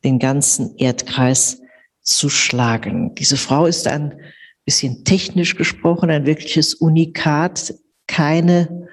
den 0.04 0.20
ganzen 0.20 0.76
Erdkreis 0.78 1.62
zu 2.02 2.30
schlagen. 2.30 3.16
Diese 3.16 3.38
Frau 3.38 3.66
ist 3.66 3.88
ein 3.88 4.20
bisschen 4.66 5.04
technisch 5.04 5.56
gesprochen, 5.56 6.10
ein 6.10 6.26
wirkliches 6.26 6.76
Unikat, 6.76 7.74
keine, 8.08 8.88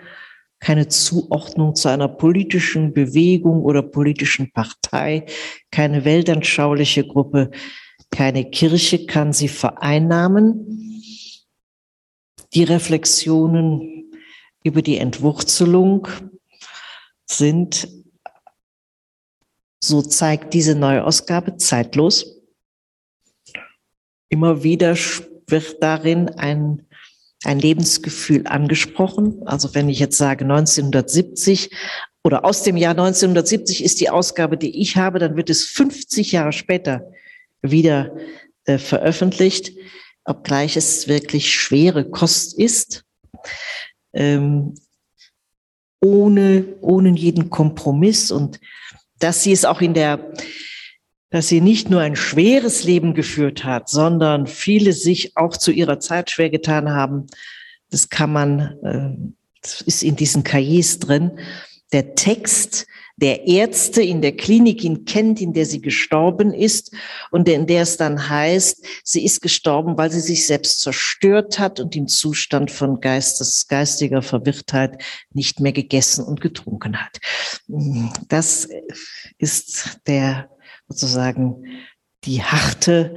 keine 0.60 0.88
Zuordnung 0.88 1.74
zu 1.74 1.88
einer 1.88 2.08
politischen 2.08 2.94
Bewegung 2.94 3.62
oder 3.62 3.82
politischen 3.82 4.52
Partei, 4.52 5.26
keine 5.70 6.04
weltanschauliche 6.04 7.06
Gruppe, 7.06 7.50
keine 8.10 8.50
Kirche 8.50 9.06
kann 9.06 9.32
sie 9.32 9.48
vereinnahmen. 9.48 11.02
Die 12.54 12.64
Reflexionen 12.64 14.01
über 14.62 14.82
die 14.82 14.98
Entwurzelung 14.98 16.08
sind, 17.26 17.88
so 19.82 20.02
zeigt 20.02 20.54
diese 20.54 20.74
Neuausgabe 20.74 21.56
zeitlos. 21.56 22.40
Immer 24.28 24.62
wieder 24.62 24.96
wird 25.46 25.82
darin 25.82 26.28
ein, 26.30 26.86
ein 27.44 27.58
Lebensgefühl 27.58 28.46
angesprochen. 28.46 29.42
Also 29.46 29.74
wenn 29.74 29.88
ich 29.88 29.98
jetzt 29.98 30.16
sage 30.16 30.44
1970 30.44 31.70
oder 32.24 32.44
aus 32.44 32.62
dem 32.62 32.76
Jahr 32.76 32.92
1970 32.92 33.82
ist 33.82 34.00
die 34.00 34.10
Ausgabe, 34.10 34.56
die 34.56 34.80
ich 34.80 34.96
habe, 34.96 35.18
dann 35.18 35.36
wird 35.36 35.50
es 35.50 35.64
50 35.64 36.32
Jahre 36.32 36.52
später 36.52 37.10
wieder 37.62 38.16
äh, 38.64 38.78
veröffentlicht, 38.78 39.72
obgleich 40.24 40.76
es 40.76 41.08
wirklich 41.08 41.52
schwere 41.52 42.08
Kost 42.08 42.56
ist, 42.56 43.04
ähm, 44.12 44.74
ohne, 46.00 46.64
ohne 46.80 47.10
jeden 47.10 47.50
Kompromiss 47.50 48.30
und 48.30 48.60
dass 49.18 49.42
sie 49.42 49.52
es 49.52 49.64
auch 49.64 49.80
in 49.80 49.94
der 49.94 50.32
dass 51.32 51.48
sie 51.48 51.62
nicht 51.62 51.88
nur 51.88 52.02
ein 52.02 52.14
schweres 52.14 52.84
Leben 52.84 53.14
geführt 53.14 53.64
hat, 53.64 53.88
sondern 53.88 54.46
viele 54.46 54.92
sich 54.92 55.34
auch 55.34 55.56
zu 55.56 55.72
ihrer 55.72 55.98
Zeit 55.98 56.30
schwer 56.30 56.50
getan 56.50 56.90
haben. 56.90 57.26
Das 57.88 58.10
kann 58.10 58.30
man, 58.30 58.60
äh, 58.82 59.32
das 59.62 59.80
ist 59.80 60.02
in 60.02 60.14
diesen 60.14 60.44
Cahiers 60.44 60.98
drin. 60.98 61.38
Der 61.90 62.14
Text 62.14 62.86
der 63.16 63.46
Ärzte 63.46 64.02
in 64.02 64.22
der 64.22 64.36
Klinik 64.36 64.84
in 64.84 65.04
Kent, 65.04 65.40
in 65.40 65.52
der 65.52 65.66
sie 65.66 65.80
gestorben 65.80 66.52
ist 66.52 66.94
und 67.30 67.48
in 67.48 67.66
der 67.66 67.82
es 67.82 67.96
dann 67.96 68.28
heißt, 68.28 68.84
sie 69.04 69.24
ist 69.24 69.42
gestorben, 69.42 69.96
weil 69.98 70.10
sie 70.10 70.20
sich 70.20 70.46
selbst 70.46 70.80
zerstört 70.80 71.58
hat 71.58 71.80
und 71.80 71.94
im 71.94 72.08
Zustand 72.08 72.70
von 72.70 73.00
Geistes, 73.00 73.68
geistiger 73.68 74.22
Verwirrtheit 74.22 75.02
nicht 75.32 75.60
mehr 75.60 75.72
gegessen 75.72 76.24
und 76.24 76.40
getrunken 76.40 76.96
hat. 77.00 77.18
Das 78.28 78.68
ist 79.38 79.98
der 80.06 80.48
sozusagen 80.88 81.64
die 82.24 82.42
harte, 82.42 83.16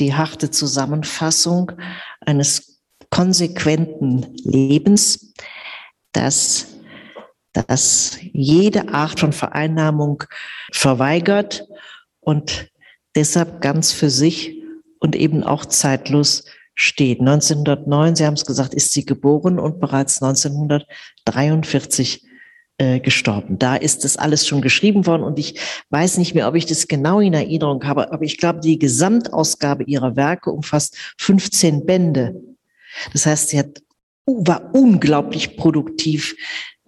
die 0.00 0.14
harte 0.14 0.50
Zusammenfassung 0.50 1.72
eines 2.20 2.80
konsequenten 3.10 4.34
Lebens, 4.44 5.34
das, 6.12 6.77
das 7.52 8.18
jede 8.32 8.88
Art 8.88 9.20
von 9.20 9.32
Vereinnahmung 9.32 10.24
verweigert 10.72 11.66
und 12.20 12.68
deshalb 13.14 13.60
ganz 13.60 13.92
für 13.92 14.10
sich 14.10 14.56
und 15.00 15.16
eben 15.16 15.42
auch 15.42 15.66
zeitlos 15.66 16.44
steht. 16.74 17.20
1909, 17.20 18.16
Sie 18.16 18.26
haben 18.26 18.34
es 18.34 18.44
gesagt, 18.44 18.74
ist 18.74 18.92
sie 18.92 19.04
geboren 19.04 19.58
und 19.58 19.80
bereits 19.80 20.22
1943 20.22 22.24
äh, 22.78 23.00
gestorben. 23.00 23.58
Da 23.58 23.74
ist 23.74 24.04
das 24.04 24.16
alles 24.16 24.46
schon 24.46 24.62
geschrieben 24.62 25.06
worden 25.06 25.24
und 25.24 25.40
ich 25.40 25.58
weiß 25.90 26.18
nicht 26.18 26.34
mehr, 26.34 26.46
ob 26.46 26.54
ich 26.54 26.66
das 26.66 26.86
genau 26.86 27.18
in 27.18 27.34
Erinnerung 27.34 27.84
habe, 27.84 28.12
aber 28.12 28.22
ich 28.22 28.38
glaube, 28.38 28.60
die 28.60 28.78
Gesamtausgabe 28.78 29.82
ihrer 29.84 30.14
Werke 30.14 30.52
umfasst 30.52 30.96
15 31.18 31.84
Bände. 31.84 32.40
Das 33.12 33.26
heißt, 33.26 33.48
sie 33.48 33.58
hat, 33.58 33.82
war 34.26 34.72
unglaublich 34.74 35.56
produktiv 35.56 36.36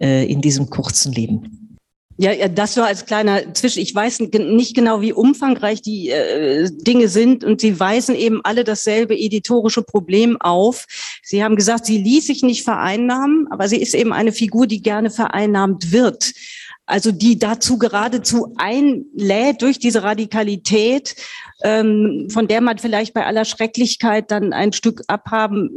äh, 0.01 0.25
in 0.25 0.41
diesem 0.41 0.69
kurzen 0.69 1.13
Leben. 1.13 1.61
Ja, 2.17 2.31
ja, 2.31 2.47
das 2.47 2.75
nur 2.75 2.85
als 2.85 3.05
kleiner 3.05 3.53
Zwischen. 3.55 3.81
Ich 3.81 3.95
weiß 3.95 4.19
nicht 4.19 4.75
genau, 4.75 5.01
wie 5.01 5.11
umfangreich 5.11 5.81
die 5.81 6.09
äh, 6.09 6.69
Dinge 6.71 7.07
sind 7.07 7.43
und 7.43 7.61
sie 7.61 7.79
weisen 7.79 8.15
eben 8.15 8.41
alle 8.43 8.63
dasselbe 8.63 9.17
editorische 9.17 9.81
Problem 9.81 10.39
auf. 10.39 10.85
Sie 11.23 11.43
haben 11.43 11.55
gesagt, 11.55 11.87
sie 11.87 11.97
ließ 11.97 12.27
sich 12.27 12.43
nicht 12.43 12.63
vereinnahmen, 12.63 13.47
aber 13.49 13.67
sie 13.67 13.81
ist 13.81 13.95
eben 13.95 14.13
eine 14.13 14.33
Figur, 14.33 14.67
die 14.67 14.83
gerne 14.83 15.09
vereinnahmt 15.09 15.91
wird. 15.91 16.33
Also 16.85 17.11
die 17.11 17.39
dazu 17.39 17.79
geradezu 17.79 18.53
einlädt 18.57 19.61
durch 19.61 19.79
diese 19.79 20.03
Radikalität 20.03 21.15
ähm, 21.63 22.27
von 22.29 22.47
der 22.47 22.61
man 22.61 22.77
vielleicht 22.77 23.13
bei 23.13 23.25
aller 23.25 23.45
Schrecklichkeit 23.45 24.31
dann 24.31 24.53
ein 24.53 24.73
Stück 24.73 25.03
abhaben 25.07 25.69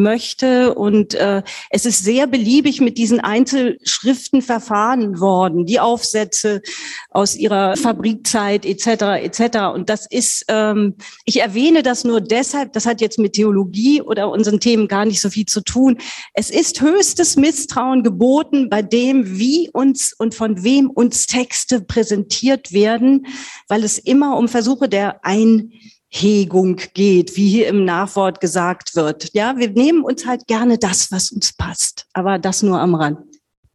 möchte. 0.00 0.74
Und 0.74 1.14
äh, 1.14 1.42
es 1.70 1.86
ist 1.86 2.04
sehr 2.04 2.26
beliebig 2.26 2.80
mit 2.80 2.98
diesen 2.98 3.20
Einzelschriften 3.20 4.42
verfahren 4.42 5.20
worden, 5.20 5.66
die 5.66 5.80
Aufsätze 5.80 6.62
aus 7.10 7.36
ihrer 7.36 7.76
Fabrikzeit 7.76 8.64
etc. 8.64 8.86
etc. 9.22 9.58
Und 9.74 9.88
das 9.88 10.06
ist, 10.10 10.44
ähm, 10.48 10.94
ich 11.24 11.40
erwähne 11.40 11.82
das 11.82 12.04
nur 12.04 12.20
deshalb, 12.20 12.72
das 12.72 12.86
hat 12.86 13.00
jetzt 13.00 13.18
mit 13.18 13.34
Theologie 13.34 14.02
oder 14.02 14.30
unseren 14.30 14.60
Themen 14.60 14.88
gar 14.88 15.04
nicht 15.04 15.20
so 15.20 15.30
viel 15.30 15.46
zu 15.46 15.60
tun. 15.62 15.98
Es 16.34 16.50
ist 16.50 16.80
höchstes 16.80 17.36
Misstrauen 17.36 18.02
geboten 18.02 18.68
bei 18.68 18.82
dem, 18.82 19.38
wie 19.38 19.70
uns 19.72 20.14
und 20.18 20.34
von 20.34 20.62
wem 20.64 20.90
uns 20.90 21.26
Texte 21.26 21.80
präsentiert 21.80 22.72
werden, 22.72 23.26
weil 23.68 23.84
es 23.84 23.98
immer 23.98 24.36
um 24.36 24.48
Versuche 24.48 24.88
der 24.88 25.19
Einhegung 25.22 26.80
geht, 26.94 27.36
wie 27.36 27.48
hier 27.48 27.68
im 27.68 27.84
Nachwort 27.84 28.40
gesagt 28.40 28.96
wird. 28.96 29.34
Ja, 29.34 29.56
wir 29.56 29.70
nehmen 29.70 30.02
uns 30.04 30.26
halt 30.26 30.46
gerne 30.46 30.78
das, 30.78 31.10
was 31.12 31.30
uns 31.30 31.52
passt, 31.52 32.06
aber 32.12 32.38
das 32.38 32.62
nur 32.62 32.80
am 32.80 32.94
Rand. 32.94 33.18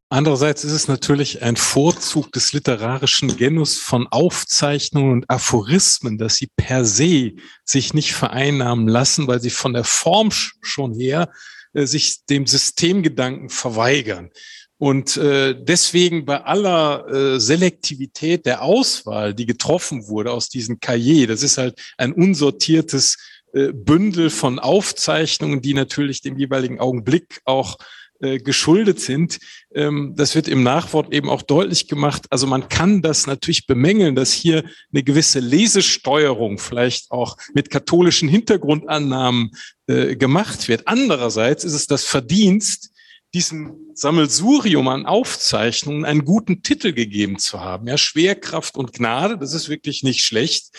Andererseits 0.09 0.63
ist 0.63 0.71
es 0.71 0.87
natürlich 0.87 1.41
ein 1.41 1.55
Vorzug 1.55 2.31
des 2.31 2.53
literarischen 2.53 3.35
Genus 3.37 3.79
von 3.79 4.07
Aufzeichnungen 4.07 5.11
und 5.11 5.29
Aphorismen, 5.29 6.17
dass 6.19 6.35
sie 6.35 6.47
per 6.55 6.85
se 6.85 7.33
sich 7.63 7.93
nicht 7.93 8.13
vereinnahmen 8.13 8.87
lassen, 8.87 9.27
weil 9.27 9.41
sie 9.41 9.49
von 9.49 9.73
der 9.73 9.83
Form 9.83 10.29
schon 10.31 10.93
her 10.93 11.31
äh, 11.73 11.85
sich 11.85 12.23
dem 12.25 12.45
Systemgedanken 12.45 13.49
verweigern. 13.49 14.29
Und 14.77 15.15
äh, 15.17 15.55
deswegen 15.57 16.25
bei 16.25 16.43
aller 16.43 17.07
äh, 17.07 17.39
Selektivität 17.39 18.45
der 18.45 18.61
Auswahl, 18.61 19.33
die 19.33 19.45
getroffen 19.45 20.07
wurde 20.07 20.31
aus 20.31 20.49
diesem 20.49 20.79
Cahier, 20.79 21.27
das 21.27 21.43
ist 21.43 21.57
halt 21.57 21.79
ein 21.97 22.11
unsortiertes 22.11 23.17
äh, 23.53 23.71
Bündel 23.71 24.29
von 24.29 24.59
Aufzeichnungen, 24.59 25.61
die 25.61 25.73
natürlich 25.73 26.21
dem 26.21 26.37
jeweiligen 26.37 26.81
Augenblick 26.81 27.39
auch 27.45 27.77
äh, 28.19 28.39
geschuldet 28.39 28.99
sind. 28.99 29.39
Ähm, 29.73 30.13
das 30.15 30.35
wird 30.35 30.47
im 30.47 30.63
Nachwort 30.63 31.13
eben 31.13 31.29
auch 31.29 31.41
deutlich 31.41 31.87
gemacht. 31.87 32.25
Also 32.29 32.47
man 32.47 32.69
kann 32.69 33.01
das 33.01 33.27
natürlich 33.27 33.67
bemängeln, 33.67 34.15
dass 34.15 34.31
hier 34.31 34.63
eine 34.93 35.03
gewisse 35.03 35.39
Lesesteuerung 35.39 36.57
vielleicht 36.57 37.11
auch 37.11 37.37
mit 37.53 37.69
katholischen 37.69 38.27
Hintergrundannahmen 38.29 39.51
äh, 39.87 40.15
gemacht 40.15 40.67
wird. 40.67 40.87
Andererseits 40.87 41.63
ist 41.63 41.73
es 41.73 41.87
das 41.87 42.05
Verdienst 42.05 42.91
diesem 43.35 43.75
Sammelsurium 43.93 44.87
an 44.87 45.05
Aufzeichnungen 45.05 46.05
einen 46.05 46.23
guten 46.23 46.63
Titel 46.63 46.93
gegeben 46.93 47.37
zu 47.37 47.59
haben. 47.59 47.85
Ja, 47.85 47.97
Schwerkraft 47.97 48.77
und 48.77 48.93
Gnade, 48.93 49.37
das 49.37 49.53
ist 49.53 49.67
wirklich 49.67 50.03
nicht 50.03 50.23
schlecht. 50.23 50.69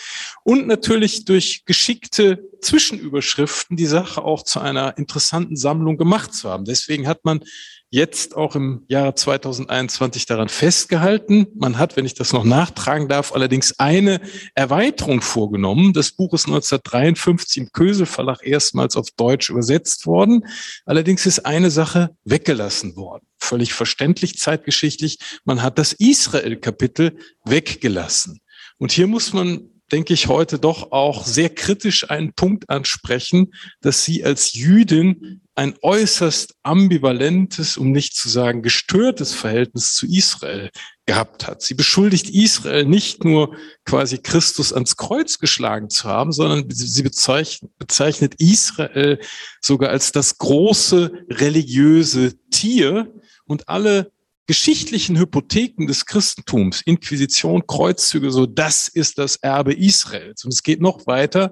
Und 0.43 0.65
natürlich 0.65 1.23
durch 1.23 1.65
geschickte 1.65 2.49
Zwischenüberschriften 2.61 3.77
die 3.77 3.85
Sache 3.85 4.23
auch 4.23 4.41
zu 4.41 4.59
einer 4.59 4.97
interessanten 4.97 5.55
Sammlung 5.55 5.97
gemacht 5.97 6.33
zu 6.33 6.49
haben. 6.49 6.65
Deswegen 6.65 7.07
hat 7.07 7.25
man 7.25 7.43
jetzt 7.89 8.35
auch 8.35 8.55
im 8.55 8.83
Jahre 8.87 9.15
2021 9.15 10.25
daran 10.25 10.49
festgehalten. 10.49 11.47
Man 11.55 11.77
hat, 11.77 11.95
wenn 11.95 12.05
ich 12.05 12.13
das 12.13 12.33
noch 12.33 12.43
nachtragen 12.43 13.07
darf, 13.07 13.33
allerdings 13.33 13.79
eine 13.79 14.19
Erweiterung 14.55 15.21
vorgenommen. 15.21 15.93
Das 15.93 16.11
Buch 16.11 16.33
ist 16.33 16.47
1953 16.47 17.57
im 17.57 17.71
Kösel 17.71 18.05
Verlag 18.05 18.45
erstmals 18.45 18.97
auf 18.97 19.11
Deutsch 19.11 19.49
übersetzt 19.49 20.05
worden. 20.05 20.45
Allerdings 20.85 21.25
ist 21.25 21.45
eine 21.45 21.71
Sache 21.71 22.15
weggelassen 22.25 22.95
worden. 22.95 23.25
Völlig 23.39 23.73
verständlich 23.73 24.37
zeitgeschichtlich. 24.37 25.19
Man 25.45 25.61
hat 25.61 25.79
das 25.79 25.93
Israel-Kapitel 25.93 27.17
weggelassen. 27.45 28.41
Und 28.79 28.91
hier 28.91 29.07
muss 29.07 29.31
man 29.33 29.76
denke 29.91 30.13
ich, 30.13 30.27
heute 30.27 30.59
doch 30.59 30.91
auch 30.91 31.25
sehr 31.25 31.49
kritisch 31.49 32.09
einen 32.09 32.33
Punkt 32.33 32.69
ansprechen, 32.69 33.53
dass 33.81 34.03
sie 34.03 34.23
als 34.23 34.53
Jüdin 34.53 35.41
ein 35.55 35.75
äußerst 35.81 36.53
ambivalentes, 36.61 37.77
um 37.77 37.91
nicht 37.91 38.15
zu 38.15 38.29
sagen 38.29 38.61
gestörtes 38.61 39.33
Verhältnis 39.33 39.95
zu 39.95 40.05
Israel 40.05 40.69
gehabt 41.07 41.47
hat. 41.47 41.63
Sie 41.63 41.73
beschuldigt 41.73 42.29
Israel 42.29 42.85
nicht 42.85 43.23
nur 43.23 43.55
quasi 43.83 44.19
Christus 44.19 44.71
ans 44.71 44.97
Kreuz 44.97 45.39
geschlagen 45.39 45.89
zu 45.89 46.07
haben, 46.07 46.31
sondern 46.31 46.69
sie 46.69 47.01
bezeichnet, 47.01 48.35
Israel 48.37 49.19
sogar 49.59 49.89
als 49.89 50.11
das 50.11 50.37
große 50.37 51.11
religiöse 51.29 52.33
Tier 52.51 53.11
und 53.45 53.67
alle 53.67 54.11
geschichtlichen 54.47 55.17
Hypotheken 55.19 55.87
des 55.87 56.05
Christentums, 56.05 56.81
Inquisition, 56.81 57.67
Kreuzzüge, 57.67 58.31
so 58.31 58.45
das 58.45 58.87
ist 58.87 59.17
das 59.17 59.35
Erbe 59.37 59.73
Israels. 59.73 60.45
Und 60.45 60.53
es 60.53 60.63
geht 60.63 60.81
noch 60.81 61.05
weiter. 61.05 61.51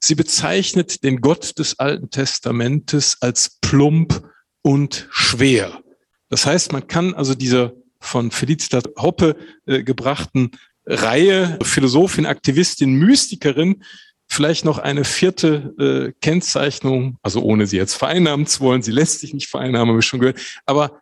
Sie 0.00 0.14
bezeichnet 0.14 1.02
den 1.02 1.20
Gott 1.20 1.58
des 1.58 1.78
Alten 1.78 2.08
Testamentes 2.08 3.16
als 3.20 3.58
plump 3.60 4.22
und 4.62 5.08
schwer. 5.10 5.82
Das 6.28 6.46
heißt, 6.46 6.72
man 6.72 6.86
kann 6.86 7.14
also 7.14 7.34
dieser 7.34 7.72
von 8.00 8.30
Felicitas 8.30 8.84
Hoppe 8.96 9.36
äh, 9.66 9.82
gebrachten 9.82 10.52
Reihe 10.86 11.58
Philosophin, 11.62 12.26
Aktivistin, 12.26 12.94
Mystikerin 12.94 13.82
vielleicht 14.28 14.64
noch 14.64 14.78
eine 14.78 15.04
vierte 15.04 15.74
äh, 15.78 16.12
Kennzeichnung, 16.20 17.18
also 17.22 17.42
ohne 17.42 17.66
sie 17.66 17.76
jetzt 17.76 17.94
vereinnahmen 17.94 18.46
zu 18.46 18.60
wollen, 18.60 18.82
sie 18.82 18.92
lässt 18.92 19.20
sich 19.20 19.34
nicht 19.34 19.48
vereinnahmen, 19.48 19.90
habe 19.90 20.00
ich 20.00 20.06
schon 20.06 20.20
gehört, 20.20 20.40
aber 20.64 21.00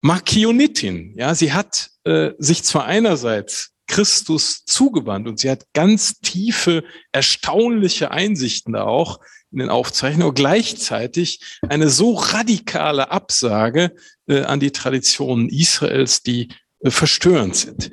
Markionitin. 0.00 1.14
Ja, 1.16 1.34
sie 1.34 1.52
hat 1.52 1.90
äh, 2.04 2.30
sich 2.38 2.64
zwar 2.64 2.86
einerseits 2.86 3.72
Christus 3.86 4.64
zugewandt 4.64 5.26
und 5.26 5.40
sie 5.40 5.50
hat 5.50 5.66
ganz 5.74 6.20
tiefe, 6.20 6.84
erstaunliche 7.12 8.10
Einsichten 8.10 8.72
da 8.72 8.84
auch 8.84 9.18
in 9.50 9.58
den 9.58 9.68
Aufzeichnungen, 9.68 10.22
aber 10.28 10.34
gleichzeitig 10.34 11.58
eine 11.68 11.88
so 11.88 12.14
radikale 12.14 13.10
Absage 13.10 13.92
äh, 14.28 14.42
an 14.42 14.60
die 14.60 14.70
Traditionen 14.70 15.48
Israels, 15.48 16.22
die 16.22 16.50
äh, 16.80 16.90
verstörend 16.90 17.56
sind. 17.56 17.90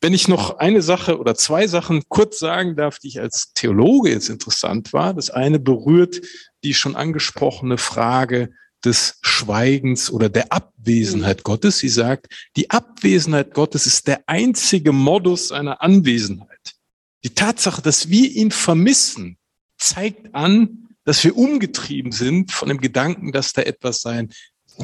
Wenn 0.00 0.14
ich 0.14 0.28
noch 0.28 0.58
eine 0.58 0.82
Sache 0.82 1.18
oder 1.18 1.34
zwei 1.34 1.66
Sachen 1.66 2.04
kurz 2.08 2.38
sagen 2.38 2.76
darf, 2.76 3.00
die 3.00 3.08
ich 3.08 3.20
als 3.20 3.52
Theologe 3.52 4.10
jetzt 4.10 4.28
interessant 4.28 4.92
war. 4.92 5.12
Das 5.12 5.30
eine 5.30 5.58
berührt 5.58 6.20
die 6.62 6.74
schon 6.74 6.94
angesprochene 6.94 7.78
Frage 7.78 8.50
des 8.84 9.18
Schweigens 9.22 10.10
oder 10.10 10.28
der 10.28 10.52
Abwesenheit 10.52 11.42
Gottes. 11.42 11.78
Sie 11.78 11.88
sagt, 11.88 12.28
die 12.56 12.70
Abwesenheit 12.70 13.54
Gottes 13.54 13.86
ist 13.86 14.06
der 14.06 14.22
einzige 14.26 14.92
Modus 14.92 15.52
einer 15.52 15.82
Anwesenheit. 15.82 16.74
Die 17.24 17.34
Tatsache, 17.34 17.82
dass 17.82 18.08
wir 18.08 18.30
ihn 18.30 18.50
vermissen, 18.50 19.36
zeigt 19.76 20.34
an, 20.34 20.88
dass 21.04 21.24
wir 21.24 21.36
umgetrieben 21.36 22.12
sind 22.12 22.52
von 22.52 22.68
dem 22.68 22.78
Gedanken, 22.78 23.32
dass 23.32 23.52
da 23.52 23.62
etwas 23.62 24.00
sein, 24.00 24.30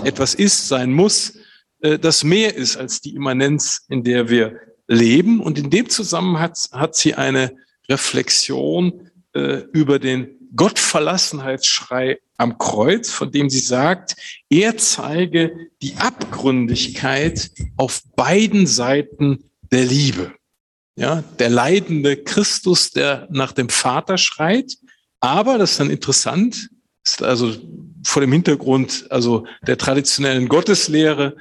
etwas 0.02 0.34
ist, 0.34 0.68
sein 0.68 0.92
muss, 0.92 1.34
äh, 1.80 1.98
das 1.98 2.24
mehr 2.24 2.56
ist 2.56 2.76
als 2.76 3.00
die 3.00 3.14
Immanenz, 3.14 3.84
in 3.88 4.02
der 4.02 4.28
wir 4.28 4.58
leben. 4.88 5.40
Und 5.40 5.58
in 5.58 5.70
dem 5.70 5.88
Zusammenhang 5.88 6.42
hat, 6.42 6.68
hat 6.72 6.96
sie 6.96 7.14
eine 7.14 7.54
Reflexion 7.88 9.10
äh, 9.34 9.62
über 9.72 9.98
den 9.98 10.43
Gottverlassenheitsschrei 10.56 12.18
am 12.36 12.58
Kreuz, 12.58 13.10
von 13.10 13.30
dem 13.30 13.50
sie 13.50 13.60
sagt, 13.60 14.16
er 14.50 14.76
zeige 14.76 15.68
die 15.82 15.96
Abgründigkeit 15.96 17.50
auf 17.76 18.02
beiden 18.16 18.66
Seiten 18.66 19.50
der 19.70 19.84
Liebe. 19.84 20.32
Ja, 20.96 21.24
der 21.38 21.50
leidende 21.50 22.16
Christus, 22.16 22.90
der 22.90 23.26
nach 23.30 23.52
dem 23.52 23.68
Vater 23.68 24.16
schreit. 24.16 24.76
Aber, 25.20 25.58
das 25.58 25.72
ist 25.72 25.80
dann 25.80 25.90
interessant, 25.90 26.70
ist 27.04 27.22
also 27.22 27.54
vor 28.04 28.20
dem 28.20 28.32
Hintergrund, 28.32 29.06
also 29.10 29.46
der 29.66 29.76
traditionellen 29.76 30.48
Gotteslehre, 30.48 31.36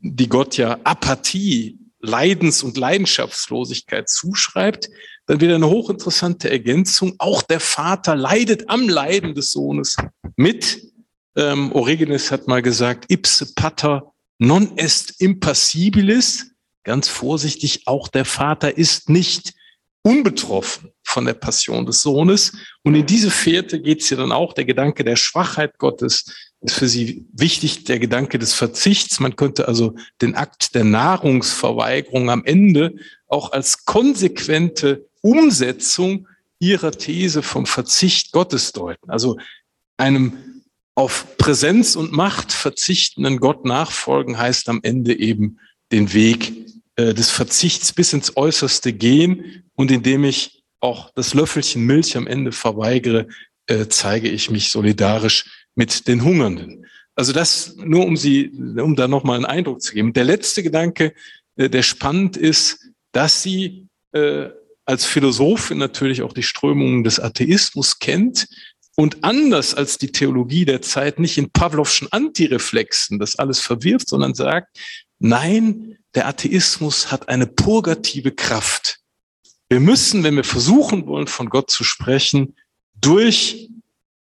die 0.00 0.28
Gott 0.28 0.56
ja 0.56 0.78
Apathie, 0.84 1.78
Leidens- 2.00 2.62
und 2.62 2.76
Leidenschaftslosigkeit 2.76 4.08
zuschreibt, 4.08 4.88
dann 5.28 5.40
wieder 5.42 5.54
eine 5.54 5.68
hochinteressante 5.68 6.50
Ergänzung. 6.50 7.14
Auch 7.18 7.42
der 7.42 7.60
Vater 7.60 8.16
leidet 8.16 8.68
am 8.70 8.88
Leiden 8.88 9.34
des 9.34 9.52
Sohnes 9.52 9.96
mit. 10.36 10.82
Ähm, 11.36 11.70
Origenes 11.72 12.32
hat 12.32 12.48
mal 12.48 12.62
gesagt, 12.62 13.04
ipse 13.08 13.54
pater 13.54 14.14
non 14.38 14.76
est 14.78 15.20
impassibilis. 15.20 16.52
Ganz 16.82 17.08
vorsichtig, 17.08 17.82
auch 17.86 18.08
der 18.08 18.24
Vater 18.24 18.78
ist 18.78 19.10
nicht 19.10 19.52
unbetroffen 20.00 20.92
von 21.04 21.26
der 21.26 21.34
Passion 21.34 21.84
des 21.84 22.00
Sohnes. 22.00 22.52
Und 22.82 22.94
in 22.94 23.04
diese 23.04 23.30
Fährte 23.30 23.82
geht 23.82 24.00
es 24.00 24.08
ja 24.08 24.16
dann 24.16 24.32
auch, 24.32 24.54
der 24.54 24.64
Gedanke 24.64 25.04
der 25.04 25.16
Schwachheit 25.16 25.76
Gottes 25.76 26.24
ist 26.62 26.74
für 26.74 26.88
sie 26.88 27.26
wichtig, 27.34 27.84
der 27.84 27.98
Gedanke 27.98 28.38
des 28.38 28.54
Verzichts. 28.54 29.20
Man 29.20 29.36
könnte 29.36 29.68
also 29.68 29.94
den 30.22 30.34
Akt 30.34 30.74
der 30.74 30.84
Nahrungsverweigerung 30.84 32.30
am 32.30 32.46
Ende 32.46 32.94
auch 33.26 33.52
als 33.52 33.84
konsequente 33.84 35.07
Umsetzung 35.20 36.28
ihrer 36.58 36.92
These 36.92 37.42
vom 37.42 37.66
Verzicht 37.66 38.32
Gottes 38.32 38.72
deuten. 38.72 39.10
Also 39.10 39.38
einem 39.96 40.62
auf 40.94 41.36
Präsenz 41.38 41.94
und 41.94 42.12
Macht 42.12 42.52
verzichtenden 42.52 43.38
Gott 43.38 43.64
nachfolgen 43.64 44.38
heißt 44.38 44.68
am 44.68 44.80
Ende 44.82 45.18
eben 45.18 45.60
den 45.92 46.12
Weg 46.12 46.52
äh, 46.96 47.14
des 47.14 47.30
Verzichts 47.30 47.92
bis 47.92 48.12
ins 48.12 48.36
Äußerste 48.36 48.92
gehen 48.92 49.62
und 49.74 49.90
indem 49.92 50.24
ich 50.24 50.64
auch 50.80 51.10
das 51.14 51.34
Löffelchen 51.34 51.84
Milch 51.84 52.16
am 52.16 52.26
Ende 52.26 52.50
verweigere, 52.52 53.28
äh, 53.66 53.86
zeige 53.88 54.28
ich 54.28 54.50
mich 54.50 54.70
solidarisch 54.70 55.66
mit 55.74 56.08
den 56.08 56.24
Hungernden. 56.24 56.86
Also 57.14 57.32
das 57.32 57.76
nur 57.76 58.04
um 58.04 58.16
sie, 58.16 58.48
um 58.48 58.96
da 58.96 59.08
nochmal 59.08 59.36
einen 59.36 59.44
Eindruck 59.44 59.82
zu 59.82 59.92
geben. 59.92 60.12
Der 60.12 60.24
letzte 60.24 60.62
Gedanke, 60.62 61.14
äh, 61.56 61.70
der 61.70 61.82
spannend 61.82 62.36
ist, 62.36 62.90
dass 63.12 63.42
sie 63.42 63.86
als 64.88 65.04
Philosophin 65.04 65.76
natürlich 65.76 66.22
auch 66.22 66.32
die 66.32 66.42
Strömungen 66.42 67.04
des 67.04 67.20
Atheismus 67.20 67.98
kennt 67.98 68.48
und 68.96 69.22
anders 69.22 69.74
als 69.74 69.98
die 69.98 70.10
Theologie 70.10 70.64
der 70.64 70.80
Zeit 70.80 71.18
nicht 71.18 71.36
in 71.36 71.50
Pavlovschen 71.50 72.08
Antireflexen 72.10 73.18
das 73.18 73.36
alles 73.36 73.60
verwirft, 73.60 74.08
sondern 74.08 74.34
sagt, 74.34 74.78
nein, 75.18 75.98
der 76.14 76.26
Atheismus 76.26 77.12
hat 77.12 77.28
eine 77.28 77.46
purgative 77.46 78.32
Kraft. 78.32 79.00
Wir 79.68 79.80
müssen, 79.80 80.24
wenn 80.24 80.36
wir 80.36 80.44
versuchen 80.44 81.06
wollen, 81.06 81.26
von 81.26 81.50
Gott 81.50 81.70
zu 81.70 81.84
sprechen, 81.84 82.56
durch 82.94 83.68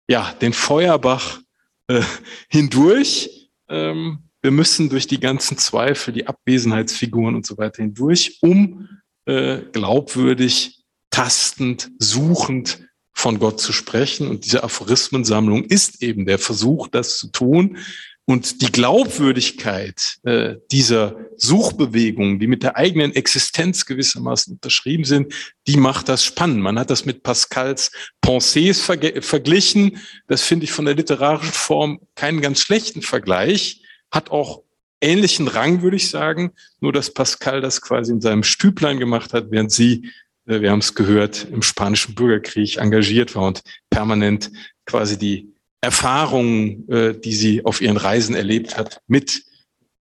ja, 0.07 0.33
den 0.41 0.53
Feuerbach 0.53 1.41
äh, 1.89 2.03
hindurch. 2.49 3.51
Ähm, 3.69 4.21
wir 4.41 4.53
müssen 4.53 4.89
durch 4.89 5.09
die 5.09 5.19
ganzen 5.19 5.59
Zweifel, 5.59 6.15
die 6.15 6.29
Abwesenheitsfiguren 6.29 7.35
und 7.35 7.45
so 7.45 7.59
weiter 7.59 7.83
hindurch, 7.83 8.39
um 8.43 8.89
äh, 9.27 9.59
glaubwürdig, 9.73 10.85
tastend, 11.11 11.91
suchend 11.99 12.81
von 13.13 13.39
Gott 13.39 13.61
zu 13.61 13.73
sprechen. 13.73 14.29
Und 14.29 14.45
diese 14.45 14.65
Aphorismensammlung 14.65 15.65
ist 15.65 16.03
eben 16.03 16.27
der 16.27 16.39
Versuch, 16.39 16.89
das 16.89 17.19
zu 17.19 17.29
tun. 17.29 17.79
Und 18.25 18.63
die 18.63 18.71
Glaubwürdigkeit 18.71 20.19
äh, 20.23 20.57
dieser 20.71 21.17
Suchbewegungen, 21.37 22.39
die 22.39 22.47
mit 22.47 22.63
der 22.63 22.77
eigenen 22.77 23.13
Existenz 23.15 23.85
gewissermaßen 23.85 24.55
unterschrieben 24.55 25.05
sind, 25.05 25.35
die 25.67 25.77
macht 25.77 26.09
das 26.09 26.25
spannend. 26.25 26.61
Man 26.61 26.79
hat 26.79 26.91
das 26.91 27.05
mit 27.05 27.25
Pascals 27.25 27.91
Pensées 28.25 28.81
ver 28.81 29.23
verglichen. 29.23 29.99
Das 30.29 30.43
finde 30.43 30.65
ich 30.65 30.73
von 30.73 30.85
der 30.85 30.95
literarischen 30.95 31.53
Form 31.53 32.01
keinen 32.15 32.41
ganz 32.41 32.61
schlechten 32.61 33.03
Vergleich. 33.03 33.83
Hat 34.13 34.31
auch 34.31 34.62
ähnlichen 35.03 35.49
Rang, 35.49 35.83
würde 35.83 35.97
ich 35.97 36.09
sagen, 36.09 36.53
nur 36.81 36.93
dass 36.93 37.13
Pascal 37.13 37.61
das 37.61 37.81
quasi 37.81 38.13
in 38.13 38.21
seinem 38.21 38.43
Stüblein 38.43 38.99
gemacht 38.99 39.33
hat, 39.33 39.51
während 39.51 39.73
sie, 39.73 40.11
äh, 40.47 40.61
wir 40.61 40.71
haben 40.71 40.79
es 40.79 40.95
gehört, 40.95 41.47
im 41.51 41.63
spanischen 41.63 42.15
Bürgerkrieg 42.15 42.79
engagiert 42.79 43.35
war 43.35 43.47
und 43.47 43.63
permanent 43.91 44.51
quasi 44.87 45.19
die 45.19 45.53
Erfahrungen, 45.81 46.89
äh, 46.89 47.19
die 47.19 47.35
sie 47.35 47.65
auf 47.65 47.81
ihren 47.81 47.97
Reisen 47.97 48.35
erlebt 48.35 48.79
hat, 48.79 49.01
mit 49.07 49.43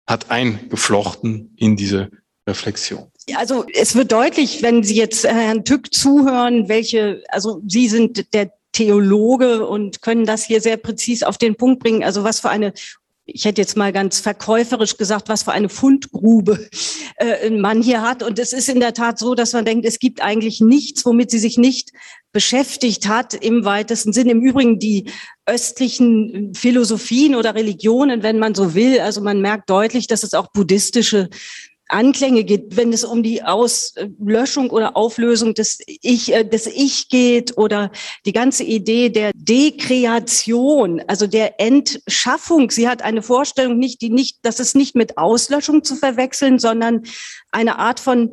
hat 0.05 0.31
eingeflochten 0.31 1.53
in 1.55 1.75
diese 1.75 2.09
Reflexion. 2.47 3.11
Also 3.35 3.65
es 3.73 3.95
wird 3.95 4.11
deutlich, 4.11 4.63
wenn 4.63 4.83
Sie 4.83 4.95
jetzt 4.95 5.23
Herrn 5.23 5.63
Tück 5.63 5.93
zuhören, 5.93 6.67
welche, 6.67 7.23
also 7.29 7.61
Sie 7.67 7.87
sind 7.87 8.33
der 8.33 8.51
Theologe 8.71 9.67
und 9.67 10.01
können 10.01 10.25
das 10.25 10.43
hier 10.43 10.61
sehr 10.61 10.77
präzis 10.77 11.23
auf 11.23 11.37
den 11.37 11.55
Punkt 11.55 11.81
bringen. 11.81 12.03
Also 12.03 12.23
was 12.23 12.39
für 12.39 12.49
eine 12.49 12.73
ich 13.33 13.45
hätte 13.45 13.61
jetzt 13.61 13.77
mal 13.77 13.91
ganz 13.91 14.19
verkäuferisch 14.19 14.97
gesagt, 14.97 15.29
was 15.29 15.43
für 15.43 15.51
eine 15.51 15.69
Fundgrube 15.69 16.67
äh, 17.17 17.49
man 17.49 17.81
hier 17.81 18.01
hat. 18.01 18.23
Und 18.23 18.39
es 18.39 18.53
ist 18.53 18.69
in 18.69 18.79
der 18.79 18.93
Tat 18.93 19.19
so, 19.19 19.35
dass 19.35 19.53
man 19.53 19.65
denkt, 19.65 19.85
es 19.85 19.99
gibt 19.99 20.21
eigentlich 20.21 20.61
nichts, 20.61 21.05
womit 21.05 21.31
sie 21.31 21.39
sich 21.39 21.57
nicht 21.57 21.91
beschäftigt 22.31 23.07
hat 23.07 23.33
im 23.33 23.65
weitesten 23.65 24.13
Sinn. 24.13 24.29
Im 24.29 24.41
Übrigen 24.41 24.79
die 24.79 25.11
östlichen 25.45 26.53
Philosophien 26.53 27.35
oder 27.35 27.55
Religionen, 27.55 28.21
wenn 28.23 28.39
man 28.39 28.53
so 28.53 28.75
will. 28.75 28.99
Also 28.99 29.21
man 29.21 29.41
merkt 29.41 29.69
deutlich, 29.69 30.07
dass 30.07 30.23
es 30.23 30.33
auch 30.33 30.51
buddhistische 30.51 31.29
Anklänge 31.89 32.43
geht, 32.43 32.77
wenn 32.77 32.93
es 32.93 33.03
um 33.03 33.23
die 33.23 33.43
Auslöschung 33.43 34.69
oder 34.69 34.95
Auflösung 34.95 35.53
des 35.53 35.79
Ich, 35.85 36.33
äh, 36.33 36.43
des 36.43 36.67
Ich 36.67 37.09
geht 37.09 37.57
oder 37.57 37.91
die 38.25 38.33
ganze 38.33 38.63
Idee 38.63 39.09
der 39.09 39.31
Dekreation, 39.35 41.01
also 41.07 41.27
der 41.27 41.59
Entschaffung. 41.59 42.71
Sie 42.71 42.87
hat 42.87 43.01
eine 43.01 43.21
Vorstellung 43.21 43.77
nicht, 43.77 44.01
die 44.01 44.09
nicht, 44.09 44.39
das 44.43 44.59
ist 44.59 44.75
nicht 44.75 44.95
mit 44.95 45.17
Auslöschung 45.17 45.83
zu 45.83 45.95
verwechseln, 45.95 46.59
sondern 46.59 47.03
eine 47.51 47.79
Art 47.79 47.99
von 47.99 48.31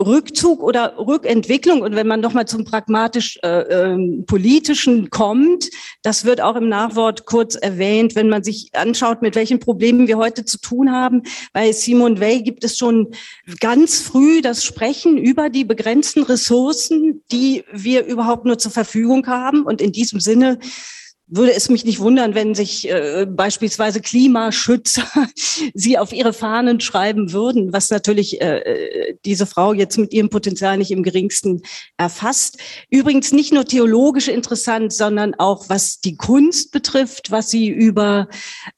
Rückzug 0.00 0.62
oder 0.62 0.96
Rückentwicklung 0.96 1.82
und 1.82 1.96
wenn 1.96 2.06
man 2.06 2.20
nochmal 2.20 2.46
zum 2.46 2.64
pragmatisch 2.64 3.38
äh, 3.42 3.48
äh, 3.48 4.22
politischen 4.26 5.10
kommt, 5.10 5.70
das 6.02 6.24
wird 6.24 6.40
auch 6.40 6.54
im 6.54 6.68
Nachwort 6.68 7.26
kurz 7.26 7.56
erwähnt, 7.56 8.14
wenn 8.14 8.28
man 8.28 8.44
sich 8.44 8.70
anschaut, 8.74 9.22
mit 9.22 9.34
welchen 9.34 9.58
Problemen 9.58 10.06
wir 10.06 10.16
heute 10.16 10.44
zu 10.44 10.60
tun 10.60 10.92
haben. 10.92 11.22
Bei 11.52 11.72
Simon 11.72 12.20
Weil 12.20 12.42
gibt 12.42 12.62
es 12.62 12.78
schon 12.78 13.08
ganz 13.58 14.00
früh 14.00 14.40
das 14.40 14.64
Sprechen 14.64 15.18
über 15.18 15.50
die 15.50 15.64
begrenzten 15.64 16.22
Ressourcen, 16.22 17.24
die 17.32 17.64
wir 17.72 18.04
überhaupt 18.04 18.44
nur 18.44 18.58
zur 18.58 18.70
Verfügung 18.70 19.26
haben 19.26 19.64
und 19.64 19.80
in 19.80 19.90
diesem 19.90 20.20
Sinne 20.20 20.58
würde 21.30 21.52
es 21.52 21.68
mich 21.68 21.84
nicht 21.84 22.00
wundern, 22.00 22.34
wenn 22.34 22.54
sich 22.54 22.88
äh, 22.88 23.26
beispielsweise 23.28 24.00
Klimaschützer 24.00 25.06
sie 25.74 25.98
auf 25.98 26.12
ihre 26.12 26.32
Fahnen 26.32 26.80
schreiben 26.80 27.32
würden, 27.32 27.72
was 27.72 27.90
natürlich 27.90 28.40
äh, 28.40 29.14
diese 29.24 29.46
Frau 29.46 29.72
jetzt 29.74 29.98
mit 29.98 30.12
ihrem 30.14 30.30
Potenzial 30.30 30.78
nicht 30.78 30.90
im 30.90 31.02
geringsten 31.02 31.62
erfasst. 31.98 32.58
Übrigens 32.90 33.32
nicht 33.32 33.52
nur 33.52 33.66
theologisch 33.66 34.28
interessant, 34.28 34.92
sondern 34.92 35.34
auch 35.34 35.68
was 35.68 36.00
die 36.00 36.16
Kunst 36.16 36.72
betrifft, 36.72 37.30
was 37.30 37.50
sie 37.50 37.68
über 37.68 38.28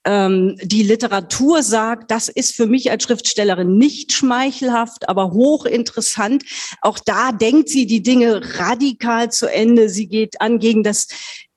ähm, 0.04 0.56
die 0.62 0.82
Literatur 0.82 1.62
sagt. 1.62 2.10
Das 2.10 2.28
ist 2.28 2.56
für 2.56 2.66
mich 2.66 2.90
als 2.90 3.04
Schriftstellerin 3.04 3.78
nicht 3.78 4.12
schmeichelhaft, 4.12 5.08
aber 5.08 5.32
hochinteressant. 5.32 6.44
Auch 6.82 6.98
da 6.98 7.30
denkt 7.30 7.68
sie 7.68 7.86
die 7.86 8.02
Dinge 8.02 8.40
radikal 8.58 9.30
zu 9.30 9.46
Ende. 9.46 9.88
Sie 9.88 10.08
geht 10.08 10.40
an 10.40 10.58
gegen 10.58 10.82
das 10.82 11.06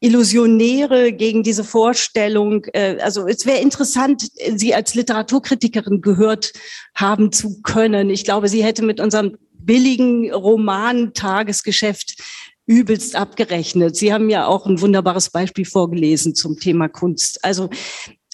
Illusionäre 0.03 1.13
gegen 1.13 1.43
diese 1.43 1.63
Vorstellung. 1.63 2.65
Äh, 2.73 2.97
also 3.01 3.25
es 3.25 3.45
wäre 3.45 3.59
interessant, 3.59 4.27
Sie 4.55 4.75
als 4.75 4.95
Literaturkritikerin 4.95 6.01
gehört 6.01 6.51
haben 6.93 7.31
zu 7.31 7.61
können. 7.61 8.09
Ich 8.09 8.25
glaube, 8.25 8.49
sie 8.49 8.63
hätte 8.63 8.83
mit 8.83 8.99
unserem 8.99 9.37
billigen 9.53 10.29
Roman-Tagesgeschäft 10.33 12.21
übelst 12.65 13.15
abgerechnet. 13.15 13.95
Sie 13.95 14.13
haben 14.13 14.29
ja 14.29 14.45
auch 14.45 14.65
ein 14.65 14.81
wunderbares 14.81 15.29
Beispiel 15.29 15.65
vorgelesen 15.65 16.35
zum 16.35 16.59
Thema 16.59 16.89
Kunst. 16.89 17.43
Also 17.43 17.69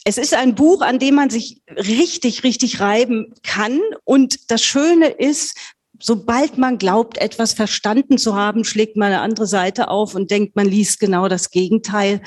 es 0.05 0.17
ist 0.17 0.33
ein 0.33 0.55
Buch, 0.55 0.81
an 0.81 0.97
dem 0.97 1.15
man 1.15 1.29
sich 1.29 1.61
richtig, 1.69 2.43
richtig 2.43 2.79
reiben 2.79 3.33
kann. 3.43 3.79
Und 4.05 4.49
das 4.49 4.63
Schöne 4.63 5.09
ist, 5.09 5.55
sobald 6.01 6.57
man 6.57 6.77
glaubt, 6.77 7.17
etwas 7.17 7.53
verstanden 7.53 8.17
zu 8.17 8.35
haben, 8.35 8.63
schlägt 8.63 8.97
man 8.97 9.07
eine 9.07 9.21
andere 9.21 9.47
Seite 9.47 9.89
auf 9.89 10.15
und 10.15 10.31
denkt, 10.31 10.55
man 10.55 10.67
liest 10.67 10.99
genau 10.99 11.27
das 11.27 11.51
Gegenteil. 11.51 12.21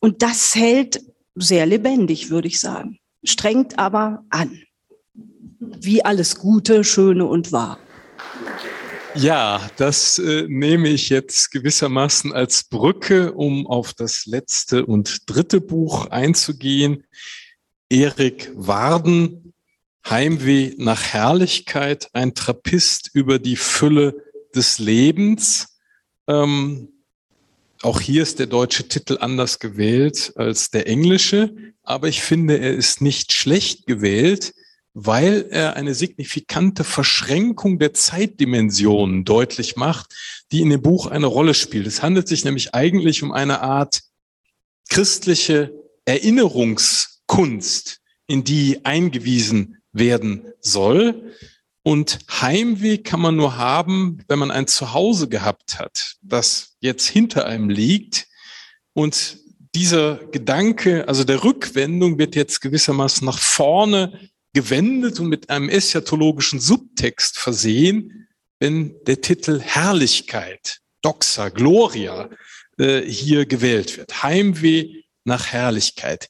Und 0.00 0.22
das 0.22 0.54
hält 0.54 1.00
sehr 1.34 1.66
lebendig, 1.66 2.30
würde 2.30 2.48
ich 2.48 2.60
sagen. 2.60 2.98
Strengt 3.24 3.78
aber 3.78 4.24
an. 4.30 4.62
Wie 5.58 6.04
alles 6.04 6.36
Gute, 6.36 6.84
Schöne 6.84 7.26
und 7.26 7.52
Wahr. 7.52 7.78
Ja, 9.14 9.70
das 9.78 10.18
äh, 10.18 10.44
nehme 10.46 10.88
ich 10.88 11.08
jetzt 11.08 11.50
gewissermaßen 11.50 12.34
als 12.34 12.64
Brücke, 12.64 13.32
um 13.32 13.66
auf 13.66 13.94
das 13.94 14.26
letzte 14.26 14.84
und 14.84 15.22
dritte 15.26 15.62
Buch 15.62 16.06
einzugehen. 16.10 17.04
Erik 17.88 18.50
Warden 18.54 19.45
Heimweh 20.08 20.74
nach 20.78 21.02
Herrlichkeit, 21.02 22.08
ein 22.12 22.34
Trappist 22.34 23.10
über 23.12 23.38
die 23.38 23.56
Fülle 23.56 24.22
des 24.54 24.78
Lebens. 24.78 25.78
Ähm, 26.28 26.88
auch 27.82 28.00
hier 28.00 28.22
ist 28.22 28.38
der 28.38 28.46
deutsche 28.46 28.86
Titel 28.88 29.18
anders 29.20 29.58
gewählt 29.58 30.32
als 30.36 30.70
der 30.70 30.86
englische, 30.86 31.54
aber 31.82 32.08
ich 32.08 32.22
finde, 32.22 32.58
er 32.58 32.74
ist 32.74 33.00
nicht 33.00 33.32
schlecht 33.32 33.86
gewählt, 33.86 34.54
weil 34.94 35.46
er 35.50 35.76
eine 35.76 35.94
signifikante 35.94 36.84
Verschränkung 36.84 37.78
der 37.78 37.92
Zeitdimensionen 37.92 39.24
deutlich 39.24 39.76
macht, 39.76 40.14
die 40.52 40.62
in 40.62 40.70
dem 40.70 40.82
Buch 40.82 41.06
eine 41.06 41.26
Rolle 41.26 41.52
spielt. 41.52 41.86
Es 41.86 42.02
handelt 42.02 42.28
sich 42.28 42.44
nämlich 42.44 42.74
eigentlich 42.74 43.22
um 43.22 43.32
eine 43.32 43.60
Art 43.60 44.02
christliche 44.88 45.74
Erinnerungskunst, 46.06 48.00
in 48.26 48.44
die 48.44 48.84
eingewiesen 48.84 49.75
werden 49.98 50.52
soll. 50.60 51.32
Und 51.82 52.18
Heimweh 52.28 52.98
kann 52.98 53.20
man 53.20 53.36
nur 53.36 53.56
haben, 53.56 54.18
wenn 54.28 54.38
man 54.38 54.50
ein 54.50 54.66
Zuhause 54.66 55.28
gehabt 55.28 55.78
hat, 55.78 56.16
das 56.20 56.76
jetzt 56.80 57.06
hinter 57.06 57.46
einem 57.46 57.68
liegt. 57.70 58.26
Und 58.92 59.38
dieser 59.74 60.16
Gedanke, 60.32 61.06
also 61.06 61.22
der 61.22 61.44
Rückwendung 61.44 62.18
wird 62.18 62.34
jetzt 62.34 62.60
gewissermaßen 62.60 63.24
nach 63.24 63.38
vorne 63.38 64.30
gewendet 64.52 65.20
und 65.20 65.28
mit 65.28 65.50
einem 65.50 65.68
eschatologischen 65.68 66.60
Subtext 66.60 67.38
versehen, 67.38 68.26
wenn 68.58 68.94
der 69.06 69.20
Titel 69.20 69.60
Herrlichkeit, 69.60 70.80
Doxa, 71.02 71.50
Gloria 71.50 72.30
äh, 72.78 73.02
hier 73.02 73.46
gewählt 73.46 73.96
wird. 73.98 74.22
Heimweh 74.22 75.02
nach 75.24 75.46
Herrlichkeit. 75.46 76.28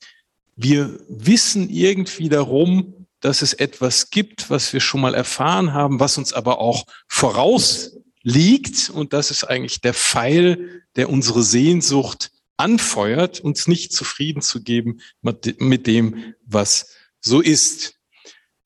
Wir 0.57 0.99
wissen 1.09 1.71
irgendwie 1.71 2.29
darum, 2.29 2.96
dass 3.21 3.43
es 3.43 3.53
etwas 3.53 4.11
gibt, 4.11 4.51
was 4.51 4.73
wir 4.73 4.81
schon 4.81 5.01
mal 5.01 5.15
erfahren 5.15 5.73
haben, 5.73 6.01
was 6.01 6.19
uns 6.19 6.33
aber 6.33 6.59
auch 6.59 6.87
vorausliegt. 7.09 8.91
Und 8.91 9.13
das 9.13 9.31
ist 9.31 9.45
eigentlich 9.45 9.81
der 9.81 9.95
Pfeil, 9.95 10.83
der 10.97 11.11
unsere 11.11 11.43
Sehnsucht 11.43 12.31
anfeuert, 12.57 13.41
uns 13.41 13.69
nicht 13.69 13.93
zufrieden 13.93 14.43
zu 14.43 14.63
geben 14.63 15.01
mit 15.23 15.87
dem, 15.87 16.35
was 16.45 16.89
so 17.21 17.41
ist. 17.41 17.95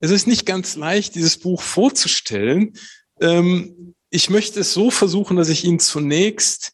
Es 0.00 0.10
ist 0.10 0.26
nicht 0.26 0.46
ganz 0.46 0.76
leicht, 0.76 1.14
dieses 1.14 1.38
Buch 1.38 1.60
vorzustellen. 1.60 2.74
Ähm, 3.20 3.94
ich 4.10 4.30
möchte 4.30 4.60
es 4.60 4.72
so 4.72 4.90
versuchen, 4.90 5.36
dass 5.36 5.48
ich 5.48 5.64
Ihnen 5.64 5.78
zunächst 5.78 6.72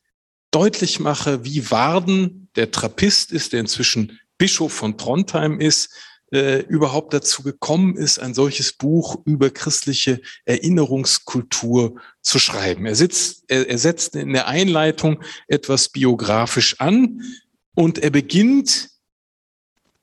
deutlich 0.50 1.00
mache, 1.00 1.44
wie 1.44 1.70
Warden, 1.70 2.48
der 2.56 2.70
Trappist 2.70 3.32
ist, 3.32 3.52
der 3.52 3.60
inzwischen 3.60 4.18
Bischof 4.38 4.72
von 4.72 4.96
Trondheim 4.96 5.60
ist, 5.60 5.90
äh, 6.36 6.60
überhaupt 6.60 7.14
dazu 7.14 7.42
gekommen 7.42 7.96
ist, 7.96 8.18
ein 8.18 8.34
solches 8.34 8.72
Buch 8.72 9.18
über 9.24 9.50
christliche 9.50 10.20
Erinnerungskultur 10.44 11.96
zu 12.20 12.38
schreiben. 12.38 12.86
Er, 12.86 12.94
sitzt, 12.94 13.44
er, 13.48 13.68
er 13.68 13.78
setzt 13.78 14.14
in 14.14 14.32
der 14.32 14.46
Einleitung 14.46 15.22
etwas 15.48 15.88
biografisch 15.88 16.80
an 16.80 17.22
und 17.74 17.98
er 17.98 18.10
beginnt 18.10 18.90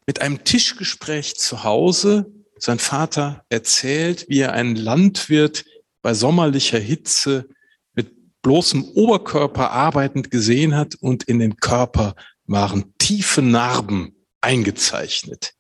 mit 0.07 0.21
einem 0.21 0.43
Tischgespräch 0.43 1.36
zu 1.36 1.63
Hause. 1.63 2.31
Sein 2.57 2.79
Vater 2.79 3.45
erzählt, 3.49 4.25
wie 4.27 4.39
er 4.39 4.53
einen 4.53 4.75
Landwirt 4.75 5.65
bei 6.01 6.13
sommerlicher 6.13 6.79
Hitze 6.79 7.47
mit 7.93 8.41
bloßem 8.41 8.84
Oberkörper 8.95 9.71
arbeitend 9.71 10.31
gesehen 10.31 10.75
hat 10.75 10.95
und 10.95 11.23
in 11.23 11.39
den 11.39 11.57
Körper 11.57 12.15
waren 12.45 12.93
tiefe 12.97 13.41
Narben 13.41 14.15
eingezeichnet. 14.41 15.53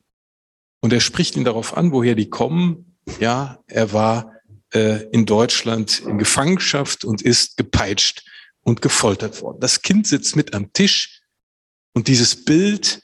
Und 0.83 0.91
er 0.91 0.99
spricht 0.99 1.37
ihn 1.37 1.45
darauf 1.45 1.77
an, 1.77 1.93
woher 1.93 2.13
die 2.13 2.29
kommen. 2.29 2.97
Ja, 3.21 3.63
er 3.67 3.93
war 3.93 4.33
äh, 4.73 5.05
in 5.13 5.25
Deutschland 5.25 6.01
in 6.01 6.17
Gefangenschaft 6.17 7.05
und 7.05 7.21
ist 7.21 7.55
gepeitscht 7.55 8.25
und 8.63 8.81
gefoltert 8.81 9.41
worden. 9.41 9.61
Das 9.61 9.81
Kind 9.81 10.07
sitzt 10.07 10.35
mit 10.35 10.53
am 10.53 10.73
Tisch 10.73 11.21
und 11.93 12.09
dieses 12.09 12.43
Bild 12.43 13.01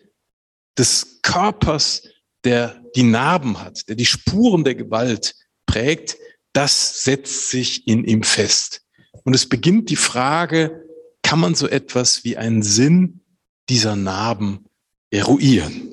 des 0.77 1.21
Körpers, 1.21 2.03
der 2.43 2.83
die 2.97 3.03
Narben 3.03 3.61
hat, 3.61 3.87
der 3.87 3.95
die 3.95 4.05
Spuren 4.05 4.65
der 4.65 4.75
Gewalt 4.75 5.35
prägt, 5.65 6.17
das 6.51 7.03
setzt 7.03 7.49
sich 7.49 7.87
in 7.87 8.03
ihm 8.03 8.23
fest. 8.23 8.81
Und 9.23 9.33
es 9.35 9.47
beginnt 9.47 9.89
die 9.89 9.95
Frage, 9.95 10.83
kann 11.23 11.39
man 11.39 11.55
so 11.55 11.69
etwas 11.69 12.25
wie 12.25 12.35
einen 12.35 12.61
Sinn 12.61 13.21
dieser 13.69 13.95
Narben 13.95 14.65
eruieren. 15.11 15.88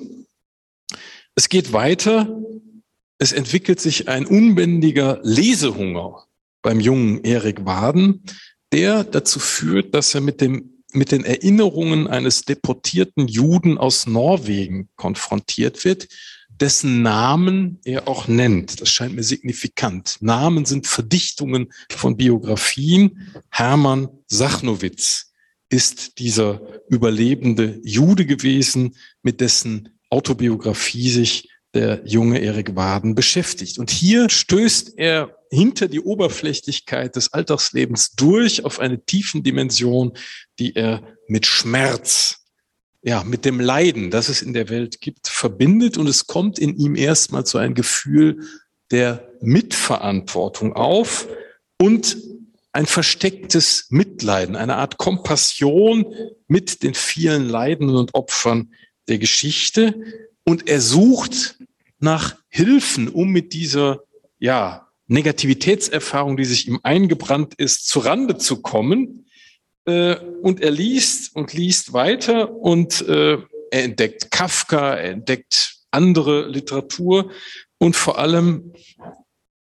Es 1.37 1.49
geht 1.49 1.71
weiter. 1.71 2.41
Es 3.19 3.31
entwickelt 3.31 3.79
sich 3.79 4.09
ein 4.09 4.25
unbändiger 4.25 5.19
Lesehunger 5.21 6.25
beim 6.63 6.79
jungen 6.79 7.23
Erik 7.23 7.63
Waden, 7.63 8.23
der 8.71 9.03
dazu 9.03 9.39
führt, 9.39 9.93
dass 9.93 10.15
er 10.15 10.21
mit 10.21 10.41
dem 10.41 10.73
mit 10.93 11.11
den 11.11 11.25
Erinnerungen 11.25 12.07
eines 12.07 12.45
deportierten 12.45 13.27
Juden 13.27 13.77
aus 13.77 14.07
Norwegen 14.07 14.89
konfrontiert 14.95 15.83
wird, 15.85 16.07
dessen 16.49 17.03
Namen 17.03 17.79
er 17.83 18.07
auch 18.07 18.27
nennt. 18.27 18.81
Das 18.81 18.89
scheint 18.89 19.13
mir 19.13 19.21
signifikant. 19.21 20.17
Namen 20.21 20.65
sind 20.65 20.87
Verdichtungen 20.87 21.71
von 21.91 22.17
Biografien. 22.17 23.31
Hermann 23.51 24.07
Sachnowitz 24.27 25.33
ist 25.69 26.17
dieser 26.17 26.61
überlebende 26.89 27.79
Jude 27.83 28.25
gewesen, 28.25 28.95
mit 29.21 29.41
dessen 29.41 29.96
Autobiografie 30.09 31.09
sich 31.09 31.49
der 31.73 32.01
junge 32.05 32.39
Erik 32.39 32.75
Waden 32.75 33.13
beschäftigt. 33.13 33.77
Und 33.77 33.91
hier 33.91 34.29
stößt 34.29 34.97
er 34.97 35.37
hinter 35.51 35.87
die 35.87 35.99
Oberflächlichkeit 35.99 37.15
des 37.15 37.33
Alltagslebens 37.33 38.11
durch 38.11 38.65
auf 38.65 38.79
eine 38.79 39.03
tiefen 39.05 39.43
Dimension, 39.43 40.13
die 40.59 40.75
er 40.75 41.03
mit 41.27 41.45
Schmerz, 41.45 42.45
ja, 43.03 43.23
mit 43.23 43.45
dem 43.45 43.59
Leiden, 43.59 44.11
das 44.11 44.27
es 44.29 44.41
in 44.41 44.53
der 44.53 44.69
Welt 44.69 45.01
gibt, 45.01 45.27
verbindet. 45.27 45.97
Und 45.97 46.07
es 46.07 46.25
kommt 46.25 46.57
in 46.59 46.77
ihm 46.77 46.95
erstmal 46.95 47.45
zu 47.45 47.57
einem 47.57 47.75
Gefühl 47.75 48.41
der 48.91 49.29
Mitverantwortung 49.41 50.73
auf 50.73 51.27
und 51.79 52.17
ein 52.71 52.85
verstecktes 52.85 53.87
Mitleiden, 53.89 54.55
eine 54.55 54.75
Art 54.75 54.97
Kompassion 54.97 56.13
mit 56.47 56.83
den 56.83 56.93
vielen 56.93 57.49
Leidenden 57.49 57.95
und 57.95 58.13
Opfern 58.13 58.71
der 59.07 59.17
Geschichte. 59.17 59.95
Und 60.43 60.67
er 60.67 60.81
sucht 60.81 61.57
nach 61.99 62.35
Hilfen, 62.49 63.09
um 63.09 63.31
mit 63.31 63.53
dieser, 63.53 64.03
ja, 64.39 64.87
Negativitätserfahrung, 65.07 66.37
die 66.37 66.45
sich 66.45 66.67
ihm 66.67 66.79
eingebrannt 66.83 67.53
ist, 67.55 67.87
zu 67.87 67.99
Rande 67.99 68.37
zu 68.37 68.61
kommen. 68.61 69.25
Äh, 69.85 70.17
und 70.41 70.61
er 70.61 70.71
liest 70.71 71.35
und 71.35 71.53
liest 71.53 71.93
weiter 71.93 72.51
und 72.51 73.01
äh, 73.07 73.37
er 73.71 73.83
entdeckt 73.83 74.31
Kafka, 74.31 74.95
er 74.95 75.11
entdeckt 75.11 75.77
andere 75.91 76.47
Literatur 76.47 77.31
und 77.77 77.95
vor 77.95 78.19
allem 78.19 78.73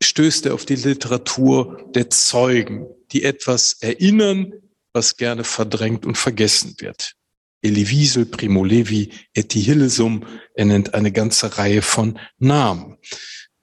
stößt 0.01 0.47
er 0.47 0.53
auf 0.53 0.65
die 0.65 0.75
Literatur 0.75 1.89
der 1.93 2.09
Zeugen, 2.09 2.87
die 3.11 3.23
etwas 3.23 3.73
erinnern, 3.81 4.53
was 4.93 5.17
gerne 5.17 5.43
verdrängt 5.43 6.05
und 6.05 6.17
vergessen 6.17 6.75
wird. 6.79 7.15
Elie 7.61 7.89
Wiesel, 7.89 8.25
Primo 8.25 8.63
Levi, 8.63 9.11
Etty 9.33 9.61
Hillesum, 9.61 10.25
er 10.53 10.65
nennt 10.65 10.93
eine 10.93 11.11
ganze 11.11 11.57
Reihe 11.57 11.81
von 11.81 12.19
Namen. 12.37 12.97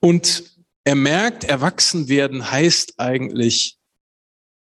Und 0.01 0.45
er 0.85 0.95
merkt, 0.95 1.45
erwachsen 1.45 2.09
werden 2.09 2.51
heißt 2.51 2.95
eigentlich 2.99 3.79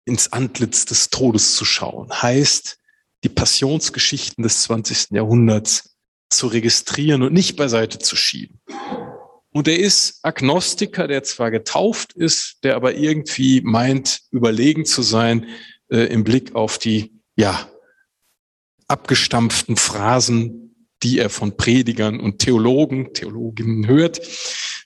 ins 0.04 0.32
Antlitz 0.32 0.84
des 0.84 1.10
Todes 1.10 1.56
zu 1.56 1.64
schauen, 1.64 2.10
heißt 2.10 2.78
die 3.24 3.28
Passionsgeschichten 3.28 4.42
des 4.42 4.62
20. 4.62 5.10
Jahrhunderts 5.10 5.96
zu 6.30 6.46
registrieren 6.46 7.22
und 7.22 7.32
nicht 7.32 7.56
beiseite 7.56 7.98
zu 7.98 8.16
schieben. 8.16 8.60
Und 9.50 9.68
er 9.68 9.78
ist 9.78 10.18
Agnostiker, 10.22 11.08
der 11.08 11.22
zwar 11.22 11.50
getauft 11.50 12.12
ist, 12.12 12.58
der 12.62 12.76
aber 12.76 12.94
irgendwie 12.94 13.62
meint, 13.62 14.20
überlegen 14.30 14.84
zu 14.84 15.02
sein 15.02 15.46
äh, 15.88 16.06
im 16.12 16.24
Blick 16.24 16.54
auf 16.54 16.78
die, 16.78 17.20
ja, 17.36 17.70
abgestampften 18.88 19.76
Phrasen, 19.76 20.74
die 21.02 21.18
er 21.18 21.30
von 21.30 21.56
Predigern 21.56 22.20
und 22.20 22.38
Theologen, 22.38 23.12
Theologinnen 23.12 23.86
hört. 23.86 24.20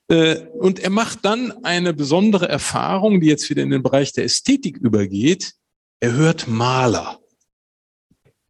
Äh, 0.09 0.47
und 0.59 0.81
er 0.81 0.91
macht 0.91 1.25
dann 1.25 1.53
eine 1.65 1.93
besondere 1.93 2.49
Erfahrung, 2.49 3.21
die 3.21 3.29
jetzt 3.29 3.49
wieder 3.51 3.63
in 3.63 3.71
den 3.71 3.83
Bereich 3.83 4.13
der 4.13 4.25
Ästhetik 4.25 4.77
übergeht. 4.77 5.53
Er 6.01 6.13
hört 6.13 6.49
Maler. 6.49 7.21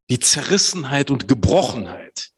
Die 0.09 0.19
Zerrissenheit 0.19 1.11
und 1.11 1.29
Gebrochenheit, 1.29 2.31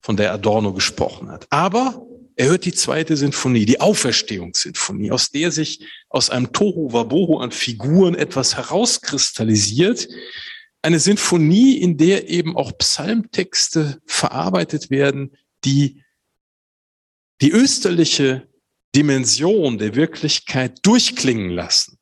von 0.00 0.16
der 0.16 0.32
Adorno 0.32 0.72
gesprochen 0.72 1.30
hat. 1.30 1.46
Aber 1.50 2.04
er 2.34 2.48
hört 2.48 2.64
die 2.64 2.72
zweite 2.72 3.16
Sinfonie, 3.16 3.66
die 3.66 3.80
Auferstehungssinfonie, 3.80 5.12
aus 5.12 5.30
der 5.30 5.52
sich 5.52 5.86
aus 6.08 6.30
einem 6.30 6.52
Tohu 6.52 6.92
Wabohu 6.92 7.38
an 7.38 7.52
Figuren 7.52 8.14
etwas 8.14 8.56
herauskristallisiert. 8.56 10.08
Eine 10.82 10.98
Sinfonie, 10.98 11.78
in 11.78 11.96
der 11.96 12.28
eben 12.28 12.56
auch 12.56 12.76
Psalmtexte 12.76 14.00
verarbeitet 14.04 14.90
werden, 14.90 15.36
die 15.64 16.02
die 17.40 17.52
österliche 17.52 18.48
Dimension 18.94 19.78
der 19.78 19.94
Wirklichkeit 19.94 20.78
durchklingen 20.82 21.50
lassen. 21.50 21.98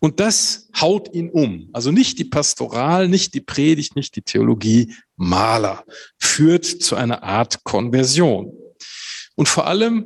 Und 0.00 0.20
das 0.20 0.68
haut 0.78 1.14
ihn 1.14 1.30
um. 1.30 1.70
Also 1.72 1.90
nicht 1.90 2.18
die 2.18 2.26
Pastoral, 2.26 3.08
nicht 3.08 3.32
die 3.32 3.40
Predigt, 3.40 3.96
nicht 3.96 4.14
die 4.16 4.22
Theologie, 4.22 4.94
Maler, 5.16 5.84
führt 6.18 6.66
zu 6.66 6.94
einer 6.94 7.22
Art 7.22 7.64
Konversion. 7.64 8.52
Und 9.34 9.48
vor 9.48 9.66
allem 9.66 10.04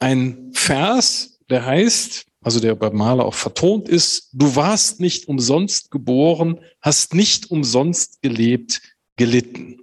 ein 0.00 0.50
Vers, 0.52 1.38
der 1.48 1.64
heißt, 1.64 2.26
also 2.40 2.60
der 2.60 2.74
bei 2.74 2.90
Maler 2.90 3.24
auch 3.24 3.34
vertont 3.34 3.88
ist, 3.88 4.30
du 4.32 4.54
warst 4.54 5.00
nicht 5.00 5.28
umsonst 5.28 5.90
geboren, 5.90 6.60
hast 6.80 7.14
nicht 7.14 7.50
umsonst 7.50 8.22
gelebt, 8.22 8.80
gelitten. 9.16 9.80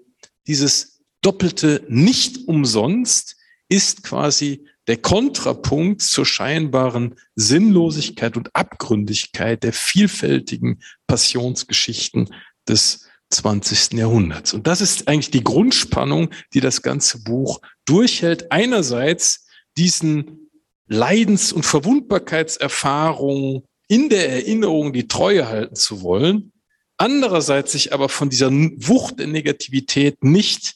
Dieses 0.47 0.99
doppelte 1.21 1.83
nicht 1.87 2.47
umsonst 2.47 3.35
ist 3.67 4.03
quasi 4.03 4.65
der 4.87 4.97
Kontrapunkt 4.97 6.01
zur 6.01 6.25
scheinbaren 6.25 7.15
Sinnlosigkeit 7.35 8.37
und 8.37 8.55
Abgründigkeit 8.55 9.63
der 9.63 9.73
vielfältigen 9.73 10.81
Passionsgeschichten 11.07 12.29
des 12.67 13.07
20. 13.31 13.93
Jahrhunderts. 13.93 14.53
Und 14.53 14.67
das 14.67 14.81
ist 14.81 15.07
eigentlich 15.07 15.31
die 15.31 15.43
Grundspannung, 15.43 16.29
die 16.53 16.59
das 16.59 16.83
ganze 16.83 17.23
Buch 17.23 17.59
durchhält. 17.85 18.51
Einerseits 18.51 19.47
diesen 19.77 20.44
Leidens- 20.87 21.51
und 21.51 21.65
Verwundbarkeitserfahrungen 21.65 23.63
in 23.87 24.09
der 24.09 24.29
Erinnerung 24.29 24.93
die 24.93 25.07
Treue 25.07 25.47
halten 25.47 25.75
zu 25.75 26.01
wollen, 26.01 26.51
andererseits 26.97 27.71
sich 27.71 27.93
aber 27.93 28.09
von 28.09 28.29
dieser 28.29 28.51
Wucht 28.51 29.19
der 29.19 29.27
Negativität 29.27 30.23
nicht 30.23 30.75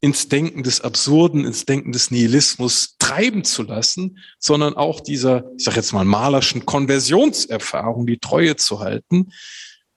ins 0.00 0.28
Denken 0.28 0.62
des 0.62 0.82
Absurden, 0.82 1.46
ins 1.46 1.64
Denken 1.64 1.92
des 1.92 2.10
Nihilismus 2.10 2.96
treiben 2.98 3.42
zu 3.42 3.62
lassen, 3.62 4.18
sondern 4.38 4.74
auch 4.74 5.00
dieser, 5.00 5.50
ich 5.56 5.64
sage 5.64 5.78
jetzt 5.78 5.94
mal, 5.94 6.04
malerschen 6.04 6.66
Konversionserfahrung 6.66 8.06
die 8.06 8.18
Treue 8.18 8.56
zu 8.56 8.80
halten. 8.80 9.32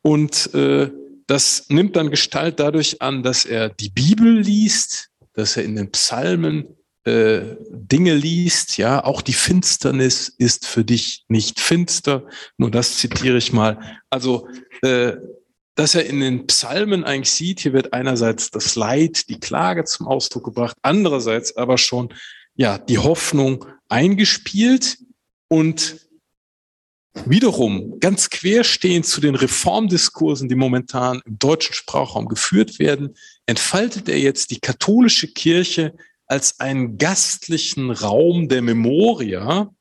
Und 0.01 0.53
äh, 0.53 0.91
das 1.27 1.65
nimmt 1.67 1.97
dann 1.97 2.09
Gestalt 2.09 2.59
dadurch 2.61 3.01
an, 3.01 3.21
dass 3.21 3.43
er 3.43 3.67
die 3.67 3.89
Bibel 3.89 4.39
liest, 4.39 5.09
dass 5.33 5.57
er 5.57 5.65
in 5.65 5.75
den 5.75 5.91
Psalmen 5.91 6.76
äh, 7.07 7.55
Dinge 7.71 8.13
liest, 8.15 8.77
ja, 8.77 9.01
auch 9.01 9.21
die 9.21 9.33
Finsternis 9.33 10.27
ist 10.27 10.67
für 10.67 10.83
dich 10.83 11.23
nicht 11.29 11.61
finster. 11.61 12.27
Nur 12.57 12.69
das 12.69 12.97
zitiere 12.97 13.37
ich 13.37 13.53
mal. 13.53 13.79
Also 14.09 14.49
äh, 14.81 15.13
dass 15.75 15.95
er 15.95 16.05
in 16.05 16.19
den 16.19 16.47
Psalmen 16.47 17.05
eigentlich 17.05 17.31
sieht, 17.31 17.61
hier 17.61 17.71
wird 17.71 17.93
einerseits 17.93 18.51
das 18.51 18.75
Leid, 18.75 19.29
die 19.29 19.39
Klage 19.39 19.85
zum 19.85 20.07
Ausdruck 20.07 20.43
gebracht, 20.43 20.75
andererseits 20.81 21.55
aber 21.55 21.77
schon 21.77 22.13
ja 22.55 22.77
die 22.77 22.97
Hoffnung 22.97 23.65
eingespielt 23.87 24.97
und 25.47 26.09
wiederum 27.25 28.01
ganz 28.01 28.29
querstehend 28.29 29.05
zu 29.05 29.21
den 29.21 29.35
Reformdiskursen, 29.35 30.49
die 30.49 30.55
momentan 30.55 31.21
im 31.25 31.39
deutschen 31.39 31.73
Sprachraum 31.73 32.27
geführt 32.27 32.79
werden, 32.79 33.15
entfaltet 33.45 34.09
er 34.09 34.19
jetzt 34.19 34.51
die 34.51 34.59
katholische 34.59 35.27
Kirche 35.27 35.93
als 36.27 36.59
einen 36.59 36.97
gastlichen 36.97 37.91
Raum 37.91 38.49
der 38.49 38.61
Memoria, 38.61 39.73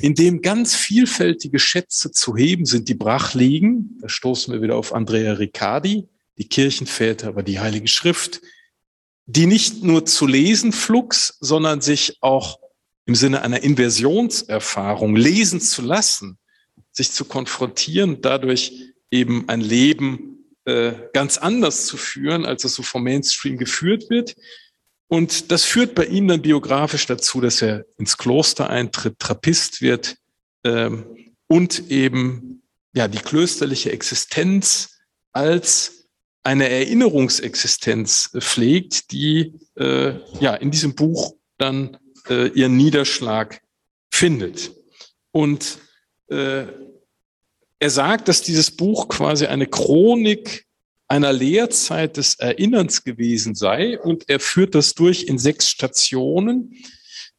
in 0.00 0.14
dem 0.14 0.42
ganz 0.42 0.74
vielfältige 0.74 1.58
Schätze 1.58 2.10
zu 2.12 2.36
heben 2.36 2.66
sind, 2.66 2.88
die 2.88 2.94
brach 2.94 3.34
liegen. 3.34 3.98
Da 4.00 4.08
stoßen 4.08 4.52
wir 4.52 4.62
wieder 4.62 4.76
auf 4.76 4.92
Andrea 4.92 5.34
Riccardi, 5.34 6.08
die 6.38 6.48
Kirchenväter, 6.48 7.28
aber 7.28 7.42
die 7.42 7.60
Heilige 7.60 7.88
Schrift, 7.88 8.40
die 9.26 9.46
nicht 9.46 9.82
nur 9.82 10.04
zu 10.06 10.26
lesen 10.26 10.72
flux, 10.72 11.36
sondern 11.40 11.80
sich 11.80 12.18
auch 12.20 12.58
im 13.06 13.14
Sinne 13.14 13.42
einer 13.42 13.62
Inversionserfahrung 13.62 15.16
lesen 15.16 15.60
zu 15.60 15.82
lassen, 15.82 16.38
sich 16.92 17.12
zu 17.12 17.24
konfrontieren, 17.24 18.20
dadurch 18.20 18.92
eben 19.10 19.48
ein 19.48 19.60
Leben 19.60 20.32
äh, 20.64 20.92
ganz 21.12 21.38
anders 21.38 21.86
zu 21.86 21.96
führen, 21.96 22.44
als 22.44 22.64
es 22.64 22.74
so 22.74 22.82
vom 22.82 23.02
Mainstream 23.02 23.58
geführt 23.58 24.10
wird. 24.10 24.36
Und 25.12 25.52
das 25.52 25.64
führt 25.64 25.94
bei 25.94 26.06
ihm 26.06 26.26
dann 26.26 26.40
biografisch 26.40 27.04
dazu, 27.04 27.42
dass 27.42 27.60
er 27.60 27.84
ins 27.98 28.16
Kloster 28.16 28.70
eintritt, 28.70 29.18
Trappist 29.18 29.82
wird 29.82 30.16
ähm, 30.64 31.04
und 31.48 31.90
eben 31.90 32.62
ja 32.94 33.08
die 33.08 33.18
klösterliche 33.18 33.92
Existenz 33.92 35.00
als 35.30 36.08
eine 36.44 36.70
Erinnerungsexistenz 36.70 38.30
pflegt, 38.38 39.12
die 39.12 39.52
äh, 39.76 40.14
ja 40.40 40.54
in 40.54 40.70
diesem 40.70 40.94
Buch 40.94 41.34
dann 41.58 41.98
äh, 42.30 42.48
ihren 42.48 42.78
Niederschlag 42.78 43.60
findet. 44.10 44.72
Und 45.30 45.76
äh, 46.28 46.64
er 47.78 47.90
sagt, 47.90 48.28
dass 48.28 48.40
dieses 48.40 48.70
Buch 48.70 49.08
quasi 49.08 49.44
eine 49.44 49.66
Chronik 49.66 50.64
einer 51.12 51.34
Lehrzeit 51.34 52.16
des 52.16 52.36
Erinnerns 52.36 53.04
gewesen 53.04 53.54
sei 53.54 54.00
und 54.00 54.30
er 54.30 54.40
führt 54.40 54.74
das 54.74 54.94
durch 54.94 55.24
in 55.24 55.36
sechs 55.36 55.68
Stationen. 55.68 56.72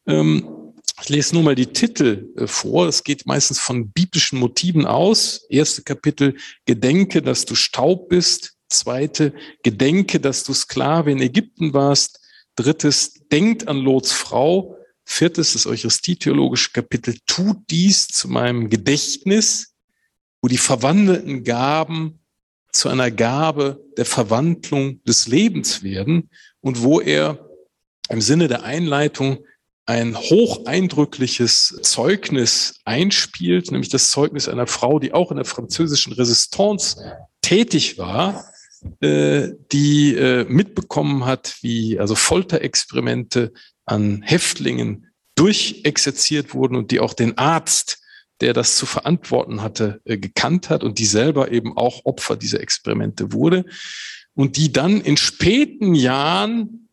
Ähm, 0.06 0.72
ich 1.02 1.08
lese 1.08 1.34
nur 1.34 1.42
mal 1.42 1.56
die 1.56 1.66
Titel 1.66 2.32
äh, 2.36 2.46
vor. 2.46 2.86
Es 2.86 3.02
geht 3.02 3.26
meistens 3.26 3.58
von 3.58 3.90
biblischen 3.90 4.38
Motiven 4.38 4.86
aus. 4.86 5.44
Erste 5.48 5.82
Kapitel, 5.82 6.36
Gedenke, 6.66 7.20
dass 7.20 7.46
du 7.46 7.56
Staub 7.56 8.08
bist. 8.08 8.54
Zweite, 8.68 9.34
Gedenke, 9.64 10.20
dass 10.20 10.44
du 10.44 10.54
Sklave 10.54 11.10
in 11.10 11.20
Ägypten 11.20 11.74
warst. 11.74 12.20
Drittes, 12.54 13.22
denkt 13.32 13.66
an 13.66 13.78
Lots 13.78 14.12
Frau. 14.12 14.78
Viertes, 15.04 15.54
das 15.54 15.66
Eucharistie-theologische 15.66 16.70
Kapitel, 16.70 17.16
tut 17.26 17.56
dies 17.70 18.06
zu 18.06 18.28
meinem 18.28 18.70
Gedächtnis, 18.70 19.74
wo 20.40 20.46
die 20.46 20.58
verwandelten 20.58 21.42
Gaben 21.42 22.20
zu 22.74 22.88
einer 22.88 23.10
Gabe 23.10 23.82
der 23.96 24.04
Verwandlung 24.04 25.02
des 25.04 25.26
Lebens 25.26 25.82
werden 25.82 26.30
und 26.60 26.82
wo 26.82 27.00
er 27.00 27.48
im 28.08 28.20
Sinne 28.20 28.48
der 28.48 28.64
Einleitung 28.64 29.44
ein 29.86 30.16
hocheindrückliches 30.16 31.78
Zeugnis 31.82 32.80
einspielt, 32.84 33.70
nämlich 33.70 33.90
das 33.90 34.10
Zeugnis 34.10 34.48
einer 34.48 34.66
Frau, 34.66 34.98
die 34.98 35.12
auch 35.12 35.30
in 35.30 35.36
der 35.36 35.44
französischen 35.44 36.14
Resistance 36.14 37.00
tätig 37.42 37.98
war, 37.98 38.46
äh, 39.00 39.50
die 39.72 40.14
äh, 40.14 40.44
mitbekommen 40.44 41.26
hat, 41.26 41.56
wie 41.60 41.98
also 41.98 42.14
Folterexperimente 42.14 43.52
an 43.84 44.22
Häftlingen 44.22 45.12
durchexerziert 45.34 46.54
wurden 46.54 46.76
und 46.76 46.90
die 46.90 47.00
auch 47.00 47.12
den 47.12 47.36
Arzt, 47.36 47.98
der 48.40 48.52
das 48.52 48.76
zu 48.76 48.86
verantworten 48.86 49.62
hatte, 49.62 50.00
äh, 50.04 50.18
gekannt 50.18 50.70
hat 50.70 50.82
und 50.84 50.98
die 50.98 51.06
selber 51.06 51.50
eben 51.50 51.76
auch 51.76 52.04
Opfer 52.04 52.36
dieser 52.36 52.60
Experimente 52.60 53.32
wurde 53.32 53.64
und 54.34 54.56
die 54.56 54.72
dann 54.72 55.00
in 55.00 55.16
späten 55.16 55.94
Jahren 55.94 56.88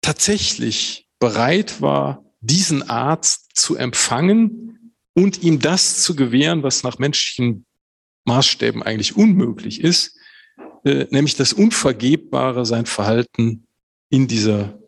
tatsächlich 0.00 1.08
bereit 1.18 1.80
war, 1.80 2.24
diesen 2.40 2.88
Arzt 2.88 3.50
zu 3.54 3.76
empfangen 3.76 4.94
und 5.14 5.42
ihm 5.42 5.58
das 5.58 6.00
zu 6.02 6.14
gewähren, 6.14 6.62
was 6.62 6.84
nach 6.84 6.98
menschlichen 6.98 7.66
Maßstäben 8.24 8.82
eigentlich 8.82 9.16
unmöglich 9.16 9.80
ist, 9.80 10.16
äh, 10.84 11.06
nämlich 11.10 11.34
das 11.34 11.52
Unvergebbare, 11.52 12.64
sein 12.64 12.86
Verhalten 12.86 13.66
in 14.10 14.28
dieser 14.28 14.78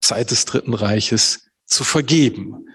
Zeit 0.00 0.30
des 0.32 0.44
Dritten 0.44 0.74
Reiches 0.74 1.50
zu 1.66 1.84
vergeben. 1.84 2.66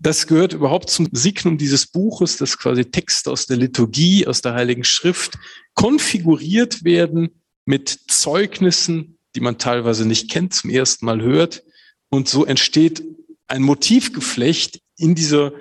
Das 0.00 0.26
gehört 0.26 0.52
überhaupt 0.52 0.90
zum 0.90 1.08
Signum 1.12 1.58
dieses 1.58 1.86
Buches, 1.86 2.36
dass 2.36 2.58
quasi 2.58 2.84
Texte 2.84 3.30
aus 3.30 3.46
der 3.46 3.56
Liturgie, 3.56 4.26
aus 4.26 4.42
der 4.42 4.54
Heiligen 4.54 4.84
Schrift 4.84 5.38
konfiguriert 5.74 6.84
werden 6.84 7.42
mit 7.64 7.98
Zeugnissen, 8.08 9.18
die 9.34 9.40
man 9.40 9.58
teilweise 9.58 10.06
nicht 10.06 10.30
kennt, 10.30 10.54
zum 10.54 10.70
ersten 10.70 11.04
Mal 11.04 11.20
hört, 11.20 11.62
und 12.10 12.28
so 12.28 12.46
entsteht 12.46 13.02
ein 13.48 13.62
Motivgeflecht 13.62 14.80
in 14.96 15.14
dieser 15.14 15.52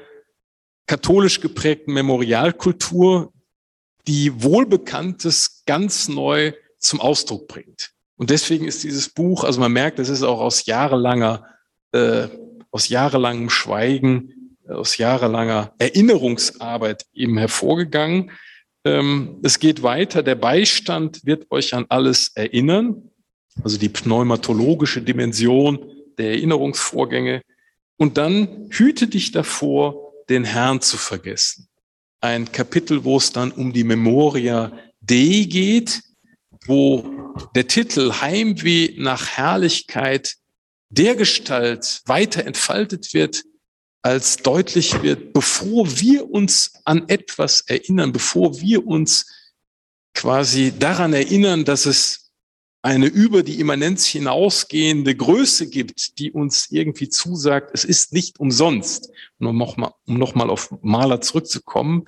katholisch 0.85 1.41
geprägten 1.41 1.93
Memorialkultur, 1.93 3.33
die 4.07 4.41
Wohlbekanntes 4.41 5.63
ganz 5.65 6.07
neu 6.07 6.53
zum 6.79 7.01
Ausdruck 7.01 7.47
bringt. 7.47 7.91
Und 8.15 8.29
deswegen 8.29 8.65
ist 8.65 8.83
dieses 8.83 9.09
Buch, 9.09 9.43
also 9.43 9.59
man 9.59 9.73
merkt, 9.73 9.99
es 9.99 10.09
ist 10.09 10.23
auch 10.23 10.39
aus 10.39 10.65
jahrelanger, 10.65 11.45
äh, 11.91 12.29
aus 12.72 12.89
jahrelangem 12.89 13.49
Schweigen, 13.49 14.57
aus 14.68 14.97
jahrelanger 14.97 15.74
Erinnerungsarbeit 15.80 17.05
eben 17.13 17.38
hervorgegangen. 17.38 18.32
Ähm, 18.86 19.39
es 19.43 19.59
geht 19.59 19.84
weiter. 19.84 20.24
Der 20.24 20.36
Beistand 20.36 21.26
wird 21.26 21.49
euch 21.51 21.74
an 21.74 21.86
alles 21.89 22.32
erinnern. 22.36 23.09
Also 23.63 23.78
die 23.78 23.89
pneumatologische 23.89 25.01
Dimension 25.01 25.80
der 26.18 26.32
Erinnerungsvorgänge. 26.32 27.41
Und 27.97 28.18
dann 28.18 28.68
hüte 28.70 29.07
dich 29.07 29.32
davor, 29.32 30.13
den 30.30 30.43
Herrn 30.43 30.82
zu 30.82 30.97
vergessen. 30.97 31.68
Ein 32.22 32.51
Kapitel, 32.51 33.03
wo 33.03 33.18
es 33.18 33.32
dann 33.32 33.51
um 33.51 33.74
die 33.74 33.84
Memoria 33.84 34.72
Dei 35.01 35.45
geht, 35.47 36.01
wo 36.65 37.05
der 37.55 37.68
Titel 37.68 38.11
Heimweh 38.22 38.95
nach 38.97 39.38
Herrlichkeit 39.38 40.36
der 40.89 41.15
Gestalt 41.15 42.01
weiter 42.05 42.45
entfaltet 42.45 43.13
wird, 43.13 43.43
als 44.01 44.38
deutlich 44.38 45.01
wird, 45.01 45.33
bevor 45.33 45.99
wir 45.99 46.29
uns 46.29 46.73
an 46.85 47.09
etwas 47.09 47.61
erinnern, 47.61 48.13
bevor 48.13 48.61
wir 48.61 48.85
uns 48.88 49.25
quasi 50.13 50.71
daran 50.77 51.13
erinnern, 51.13 51.65
dass 51.65 51.85
es 51.85 52.31
eine 52.81 53.07
über 53.07 53.43
die 53.43 53.59
Immanenz 53.59 54.05
hinausgehende 54.05 55.15
Größe 55.15 55.69
gibt, 55.69 56.19
die 56.19 56.31
uns 56.31 56.67
irgendwie 56.71 57.09
zusagt, 57.09 57.71
es 57.73 57.83
ist 57.83 58.13
nicht 58.13 58.39
umsonst. 58.39 59.09
Und 59.39 59.47
um 59.47 59.57
nochmal 59.57 59.91
um 60.05 60.17
noch 60.17 60.35
auf 60.35 60.73
Maler 60.81 61.19
zurückzukommen, 61.19 62.05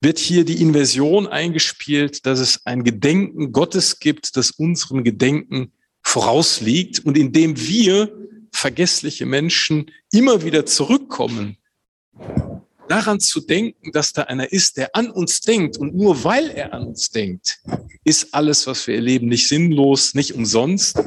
wird 0.00 0.18
hier 0.18 0.44
die 0.44 0.60
Inversion 0.60 1.26
eingespielt, 1.26 2.26
dass 2.26 2.40
es 2.40 2.66
ein 2.66 2.82
Gedenken 2.82 3.52
Gottes 3.52 4.00
gibt, 4.00 4.36
das 4.36 4.50
unseren 4.50 5.04
Gedenken 5.04 5.72
vorausliegt 6.04 7.04
und 7.04 7.16
indem 7.16 7.58
wir 7.58 8.12
vergessliche 8.52 9.26
Menschen 9.26 9.90
immer 10.12 10.42
wieder 10.42 10.64
zurückkommen 10.64 11.58
daran 12.88 13.20
zu 13.20 13.40
denken, 13.40 13.92
dass 13.92 14.12
da 14.12 14.22
einer 14.22 14.52
ist, 14.52 14.76
der 14.76 14.94
an 14.94 15.10
uns 15.10 15.40
denkt 15.40 15.76
und 15.76 15.94
nur 15.94 16.24
weil 16.24 16.50
er 16.50 16.72
an 16.72 16.88
uns 16.88 17.10
denkt, 17.10 17.60
ist 18.04 18.34
alles, 18.34 18.66
was 18.66 18.86
wir 18.86 18.94
erleben, 18.94 19.28
nicht 19.28 19.48
sinnlos, 19.48 20.14
nicht 20.14 20.34
umsonst, 20.34 20.98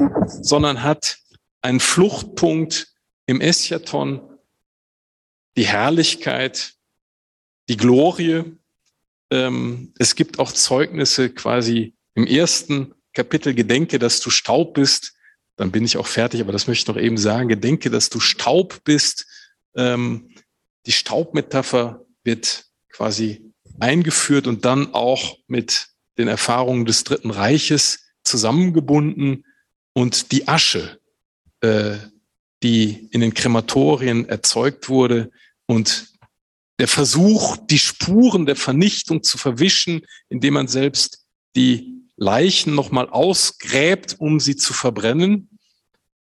sondern 0.41 0.83
hat 0.83 1.19
einen 1.61 1.79
Fluchtpunkt 1.79 2.87
im 3.25 3.41
Eschaton, 3.41 4.21
die 5.55 5.67
Herrlichkeit, 5.67 6.73
die 7.69 7.77
Glorie. 7.77 8.43
Ähm, 9.31 9.93
es 9.97 10.15
gibt 10.15 10.39
auch 10.39 10.51
Zeugnisse 10.51 11.29
quasi 11.29 11.93
im 12.13 12.25
ersten 12.25 12.93
Kapitel, 13.17 13.55
Gedenke, 13.55 13.97
dass 13.97 14.19
du 14.19 14.29
Staub 14.29 14.75
bist. 14.75 15.15
Dann 15.55 15.71
bin 15.71 15.83
ich 15.83 15.97
auch 15.97 16.05
fertig, 16.05 16.39
aber 16.39 16.51
das 16.51 16.67
möchte 16.67 16.83
ich 16.83 16.95
noch 16.95 17.01
eben 17.01 17.17
sagen. 17.17 17.49
Gedenke, 17.49 17.89
dass 17.89 18.11
du 18.11 18.19
Staub 18.19 18.83
bist. 18.83 19.25
Ähm, 19.75 20.29
die 20.85 20.91
Staubmetapher 20.91 22.05
wird 22.23 22.65
quasi 22.89 23.41
eingeführt 23.79 24.45
und 24.45 24.65
dann 24.65 24.93
auch 24.93 25.35
mit 25.47 25.87
den 26.19 26.27
Erfahrungen 26.27 26.85
des 26.85 27.05
Dritten 27.05 27.31
Reiches 27.31 28.05
zusammengebunden 28.23 29.45
und 29.93 30.31
die 30.31 30.47
Asche, 30.47 30.99
äh, 31.61 31.95
die 32.61 33.07
in 33.09 33.21
den 33.21 33.33
Krematorien 33.33 34.29
erzeugt 34.29 34.89
wurde 34.89 35.31
und 35.65 36.09
der 36.77 36.87
Versuch, 36.87 37.57
die 37.57 37.79
Spuren 37.79 38.45
der 38.45 38.55
Vernichtung 38.55 39.23
zu 39.23 39.39
verwischen, 39.39 40.05
indem 40.29 40.53
man 40.53 40.67
selbst 40.67 41.25
die 41.55 41.96
Leichen 42.17 42.75
nochmal 42.75 43.09
ausgräbt, 43.09 44.15
um 44.19 44.39
sie 44.39 44.55
zu 44.55 44.73
verbrennen. 44.73 45.49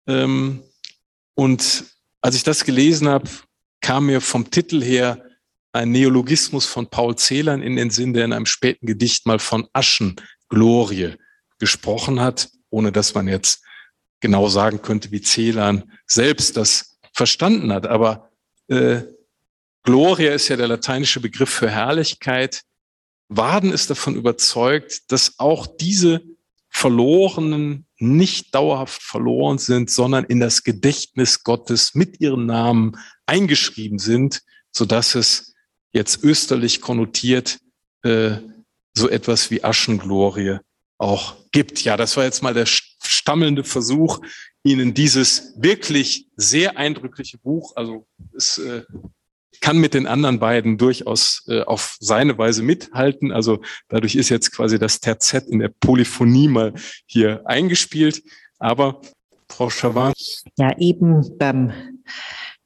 Ähm, 0.07 0.63
und 1.35 1.85
als 2.21 2.35
ich 2.35 2.43
das 2.43 2.65
gelesen 2.65 3.07
habe, 3.07 3.29
kam 3.81 4.07
mir 4.07 4.19
vom 4.19 4.49
Titel 4.49 4.83
her 4.83 5.23
ein 5.71 5.91
Neologismus 5.91 6.65
von 6.65 6.89
Paul 6.89 7.15
Celan 7.17 7.61
in 7.61 7.75
den 7.75 7.91
Sinn, 7.91 8.13
der 8.13 8.25
in 8.25 8.33
einem 8.33 8.45
späten 8.45 8.87
Gedicht 8.87 9.25
mal 9.27 9.39
von 9.39 9.67
Aschenglorie 9.73 11.15
gesprochen 11.59 12.19
hat, 12.19 12.49
ohne 12.69 12.91
dass 12.91 13.13
man 13.13 13.27
jetzt 13.27 13.61
genau 14.21 14.47
sagen 14.47 14.81
könnte, 14.81 15.11
wie 15.11 15.21
Celan 15.21 15.91
selbst 16.07 16.57
das 16.57 16.97
verstanden 17.13 17.71
hat. 17.71 17.85
Aber 17.85 18.31
äh, 18.69 19.01
Gloria 19.83 20.33
ist 20.33 20.47
ja 20.47 20.55
der 20.55 20.67
lateinische 20.67 21.19
Begriff 21.19 21.49
für 21.49 21.69
Herrlichkeit. 21.69 22.63
Waden 23.27 23.71
ist 23.71 23.89
davon 23.89 24.15
überzeugt, 24.15 25.11
dass 25.11 25.39
auch 25.39 25.67
diese 25.67 26.21
Verlorenen 26.69 27.85
nicht 27.97 28.53
dauerhaft 28.53 29.01
verloren 29.01 29.57
sind, 29.57 29.89
sondern 29.89 30.25
in 30.25 30.39
das 30.39 30.63
Gedächtnis 30.63 31.43
Gottes 31.43 31.95
mit 31.95 32.19
ihrem 32.19 32.45
Namen 32.45 32.97
eingeschrieben 33.25 33.97
sind, 33.99 34.41
so 34.71 34.85
dass 34.85 35.15
es 35.15 35.53
jetzt 35.93 36.23
österlich 36.23 36.81
konnotiert 36.81 37.59
äh, 38.03 38.37
so 38.93 39.09
etwas 39.09 39.49
wie 39.51 39.63
Aschenglorie 39.63 40.59
auch 40.97 41.35
gibt. 41.51 41.83
Ja, 41.83 41.97
das 41.97 42.17
war 42.17 42.25
jetzt 42.25 42.43
mal 42.43 42.53
der 42.53 42.65
stammelnde 42.65 43.63
Versuch, 43.63 44.19
Ihnen 44.63 44.93
dieses 44.93 45.53
wirklich 45.57 46.27
sehr 46.35 46.75
eindrückliche 46.77 47.37
Buch, 47.37 47.73
also 47.75 48.07
es 48.35 48.57
äh, 48.57 48.83
kann 49.61 49.77
mit 49.77 49.93
den 49.93 50.07
anderen 50.07 50.39
beiden 50.39 50.77
durchaus 50.77 51.43
äh, 51.47 51.61
auf 51.61 51.97
seine 51.99 52.37
Weise 52.37 52.63
mithalten. 52.63 53.31
Also 53.31 53.61
dadurch 53.89 54.15
ist 54.15 54.29
jetzt 54.29 54.51
quasi 54.51 54.79
das 54.79 54.99
Terzett 54.99 55.47
in 55.47 55.59
der 55.59 55.69
Polyphonie 55.79 56.47
mal 56.47 56.73
hier 57.05 57.41
eingespielt. 57.45 58.23
Aber 58.59 59.01
Frau 59.49 59.69
Schawan. 59.69 60.13
Ja, 60.57 60.77
eben 60.77 61.37
beim, 61.37 61.71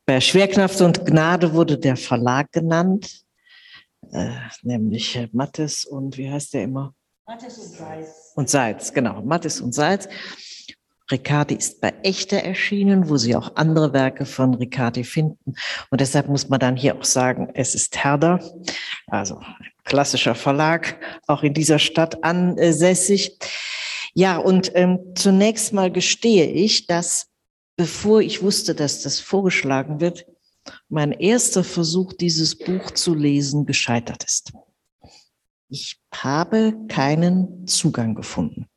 bei 0.06 0.22
Schwerkraft 0.22 0.82
und 0.82 1.06
Gnade 1.06 1.54
wurde 1.54 1.78
der 1.78 1.98
Verlag 1.98 2.52
genannt, 2.52 3.22
äh, 4.12 4.32
nämlich 4.64 5.16
äh, 5.16 5.28
Mattes 5.32 5.86
und 5.86 6.18
wie 6.18 6.30
heißt 6.30 6.54
der 6.54 6.64
immer? 6.64 6.94
Mattes 7.28 7.58
und 7.60 7.70
Seitz. 7.78 8.32
Und 8.36 8.50
Seitz, 8.50 8.94
genau, 8.94 9.22
Mattes 9.22 9.62
und 9.62 9.74
Seitz. 9.74 10.08
Riccardi 11.12 11.56
ist 11.56 11.82
bei 11.82 11.94
Echter 12.04 12.38
erschienen, 12.38 13.10
wo 13.10 13.18
Sie 13.18 13.36
auch 13.36 13.56
andere 13.56 13.94
Werke 13.94 14.26
von 14.26 14.54
Riccardi 14.54 15.04
finden. 15.04 15.56
Und 15.90 16.02
deshalb 16.02 16.28
muss 16.28 16.50
man 16.50 16.60
dann 16.60 16.76
hier 16.76 16.96
auch 16.96 17.04
sagen, 17.04 17.50
es 17.56 17.76
ist 17.76 18.04
Herder, 18.04 18.40
also 19.08 19.42
klassischer 19.86 20.36
Verlag, 20.36 21.00
auch 21.28 21.44
in 21.44 21.54
dieser 21.54 21.80
Stadt 21.80 22.24
ansässig. 22.24 23.38
Ja, 24.14 24.38
und 24.38 24.72
ähm, 24.76 25.00
zunächst 25.16 25.74
mal 25.74 25.92
gestehe 25.92 26.46
ich, 26.46 26.86
dass 26.86 27.28
bevor 27.76 28.22
ich 28.22 28.44
wusste, 28.44 28.76
dass 28.76 29.02
das 29.02 29.20
vorgeschlagen 29.20 30.00
wird, 30.02 30.26
mein 30.90 31.12
erster 31.12 31.64
Versuch, 31.64 32.14
dieses 32.14 32.58
Buch 32.58 32.92
zu 32.92 33.16
lesen, 33.16 33.66
gescheitert 33.66 34.24
ist. 34.24 34.52
Ich 35.70 36.00
habe 36.14 36.76
keinen 36.88 37.66
Zugang 37.68 38.16
gefunden 38.16 38.69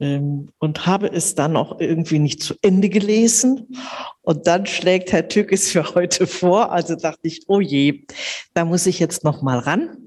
und 0.00 0.86
habe 0.86 1.08
es 1.08 1.34
dann 1.34 1.56
auch 1.56 1.78
irgendwie 1.78 2.18
nicht 2.18 2.42
zu 2.42 2.54
Ende 2.62 2.88
gelesen. 2.88 3.76
Und 4.22 4.46
dann 4.46 4.64
schlägt 4.64 5.12
Herr 5.12 5.28
Tück 5.28 5.52
es 5.52 5.70
für 5.70 5.94
heute 5.94 6.26
vor. 6.26 6.72
Also 6.72 6.96
dachte 6.96 7.20
ich, 7.24 7.42
oh 7.48 7.60
je, 7.60 8.06
da 8.54 8.64
muss 8.64 8.86
ich 8.86 8.98
jetzt 8.98 9.24
noch 9.24 9.42
mal 9.42 9.58
ran 9.58 9.98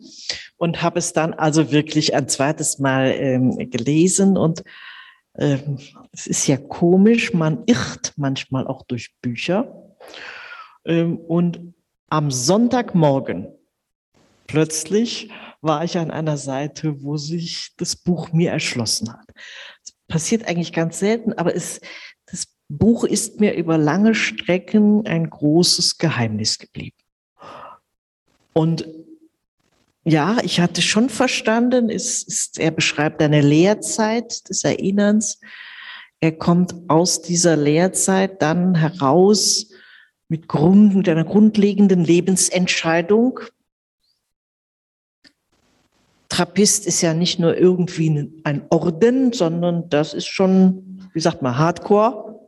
und 0.57 0.81
habe 0.81 0.97
es 0.97 1.13
dann 1.13 1.33
also 1.33 1.71
wirklich 1.71 2.15
ein 2.15 2.27
zweites 2.27 2.79
Mal 2.79 3.13
ähm, 3.17 3.69
gelesen 3.69 4.37
und 4.37 4.63
ähm, 5.37 5.77
es 6.11 6.25
ist 6.25 6.47
ja 6.47 6.57
komisch, 6.57 7.33
man 7.33 7.63
irrt 7.65 8.13
manchmal 8.15 8.65
auch 8.67 8.83
durch 8.83 9.13
Bücher 9.21 9.93
ähm, 10.85 11.17
und 11.17 11.73
am 12.09 12.31
Sonntagmorgen 12.31 13.47
plötzlich 14.47 15.31
war 15.61 15.83
ich 15.83 15.97
an 15.97 16.11
einer 16.11 16.37
Seite, 16.37 17.01
wo 17.01 17.17
sich 17.17 17.71
das 17.77 17.95
Buch 17.95 18.31
mir 18.31 18.51
erschlossen 18.51 19.11
hat. 19.11 19.27
Passiert 20.13 20.47
eigentlich 20.47 20.73
ganz 20.73 20.99
selten, 20.99 21.33
aber 21.33 21.55
es, 21.55 21.81
das 22.27 22.45
Buch 22.69 23.03
ist 23.03 23.39
mir 23.39 23.55
über 23.55 23.79
lange 23.79 24.13
Strecken 24.13 25.07
ein 25.07 25.27
großes 25.27 25.97
Geheimnis 25.97 26.59
geblieben. 26.59 26.95
Und 28.53 28.87
ja, 30.03 30.37
ich 30.43 30.59
hatte 30.59 30.83
schon 30.83 31.09
verstanden, 31.09 31.89
es 31.89 32.21
ist, 32.21 32.59
er 32.59 32.69
beschreibt 32.69 33.23
eine 33.23 33.41
Lehrzeit 33.41 34.47
des 34.49 34.63
Erinnerns. 34.63 35.39
Er 36.19 36.33
kommt 36.33 36.75
aus 36.89 37.23
dieser 37.23 37.57
Lehrzeit 37.57 38.39
dann 38.43 38.75
heraus 38.75 39.71
mit, 40.27 40.47
Grund, 40.47 40.93
mit 40.93 41.09
einer 41.09 41.25
grundlegenden 41.25 42.03
Lebensentscheidung, 42.03 43.39
Trappist 46.33 46.87
ist 46.87 47.01
ja 47.01 47.13
nicht 47.13 47.37
nur 47.37 47.55
irgendwie 47.55 48.31
ein 48.43 48.65
Orden, 48.71 49.33
sondern 49.33 49.87
das 49.89 50.15
ist 50.15 50.25
schon, 50.25 51.07
wie 51.13 51.19
sagt 51.19 51.43
man, 51.43 51.59
Hardcore. 51.59 52.39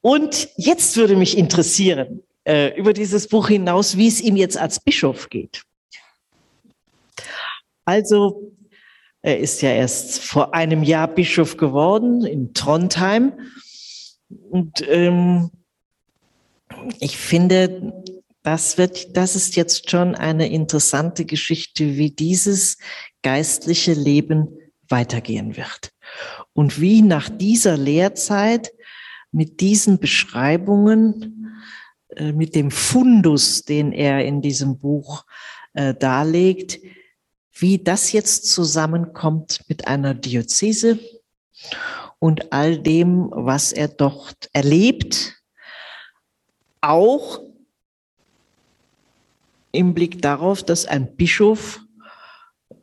Und 0.00 0.48
jetzt 0.56 0.96
würde 0.96 1.14
mich 1.14 1.38
interessieren, 1.38 2.24
äh, 2.44 2.76
über 2.76 2.92
dieses 2.92 3.28
Buch 3.28 3.46
hinaus, 3.46 3.96
wie 3.96 4.08
es 4.08 4.20
ihm 4.20 4.34
jetzt 4.34 4.58
als 4.58 4.80
Bischof 4.80 5.28
geht. 5.28 5.62
Also, 7.84 8.50
er 9.22 9.38
ist 9.38 9.62
ja 9.62 9.70
erst 9.70 10.24
vor 10.24 10.52
einem 10.52 10.82
Jahr 10.82 11.06
Bischof 11.06 11.56
geworden 11.56 12.24
in 12.24 12.54
Trondheim. 12.54 13.34
Und 14.50 14.84
ähm, 14.88 15.52
ich 16.98 17.16
finde, 17.16 18.02
das 18.42 18.78
wird, 18.78 19.16
das 19.16 19.36
ist 19.36 19.56
jetzt 19.56 19.90
schon 19.90 20.14
eine 20.14 20.50
interessante 20.50 21.24
Geschichte, 21.24 21.96
wie 21.96 22.10
dieses 22.10 22.78
geistliche 23.22 23.92
Leben 23.92 24.48
weitergehen 24.88 25.56
wird. 25.56 25.92
Und 26.52 26.80
wie 26.80 27.02
nach 27.02 27.28
dieser 27.28 27.76
Lehrzeit 27.76 28.72
mit 29.30 29.60
diesen 29.60 29.98
Beschreibungen, 29.98 31.54
äh, 32.16 32.32
mit 32.32 32.54
dem 32.54 32.70
Fundus, 32.70 33.64
den 33.64 33.92
er 33.92 34.24
in 34.24 34.42
diesem 34.42 34.78
Buch 34.78 35.24
äh, 35.74 35.94
darlegt, 35.94 36.80
wie 37.52 37.78
das 37.78 38.12
jetzt 38.12 38.50
zusammenkommt 38.50 39.60
mit 39.68 39.86
einer 39.86 40.14
Diözese 40.14 40.98
und 42.18 42.52
all 42.52 42.78
dem, 42.78 43.30
was 43.30 43.72
er 43.72 43.88
dort 43.88 44.48
erlebt, 44.52 45.36
auch 46.80 47.40
im 49.72 49.94
Blick 49.94 50.22
darauf, 50.22 50.62
dass 50.62 50.86
ein 50.86 51.16
Bischof 51.16 51.80
äh, 52.70 52.76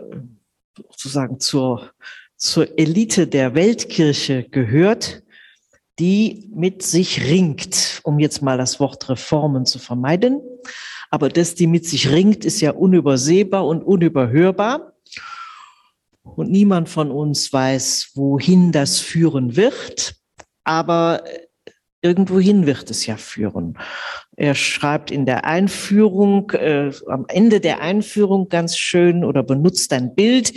sozusagen 0.76 1.40
zur, 1.40 1.92
zur 2.36 2.78
Elite 2.78 3.28
der 3.28 3.56
Weltkirche 3.56 4.44
gehört, 4.44 5.24
die 6.00 6.50
mit 6.54 6.84
sich 6.84 7.24
ringt, 7.26 8.02
um 8.04 8.20
jetzt 8.20 8.42
mal 8.42 8.58
das 8.58 8.80
Wort 8.80 9.10
Reformen 9.10 9.66
zu 9.66 9.80
vermeiden. 9.80 10.42
Aber 11.10 11.30
das, 11.30 11.56
die 11.56 11.68
mit 11.68 11.86
sich 11.86 12.10
ringt, 12.12 12.46
ist 12.46 12.62
ja 12.62 12.72
unübersehbar 12.72 13.66
und 13.66 13.84
unüberhörbar. 13.84 14.94
Und 16.24 16.52
niemand 16.52 16.90
von 16.90 17.10
uns 17.10 17.52
weiß, 17.52 18.12
wohin 18.16 18.72
das 18.72 19.00
führen 19.00 19.56
wird. 19.56 20.16
Aber 20.64 21.24
irgendwohin 22.02 22.66
wird 22.66 22.92
es 22.92 23.06
ja 23.06 23.18
führen. 23.18 23.78
Er 24.38 24.54
schreibt 24.54 25.10
in 25.10 25.26
der 25.26 25.46
Einführung, 25.46 26.52
äh, 26.52 26.92
am 27.08 27.26
Ende 27.28 27.60
der 27.60 27.82
Einführung 27.82 28.50
ganz 28.50 28.78
schön 28.78 29.26
oder 29.26 29.42
benutzt 29.42 29.92
ein 29.94 30.14
Bild, 30.14 30.54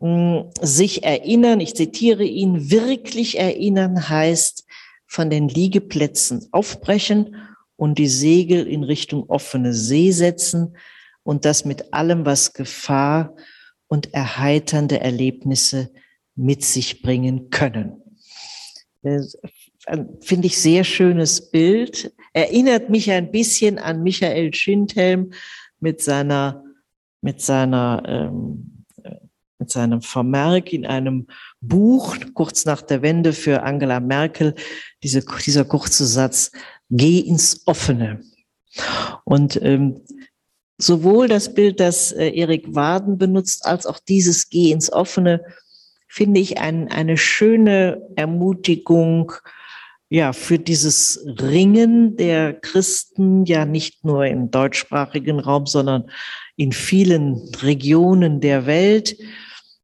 hm, 0.00 0.50
sich 0.60 1.04
erinnern, 1.04 1.60
ich 1.60 1.74
zitiere 1.74 2.24
ihn, 2.24 2.70
wirklich 2.70 3.38
erinnern 3.38 4.08
heißt 4.08 4.66
von 5.06 5.30
den 5.30 5.48
Liegeplätzen 5.48 6.48
aufbrechen 6.50 7.36
und 7.76 7.98
die 7.98 8.08
Segel 8.08 8.66
in 8.66 8.82
Richtung 8.82 9.30
offene 9.30 9.72
See 9.72 10.10
setzen 10.10 10.76
und 11.22 11.44
das 11.44 11.64
mit 11.64 11.94
allem, 11.94 12.26
was 12.26 12.52
Gefahr 12.52 13.36
und 13.86 14.12
erheiternde 14.12 15.00
Erlebnisse 15.00 15.90
mit 16.34 16.64
sich 16.64 17.00
bringen 17.00 17.50
können 17.50 18.02
finde 20.20 20.46
ich, 20.46 20.58
sehr 20.58 20.84
schönes 20.84 21.50
Bild. 21.50 22.12
Erinnert 22.34 22.90
mich 22.90 23.10
ein 23.10 23.30
bisschen 23.30 23.78
an 23.78 24.02
Michael 24.02 24.52
Schindhelm 24.52 25.32
mit 25.78 26.02
seiner, 26.02 26.64
mit 27.22 27.40
seiner, 27.40 28.02
ähm, 28.06 28.84
mit 29.58 29.70
seinem 29.70 30.02
Vermerk 30.02 30.72
in 30.72 30.84
einem 30.84 31.28
Buch 31.60 32.16
kurz 32.34 32.64
nach 32.64 32.82
der 32.82 33.02
Wende 33.02 33.32
für 33.32 33.62
Angela 33.62 34.00
Merkel, 34.00 34.54
diese, 35.02 35.24
dieser 35.46 35.64
kurze 35.64 36.06
Satz, 36.06 36.50
geh 36.90 37.20
ins 37.20 37.62
Offene. 37.66 38.20
Und 39.24 39.60
ähm, 39.62 40.02
sowohl 40.76 41.28
das 41.28 41.54
Bild, 41.54 41.78
das 41.78 42.10
äh, 42.10 42.30
Erik 42.30 42.74
Waden 42.74 43.16
benutzt, 43.16 43.64
als 43.64 43.86
auch 43.86 44.00
dieses 44.00 44.48
Geh 44.48 44.72
ins 44.72 44.92
Offene, 44.92 45.44
finde 46.08 46.40
ich 46.40 46.58
ein, 46.58 46.88
eine 46.90 47.16
schöne 47.16 48.02
Ermutigung, 48.16 49.32
ja, 50.08 50.32
für 50.32 50.58
dieses 50.58 51.24
Ringen 51.40 52.16
der 52.16 52.54
Christen 52.54 53.44
ja 53.46 53.64
nicht 53.64 54.04
nur 54.04 54.26
im 54.26 54.50
deutschsprachigen 54.50 55.40
Raum, 55.40 55.66
sondern 55.66 56.10
in 56.56 56.72
vielen 56.72 57.50
Regionen 57.62 58.40
der 58.40 58.66
Welt. 58.66 59.16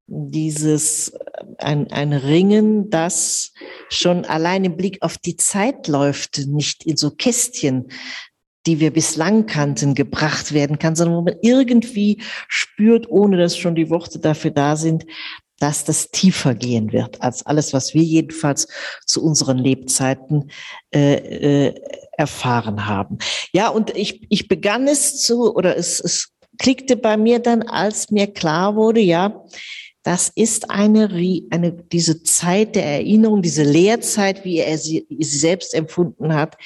Dieses, 0.06 1.12
ein, 1.59 1.90
ein 1.92 2.12
Ringen, 2.12 2.90
das 2.90 3.52
schon 3.88 4.24
allein 4.24 4.64
im 4.64 4.76
Blick 4.76 4.98
auf 5.02 5.18
die 5.18 5.36
Zeit 5.36 5.88
läuft, 5.88 6.47
nicht 6.48 6.84
in 6.84 6.97
so 6.97 7.10
Kästchen, 7.12 7.88
die 8.66 8.80
wir 8.80 8.92
bislang 8.92 9.47
kannten, 9.47 9.94
gebracht 9.94 10.52
werden 10.52 10.78
kann, 10.78 10.97
sondern 10.97 11.16
wo 11.16 11.22
man 11.22 11.36
irgendwie 11.42 12.20
spürt, 12.48 13.09
ohne 13.09 13.38
dass 13.38 13.56
schon 13.56 13.74
die 13.74 13.88
Worte 13.88 14.18
dafür 14.18 14.51
da 14.51 14.76
sind, 14.76 15.06
dass 15.61 15.85
das 15.85 16.11
tiefer 16.11 16.55
gehen 16.55 16.93
wird 16.93 17.23
als 17.23 17.47
alles, 17.47 17.73
was 17.73 17.95
wir 17.95 18.03
jedenfalls 18.03 18.66
zu 19.07 19.23
unseren 19.23 19.59
Lebzeiten 19.59 20.51
äh, 20.93 21.15
äh, 21.69 21.74
erfahren 22.16 22.87
haben. 22.87 23.19
Ja, 23.53 23.69
und 23.69 23.97
ich, 23.97 24.27
ich 24.31 24.49
begann 24.49 24.89
es 24.89 25.20
zu, 25.20 25.55
oder 25.55 25.77
es, 25.77 26.01
es 26.01 26.32
klickte 26.59 26.97
bei 26.97 27.16
mir 27.16 27.39
dann, 27.39 27.62
als 27.62 28.11
mir 28.11 28.27
klar 28.27 28.74
wurde, 28.74 29.01
ja, 29.01 29.45
das 30.03 30.31
ist 30.35 30.70
eine, 30.70 31.11
eine, 31.51 31.73
diese 31.73 32.23
Zeit 32.23 32.74
der 32.74 32.87
Erinnerung, 32.87 33.43
diese 33.43 33.62
Lehrzeit, 33.62 34.45
wie 34.45 34.59
er 34.59 34.78
sie, 34.78 35.07
sie 35.11 35.39
selbst 35.39 35.74
empfunden 35.74 36.35
hat, 36.35 36.57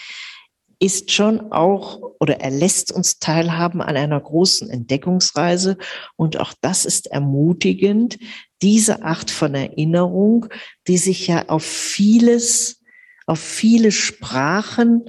ist 0.78 1.10
schon 1.10 1.52
auch 1.52 2.00
oder 2.20 2.40
er 2.40 2.50
lässt 2.50 2.92
uns 2.92 3.18
teilhaben 3.18 3.80
an 3.80 3.96
einer 3.96 4.20
großen 4.20 4.68
Entdeckungsreise. 4.70 5.78
Und 6.16 6.38
auch 6.38 6.52
das 6.60 6.84
ist 6.84 7.06
ermutigend, 7.06 8.18
diese 8.64 9.02
Art 9.02 9.30
von 9.30 9.54
Erinnerung, 9.54 10.46
die 10.88 10.96
sich 10.96 11.26
ja 11.26 11.48
auf 11.48 11.62
vieles, 11.62 12.80
auf 13.26 13.38
viele 13.38 13.92
Sprachen, 13.92 15.04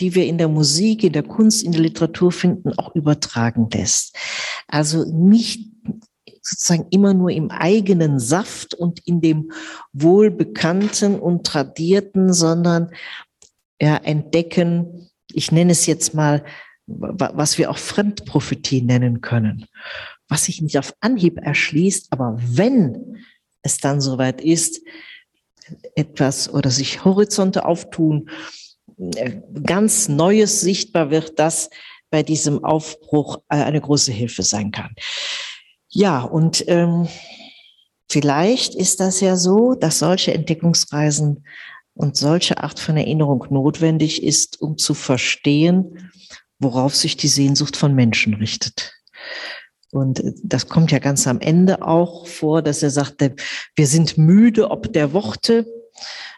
die 0.00 0.16
wir 0.16 0.26
in 0.26 0.38
der 0.38 0.48
Musik, 0.48 1.04
in 1.04 1.12
der 1.12 1.22
Kunst, 1.22 1.62
in 1.62 1.70
der 1.70 1.82
Literatur 1.82 2.32
finden, 2.32 2.72
auch 2.76 2.94
übertragen 2.96 3.68
lässt. 3.72 4.16
Also 4.66 5.04
nicht 5.04 5.70
sozusagen 6.42 6.86
immer 6.90 7.14
nur 7.14 7.30
im 7.30 7.50
eigenen 7.50 8.18
Saft 8.18 8.74
und 8.74 9.06
in 9.06 9.20
dem 9.20 9.52
wohlbekannten 9.92 11.18
und 11.20 11.46
tradierten, 11.46 12.32
sondern 12.32 12.90
ja, 13.80 13.96
entdecken, 13.98 15.10
ich 15.32 15.52
nenne 15.52 15.72
es 15.72 15.86
jetzt 15.86 16.12
mal, 16.12 16.44
was 16.86 17.56
wir 17.56 17.70
auch 17.70 17.78
Fremdprophetie 17.78 18.82
nennen 18.82 19.20
können, 19.20 19.66
was 20.30 20.44
sich 20.44 20.62
nicht 20.62 20.78
auf 20.78 20.94
Anhieb 21.00 21.38
erschließt, 21.38 22.06
aber 22.10 22.36
wenn 22.40 23.18
es 23.62 23.78
dann 23.78 24.00
soweit 24.00 24.40
ist, 24.40 24.80
etwas 25.94 26.52
oder 26.52 26.70
sich 26.70 27.04
Horizonte 27.04 27.66
auftun, 27.66 28.30
äh, 29.16 29.40
ganz 29.64 30.08
Neues 30.08 30.60
sichtbar 30.60 31.10
wird, 31.10 31.38
das 31.38 31.68
bei 32.10 32.22
diesem 32.22 32.64
Aufbruch 32.64 33.38
äh, 33.48 33.56
eine 33.56 33.80
große 33.80 34.12
Hilfe 34.12 34.42
sein 34.42 34.70
kann. 34.70 34.94
Ja, 35.88 36.22
und 36.22 36.64
ähm, 36.68 37.08
vielleicht 38.08 38.74
ist 38.74 39.00
das 39.00 39.20
ja 39.20 39.36
so, 39.36 39.74
dass 39.74 39.98
solche 39.98 40.32
Entdeckungsreisen 40.32 41.44
und 41.94 42.16
solche 42.16 42.62
Art 42.62 42.78
von 42.78 42.96
Erinnerung 42.96 43.46
notwendig 43.50 44.22
ist, 44.22 44.60
um 44.60 44.78
zu 44.78 44.94
verstehen, 44.94 46.10
worauf 46.58 46.94
sich 46.94 47.16
die 47.16 47.28
Sehnsucht 47.28 47.76
von 47.76 47.94
Menschen 47.94 48.34
richtet. 48.34 48.92
Und 49.92 50.22
das 50.42 50.68
kommt 50.68 50.92
ja 50.92 50.98
ganz 50.98 51.26
am 51.26 51.40
Ende 51.40 51.82
auch 51.82 52.26
vor, 52.26 52.62
dass 52.62 52.82
er 52.82 52.90
sagte, 52.90 53.34
wir 53.74 53.86
sind 53.86 54.18
müde 54.18 54.70
ob 54.70 54.92
der 54.92 55.12
Worte, 55.12 55.66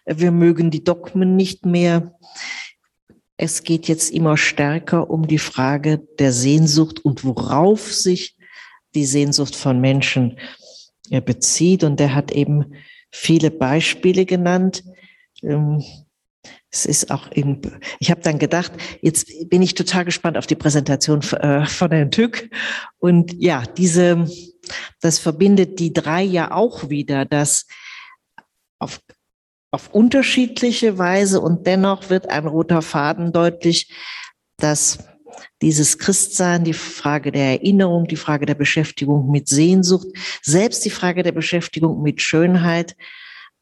wir 0.06 0.32
mögen 0.32 0.70
die 0.70 0.84
Dogmen 0.84 1.36
nicht 1.36 1.66
mehr. 1.66 2.18
Es 3.36 3.62
geht 3.62 3.88
jetzt 3.88 4.10
immer 4.10 4.36
stärker 4.36 5.10
um 5.10 5.26
die 5.26 5.38
Frage 5.38 5.98
der 6.18 6.32
Sehnsucht 6.32 7.04
und 7.04 7.24
worauf 7.24 7.92
sich 7.92 8.36
die 8.94 9.04
Sehnsucht 9.04 9.54
von 9.54 9.80
Menschen 9.80 10.38
bezieht. 11.20 11.84
Und 11.84 12.00
er 12.00 12.14
hat 12.14 12.32
eben 12.32 12.74
viele 13.10 13.50
Beispiele 13.50 14.24
genannt, 14.24 14.84
ähm, 15.42 15.82
es 16.70 16.86
ist 16.86 17.10
auch 17.10 17.30
in, 17.30 17.60
ich 18.00 18.10
habe 18.10 18.22
dann 18.22 18.38
gedacht, 18.38 18.72
jetzt 19.02 19.48
bin 19.48 19.62
ich 19.62 19.74
total 19.74 20.04
gespannt 20.04 20.38
auf 20.38 20.46
die 20.46 20.54
Präsentation 20.54 21.20
äh, 21.32 21.66
von 21.66 21.90
Herrn 21.90 22.10
Tück. 22.10 22.50
Und 22.98 23.34
ja, 23.34 23.62
diese, 23.76 24.26
das 25.00 25.18
verbindet 25.18 25.78
die 25.78 25.92
drei 25.92 26.22
ja 26.22 26.50
auch 26.50 26.88
wieder, 26.88 27.24
dass 27.26 27.66
auf, 28.78 29.00
auf 29.70 29.90
unterschiedliche 29.92 30.98
Weise 30.98 31.40
und 31.40 31.66
dennoch 31.66 32.10
wird 32.10 32.30
ein 32.30 32.46
roter 32.46 32.82
Faden 32.82 33.32
deutlich, 33.32 33.92
dass 34.56 34.98
dieses 35.60 35.98
Christsein, 35.98 36.64
die 36.64 36.72
Frage 36.72 37.32
der 37.32 37.60
Erinnerung, 37.60 38.06
die 38.06 38.16
Frage 38.16 38.46
der 38.46 38.54
Beschäftigung 38.54 39.30
mit 39.30 39.48
Sehnsucht, 39.48 40.08
selbst 40.42 40.84
die 40.84 40.90
Frage 40.90 41.22
der 41.22 41.32
Beschäftigung 41.32 42.02
mit 42.02 42.20
Schönheit 42.20 42.96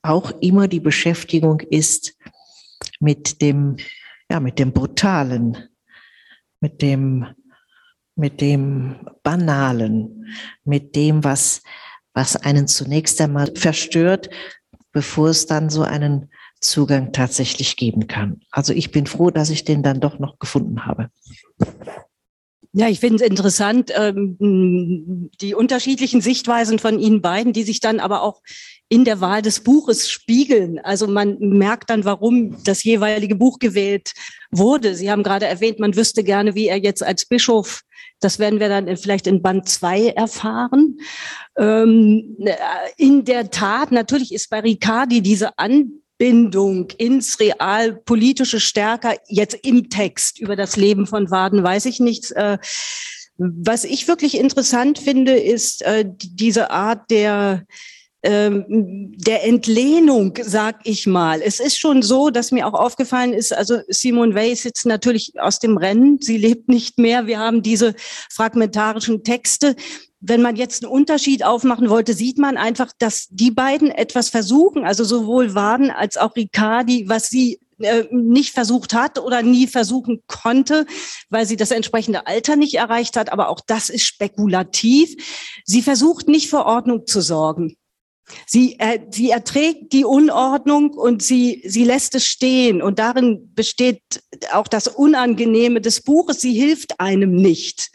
auch 0.02 0.32
immer 0.40 0.66
die 0.66 0.81
Beschäftigung 0.81 1.61
ist 1.61 2.15
mit 3.01 3.43
dem, 3.43 3.77
ja, 4.31 4.39
mit 4.39 4.59
dem 4.59 4.73
Brutalen, 4.73 5.57
mit 6.61 6.83
dem, 6.83 7.27
mit 8.15 8.41
dem 8.41 8.97
Banalen, 9.23 10.27
mit 10.65 10.95
dem, 10.95 11.25
was, 11.25 11.63
was 12.13 12.37
einen 12.37 12.69
zunächst 12.69 13.21
einmal 13.21 13.53
verstört, 13.57 14.31
bevor 14.93 15.31
es 15.31 15.47
dann 15.47 15.71
so 15.71 15.83
einen 15.83 16.31
Zugang 16.61 17.13
tatsächlich 17.13 17.77
geben 17.77 18.07
kann. 18.07 18.43
Also 18.51 18.75
ich 18.75 18.91
bin 18.91 19.07
froh, 19.07 19.31
dass 19.31 19.51
ich 19.51 19.65
den 19.65 19.83
dann 19.83 20.01
doch 20.01 20.19
noch 20.19 20.39
gefunden 20.39 20.85
habe. 20.85 21.11
Ja, 22.73 22.89
ich 22.89 23.01
finde 23.01 23.17
es 23.17 23.29
interessant, 23.29 23.91
ähm, 23.97 25.31
die 25.41 25.55
unterschiedlichen 25.55 26.21
Sichtweisen 26.21 26.79
von 26.79 27.01
Ihnen 27.01 27.21
beiden, 27.21 27.53
die 27.53 27.65
sich 27.65 27.81
dann 27.81 27.99
aber 27.99 28.23
auch 28.23 28.43
in 28.91 29.05
der 29.05 29.21
Wahl 29.21 29.41
des 29.41 29.61
Buches 29.61 30.11
spiegeln. 30.11 30.81
Also 30.81 31.07
man 31.07 31.39
merkt 31.39 31.91
dann, 31.91 32.05
warum 32.05 32.62
das 32.65 32.83
jeweilige 32.83 33.37
Buch 33.37 33.61
gewählt 33.61 34.12
wurde. 34.51 34.97
Sie 34.97 35.11
haben 35.11 35.23
gerade 35.23 35.47
erwähnt, 35.47 35.79
man 35.79 35.95
wüsste 35.95 36.25
gerne, 36.25 36.57
wie 36.57 36.67
er 36.67 36.79
jetzt 36.79 37.03
als 37.03 37.25
Bischof, 37.25 37.83
das 38.19 38.41
werden 38.41 38.59
wir 38.59 38.69
dann 38.69 38.95
vielleicht 38.97 39.29
in 39.29 39.43
Band 39.43 39.69
zwei 39.69 40.09
erfahren. 40.09 40.99
Ähm, 41.57 42.37
in 42.97 43.25
der 43.25 43.51
Tat, 43.51 43.93
natürlich 43.93 44.35
ist 44.35 44.51
bei 44.51 44.59
Riccardi 44.59 45.23
diese 45.23 45.57
Anbindung 45.57 46.91
ins 46.99 47.39
Realpolitische 47.39 48.59
stärker, 48.59 49.15
jetzt 49.29 49.57
im 49.62 49.89
Text 49.89 50.41
über 50.41 50.57
das 50.57 50.77
Leben 50.77 51.07
von 51.07 51.31
Waden 51.31 51.62
weiß 51.62 51.87
ich 51.87 52.01
nichts. 52.01 52.33
Äh, 52.33 52.59
was 53.39 53.85
ich 53.85 54.09
wirklich 54.09 54.37
interessant 54.37 54.99
finde, 54.99 55.33
ist 55.39 55.83
äh, 55.83 56.05
diese 56.07 56.73
Art 56.73 57.09
der 57.11 57.65
ähm, 58.23 59.15
der 59.17 59.47
Entlehnung, 59.47 60.35
sag 60.43 60.81
ich 60.85 61.07
mal. 61.07 61.41
Es 61.43 61.59
ist 61.59 61.79
schon 61.79 62.03
so, 62.03 62.31
dass 62.31 62.53
mir 62.53 62.67
auch 62.67 62.75
aufgefallen 62.75 63.33
ist, 63.33 63.57
also 63.57 63.79
Simone 63.89 64.35
Weil 64.35 64.57
sitzt 64.57 64.87
natürlich 64.87 65.33
aus 65.41 65.59
dem 65.59 65.77
Rennen, 65.77 66.19
sie 66.21 66.37
lebt 66.37 66.69
nicht 66.69 66.99
mehr. 66.99 67.27
Wir 67.27 67.39
haben 67.39 67.63
diese 67.63 67.95
fragmentarischen 68.31 69.25
Texte. 69.25 69.75
Wenn 70.21 70.43
man 70.43 70.57
jetzt 70.57 70.85
einen 70.85 70.93
Unterschied 70.93 71.45
aufmachen 71.45 71.89
wollte, 71.89 72.13
sieht 72.13 72.37
man 72.37 72.59
einfach, 72.59 72.93
dass 72.99 73.29
die 73.31 73.51
beiden 73.51 73.91
etwas 73.91 74.29
versuchen, 74.29 74.85
also 74.85 75.03
sowohl 75.03 75.55
Waden 75.55 75.91
als 75.91 76.19
auch 76.19 76.37
Riccardi, 76.37 77.09
was 77.09 77.29
sie 77.29 77.59
äh, 77.79 78.05
nicht 78.11 78.53
versucht 78.53 78.93
hat 78.93 79.19
oder 79.19 79.43
nie 79.43 79.67
versuchen 79.67 80.23
konnte, 80.27 80.85
weil 81.31 81.47
sie 81.47 81.57
das 81.57 81.71
entsprechende 81.71 82.27
Alter 82.27 82.57
nicht 82.57 82.75
erreicht 82.75 83.17
hat. 83.17 83.33
Aber 83.33 83.49
auch 83.49 83.61
das 83.67 83.89
ist 83.89 84.05
spekulativ. 84.05 85.17
Sie 85.65 85.81
versucht 85.81 86.29
nicht 86.29 86.51
für 86.51 86.67
Ordnung 86.67 87.07
zu 87.07 87.23
sorgen. 87.23 87.77
Sie, 88.47 88.78
äh, 88.78 89.01
sie 89.11 89.31
erträgt 89.31 89.93
die 89.93 90.05
Unordnung 90.05 90.90
und 90.90 91.23
sie, 91.23 91.62
sie 91.66 91.85
lässt 91.85 92.15
es 92.15 92.27
stehen. 92.27 92.82
Und 92.82 92.98
darin 92.98 93.52
besteht 93.55 94.23
auch 94.52 94.69
das 94.69 94.89
Unangenehme 94.89 95.81
des 95.81 96.02
Buches. 96.02 96.40
Sie 96.40 96.52
hilft 96.52 97.01
einem 97.01 97.35
nicht. 97.35 97.90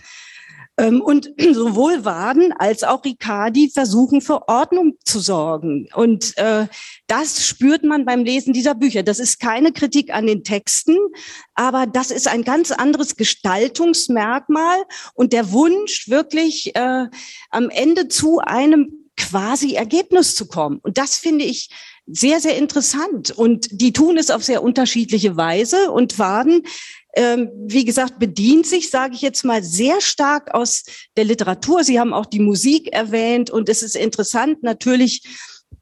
Ähm, 0.77 1.01
und 1.01 1.31
sowohl 1.53 2.05
Waden 2.05 2.53
als 2.53 2.83
auch 2.83 3.05
Riccardi 3.05 3.69
versuchen 3.69 4.21
für 4.21 4.47
Ordnung 4.47 4.97
zu 5.03 5.19
sorgen. 5.19 5.87
Und 5.95 6.37
äh, 6.37 6.67
das 7.07 7.47
spürt 7.47 7.83
man 7.83 8.05
beim 8.05 8.23
Lesen 8.23 8.53
dieser 8.53 8.75
Bücher. 8.75 9.03
Das 9.03 9.19
ist 9.19 9.39
keine 9.39 9.71
Kritik 9.71 10.13
an 10.13 10.27
den 10.27 10.43
Texten, 10.43 10.97
aber 11.53 11.85
das 11.85 12.11
ist 12.11 12.27
ein 12.27 12.43
ganz 12.43 12.71
anderes 12.71 13.15
Gestaltungsmerkmal 13.15 14.83
und 15.13 15.33
der 15.33 15.51
Wunsch, 15.51 16.09
wirklich 16.09 16.75
äh, 16.75 17.07
am 17.51 17.69
Ende 17.69 18.07
zu 18.07 18.39
einem 18.39 19.04
quasi 19.17 19.73
Ergebnis 19.73 20.35
zu 20.35 20.47
kommen. 20.47 20.79
Und 20.79 20.97
das 20.97 21.15
finde 21.15 21.45
ich 21.45 21.69
sehr, 22.07 22.39
sehr 22.39 22.57
interessant. 22.57 23.31
Und 23.31 23.67
die 23.71 23.93
tun 23.93 24.17
es 24.17 24.29
auf 24.29 24.43
sehr 24.43 24.63
unterschiedliche 24.63 25.37
Weise 25.37 25.91
und 25.91 26.19
Waden, 26.19 26.63
ähm, 27.15 27.49
wie 27.65 27.85
gesagt, 27.85 28.19
bedient 28.19 28.67
sich, 28.67 28.89
sage 28.89 29.15
ich 29.15 29.21
jetzt 29.21 29.45
mal, 29.45 29.63
sehr 29.63 30.01
stark 30.01 30.53
aus 30.53 30.83
der 31.15 31.23
Literatur. 31.23 31.83
Sie 31.83 31.99
haben 31.99 32.13
auch 32.13 32.25
die 32.25 32.41
Musik 32.41 32.91
erwähnt 32.91 33.49
und 33.49 33.69
es 33.69 33.83
ist 33.83 33.95
interessant 33.95 34.63
natürlich, 34.63 35.23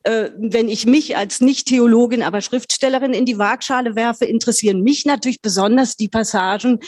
äh, 0.03 0.31
wenn 0.37 0.67
ich 0.67 0.85
mich 0.85 1.15
als 1.15 1.39
Nicht-Theologin, 1.39 2.23
aber 2.23 2.41
Schriftstellerin 2.41 3.13
in 3.13 3.25
die 3.25 3.37
Waagschale 3.37 3.95
werfe, 3.95 4.25
interessieren 4.25 4.81
mich 4.81 5.05
natürlich 5.05 5.41
besonders 5.41 5.95
die 5.95 6.09
Passagen. 6.09 6.79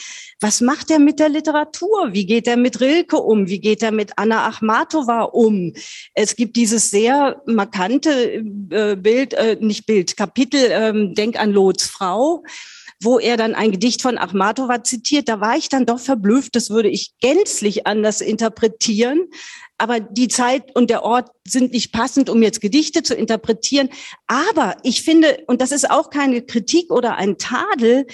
Was 0.41 0.59
macht 0.59 0.91
er 0.91 0.99
mit 0.99 1.19
der 1.19 1.29
Literatur? 1.29 2.09
Wie 2.11 2.25
geht 2.25 2.47
er 2.47 2.57
mit 2.57 2.81
Rilke 2.81 3.17
um? 3.17 3.47
Wie 3.47 3.59
geht 3.59 3.83
er 3.83 3.91
mit 3.91 4.11
Anna 4.17 4.47
Achmatova 4.47 5.23
um? 5.23 5.73
Es 6.13 6.35
gibt 6.35 6.57
dieses 6.57 6.89
sehr 6.89 7.41
markante 7.45 8.43
äh, 8.69 8.95
Bild, 8.97 9.33
äh, 9.33 9.57
nicht 9.61 9.85
Bild, 9.85 10.17
Kapitel, 10.17 10.59
äh, 10.59 11.13
Denk 11.13 11.39
an 11.39 11.51
Loths 11.51 11.87
Frau 11.87 12.43
wo 13.01 13.19
er 13.19 13.35
dann 13.35 13.55
ein 13.55 13.71
Gedicht 13.71 14.01
von 14.01 14.17
Achmatova 14.17 14.83
zitiert. 14.83 15.27
Da 15.27 15.41
war 15.41 15.57
ich 15.57 15.67
dann 15.67 15.85
doch 15.85 15.99
verblüfft. 15.99 16.55
Das 16.55 16.69
würde 16.69 16.89
ich 16.89 17.11
gänzlich 17.19 17.85
anders 17.85 18.21
interpretieren 18.21 19.27
aber 19.77 19.99
die 19.99 20.27
Zeit 20.27 20.76
und 20.76 20.89
der 20.89 21.03
Ort 21.03 21.30
sind 21.45 21.73
nicht 21.73 21.91
passend, 21.91 22.30
um 22.30 22.41
jetzt 22.41 22.61
Gedichte 22.61 23.03
zu 23.03 23.15
interpretieren. 23.15 23.89
Aber 24.27 24.77
ich 24.84 25.03
finde, 25.03 25.43
und 25.47 25.61
das 25.61 25.72
ist 25.72 25.89
auch 25.89 26.10
keine 26.10 26.41
Kritik 26.41 26.91
oder 26.91 27.15
ein 27.15 27.38
Tadel, 27.38 28.07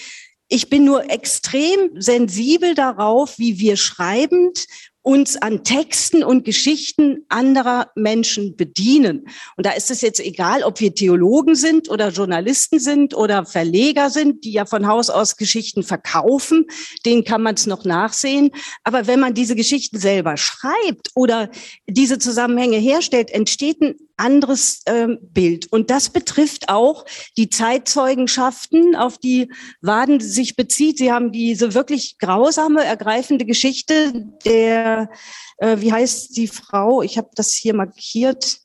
ich 0.53 0.69
bin 0.69 0.83
nur 0.83 1.09
extrem 1.09 1.91
sensibel 2.01 2.75
darauf, 2.75 3.39
wie 3.39 3.57
wir 3.59 3.77
schreibend 3.77 4.65
uns 5.03 5.35
an 5.35 5.63
Texten 5.63 6.23
und 6.23 6.45
Geschichten 6.45 7.25
anderer 7.29 7.91
Menschen 7.95 8.55
bedienen. 8.55 9.27
Und 9.57 9.65
da 9.65 9.71
ist 9.71 9.89
es 9.89 10.01
jetzt 10.01 10.19
egal, 10.19 10.63
ob 10.63 10.79
wir 10.79 10.93
Theologen 10.93 11.55
sind 11.55 11.89
oder 11.89 12.09
Journalisten 12.09 12.79
sind 12.79 13.15
oder 13.15 13.45
Verleger 13.45 14.09
sind, 14.09 14.45
die 14.45 14.51
ja 14.51 14.65
von 14.65 14.87
Haus 14.87 15.09
aus 15.09 15.37
Geschichten 15.37 15.83
verkaufen, 15.83 16.67
denen 17.05 17.23
kann 17.23 17.41
man 17.41 17.55
es 17.55 17.65
noch 17.65 17.83
nachsehen. 17.83 18.51
Aber 18.83 19.07
wenn 19.07 19.19
man 19.19 19.33
diese 19.33 19.55
Geschichten 19.55 19.99
selber 19.99 20.37
schreibt 20.37 21.09
oder 21.15 21.49
diese 21.87 22.19
Zusammenhänge 22.19 22.77
herstellt, 22.77 23.31
entsteht 23.31 23.81
ein 23.81 23.95
anderes 24.21 24.83
ähm, 24.85 25.19
Bild. 25.21 25.71
Und 25.71 25.89
das 25.89 26.09
betrifft 26.09 26.69
auch 26.69 27.05
die 27.37 27.49
Zeitzeugenschaften, 27.49 28.95
auf 28.95 29.17
die 29.17 29.51
Waden 29.81 30.19
sich 30.19 30.55
bezieht. 30.55 30.99
Sie 30.99 31.11
haben 31.11 31.31
diese 31.31 31.73
wirklich 31.73 32.17
grausame, 32.19 32.83
ergreifende 32.83 33.45
Geschichte 33.45 34.29
der, 34.45 35.09
äh, 35.57 35.77
wie 35.79 35.91
heißt 35.91 36.37
die 36.37 36.47
Frau? 36.47 37.01
Ich 37.01 37.17
habe 37.17 37.29
das 37.35 37.51
hier 37.53 37.73
markiert. 37.73 38.59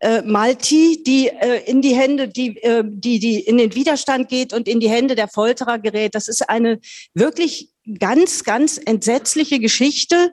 Äh, 0.00 0.22
Malti, 0.22 1.02
die 1.02 1.28
äh, 1.28 1.62
in 1.64 1.80
die 1.80 1.94
Hände, 1.94 2.28
die, 2.28 2.56
äh, 2.62 2.82
die, 2.84 3.18
die 3.20 3.40
in 3.40 3.56
den 3.56 3.74
Widerstand 3.74 4.28
geht 4.28 4.52
und 4.52 4.68
in 4.68 4.80
die 4.80 4.90
Hände 4.90 5.14
der 5.14 5.28
Folterer 5.28 5.78
gerät. 5.78 6.14
Das 6.14 6.28
ist 6.28 6.48
eine 6.50 6.80
wirklich 7.14 7.70
ganz, 7.98 8.44
ganz 8.44 8.78
entsetzliche 8.84 9.60
Geschichte. 9.60 10.32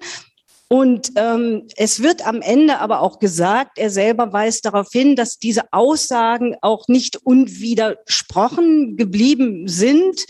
Und 0.72 1.11
ähm, 1.18 1.68
es 1.76 2.02
wird 2.02 2.26
am 2.26 2.41
Ende 2.41 2.80
aber 2.80 3.02
auch 3.02 3.19
gesagt, 3.19 3.77
er 3.77 3.89
selber 3.89 4.31
weist 4.31 4.64
darauf 4.64 4.88
hin, 4.89 5.18
dass 5.18 5.38
diese 5.38 5.64
Aussagen 5.73 6.56
auch 6.61 6.88
nicht 6.88 7.18
unwidersprochen 7.18 8.95
geblieben 8.95 9.68
sind. 9.68 10.26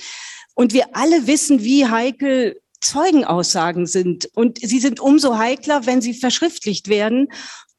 Und 0.56 0.74
wir 0.74 0.96
alle 0.96 1.28
wissen, 1.28 1.62
wie 1.62 1.86
heikel 1.86 2.60
Zeugenaussagen 2.80 3.86
sind. 3.86 4.32
Und 4.34 4.58
sie 4.58 4.80
sind 4.80 5.00
umso 5.00 5.38
heikler, 5.38 5.86
wenn 5.86 6.02
sie 6.02 6.16
verschriftlicht 6.16 6.88
werden. 6.88 7.28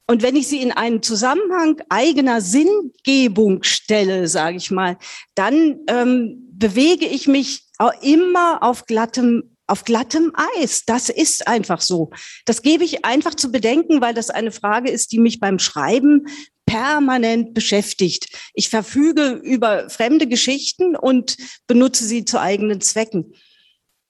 Und 0.07 0.23
wenn 0.23 0.37
ich 0.37 0.47
sie 0.47 0.63
in 0.63 0.71
einen 0.71 1.03
Zusammenhang 1.03 1.83
eigener 1.89 2.41
Sinngebung 2.41 3.65
stelle, 3.65 4.29
sage 4.29 4.59
ich 4.59 4.71
mal, 4.71 4.99
dann 5.35 5.81
ähm, 5.89 6.49
bewege 6.53 7.07
ich 7.07 7.27
mich 7.27 7.65
auch 7.79 7.93
immer 8.03 8.63
auf 8.63 8.87
glattem 8.87 9.52
auf 9.73 9.85
glattem 9.85 10.33
Eis. 10.59 10.85
Das 10.85 11.09
ist 11.09 11.49
einfach 11.49 11.81
so. 11.81 12.11
Das 12.45 12.61
gebe 12.61 12.85
ich 12.85 13.07
einfach 13.07 13.35
zu 13.35 13.51
bedenken, 13.51 14.03
weil 14.03 14.13
das 14.13 14.29
eine 14.29 14.53
Frage 14.53 14.91
ist, 14.91 15.13
die 15.13 15.19
mich 15.19 15.41
beim 15.41 15.59
Schreiben 15.59 16.27
permanent 16.67 17.55
beschäftigt. 17.55 18.29
Ich 18.53 18.69
verfüge 18.69 19.31
über 19.31 19.89
fremde 19.89 20.29
Geschichten 20.29 20.95
und 20.95 21.39
benutze 21.67 22.05
sie 22.05 22.27
zu 22.27 22.39
eigenen 22.39 22.83
Zwecken. 22.83 23.33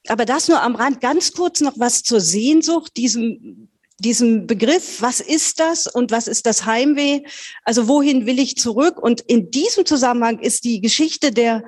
Aber 0.08 0.24
das 0.24 0.48
nur 0.48 0.60
am 0.60 0.74
Rand. 0.74 1.00
Ganz 1.00 1.32
kurz 1.32 1.60
noch 1.60 1.78
was 1.78 2.02
zur 2.02 2.20
Sehnsucht, 2.20 2.96
diesem 2.96 3.68
diesem 3.98 4.48
Begriff, 4.48 5.00
was 5.00 5.20
ist 5.20 5.60
das 5.60 5.86
und 5.86 6.10
was 6.10 6.26
ist 6.26 6.44
das 6.46 6.66
Heimweh? 6.66 7.22
Also 7.62 7.86
wohin 7.86 8.26
will 8.26 8.40
ich 8.40 8.56
zurück? 8.56 9.00
Und 9.00 9.20
in 9.20 9.52
diesem 9.52 9.86
Zusammenhang 9.86 10.40
ist 10.40 10.64
die 10.64 10.80
Geschichte 10.80 11.30
der 11.30 11.62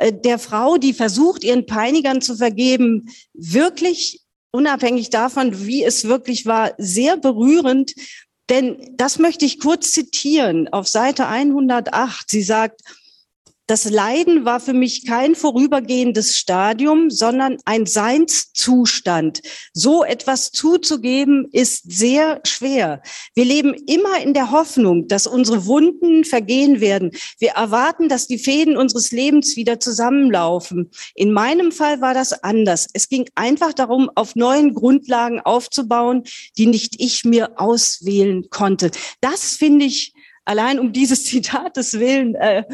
der 0.00 0.38
Frau, 0.38 0.78
die 0.78 0.92
versucht, 0.92 1.44
ihren 1.44 1.66
Peinigern 1.66 2.20
zu 2.20 2.36
vergeben, 2.36 3.08
wirklich 3.34 4.20
unabhängig 4.50 5.10
davon, 5.10 5.66
wie 5.66 5.84
es 5.84 6.04
wirklich 6.04 6.46
war, 6.46 6.74
sehr 6.78 7.16
berührend. 7.16 7.94
Denn 8.48 8.94
das 8.96 9.18
möchte 9.18 9.44
ich 9.44 9.60
kurz 9.60 9.92
zitieren 9.92 10.68
auf 10.68 10.88
Seite 10.88 11.26
108. 11.26 12.30
Sie 12.30 12.42
sagt, 12.42 12.80
das 13.66 13.88
Leiden 13.88 14.44
war 14.44 14.60
für 14.60 14.72
mich 14.72 15.06
kein 15.06 15.34
vorübergehendes 15.34 16.36
Stadium, 16.36 17.10
sondern 17.10 17.58
ein 17.64 17.86
Seinszustand. 17.86 19.40
So 19.72 20.02
etwas 20.02 20.50
zuzugeben 20.50 21.48
ist 21.52 21.90
sehr 21.90 22.40
schwer. 22.44 23.02
Wir 23.34 23.44
leben 23.44 23.74
immer 23.86 24.20
in 24.20 24.34
der 24.34 24.50
Hoffnung, 24.50 25.06
dass 25.06 25.26
unsere 25.26 25.64
Wunden 25.66 26.24
vergehen 26.24 26.80
werden. 26.80 27.12
Wir 27.38 27.50
erwarten, 27.50 28.08
dass 28.08 28.26
die 28.26 28.38
Fäden 28.38 28.76
unseres 28.76 29.12
Lebens 29.12 29.56
wieder 29.56 29.78
zusammenlaufen. 29.78 30.90
In 31.14 31.32
meinem 31.32 31.70
Fall 31.70 32.00
war 32.00 32.14
das 32.14 32.32
anders. 32.42 32.88
Es 32.92 33.08
ging 33.08 33.30
einfach 33.36 33.72
darum, 33.72 34.10
auf 34.16 34.34
neuen 34.34 34.74
Grundlagen 34.74 35.40
aufzubauen, 35.40 36.24
die 36.58 36.66
nicht 36.66 37.00
ich 37.00 37.24
mir 37.24 37.60
auswählen 37.60 38.50
konnte. 38.50 38.90
Das 39.20 39.56
finde 39.56 39.84
ich 39.84 40.14
allein 40.44 40.80
um 40.80 40.92
dieses 40.92 41.24
Zitates 41.32 41.94
willen 41.94 42.34
äh, 42.34 42.64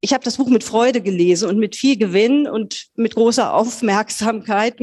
ich 0.00 0.12
habe 0.12 0.24
das 0.24 0.36
Buch 0.36 0.48
mit 0.48 0.64
Freude 0.64 1.00
gelesen 1.00 1.48
und 1.48 1.58
mit 1.58 1.76
viel 1.76 1.96
Gewinn 1.96 2.46
und 2.46 2.86
mit 2.94 3.14
großer 3.14 3.52
Aufmerksamkeit. 3.52 4.76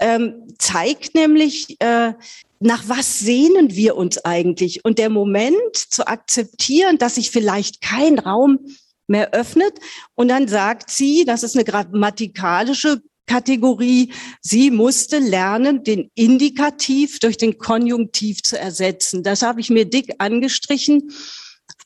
Ähm, 0.00 0.46
zeigt 0.58 1.14
nämlich, 1.14 1.76
äh, 1.80 2.12
nach 2.60 2.88
was 2.88 3.18
sehnen 3.18 3.74
wir 3.74 3.96
uns 3.96 4.24
eigentlich? 4.24 4.84
Und 4.84 4.98
der 4.98 5.10
Moment 5.10 5.76
zu 5.76 6.06
akzeptieren, 6.06 6.98
dass 6.98 7.16
sich 7.16 7.30
vielleicht 7.30 7.80
kein 7.80 8.18
Raum 8.18 8.60
mehr 9.06 9.32
öffnet. 9.32 9.74
Und 10.14 10.28
dann 10.28 10.48
sagt 10.48 10.90
sie, 10.90 11.24
das 11.24 11.42
ist 11.42 11.56
eine 11.56 11.64
grammatikalische 11.64 13.02
Kategorie, 13.26 14.12
sie 14.40 14.70
musste 14.70 15.18
lernen, 15.18 15.84
den 15.84 16.10
Indikativ 16.14 17.18
durch 17.18 17.36
den 17.36 17.58
Konjunktiv 17.58 18.42
zu 18.42 18.58
ersetzen. 18.58 19.22
Das 19.22 19.42
habe 19.42 19.60
ich 19.60 19.68
mir 19.68 19.84
dick 19.84 20.14
angestrichen 20.18 21.12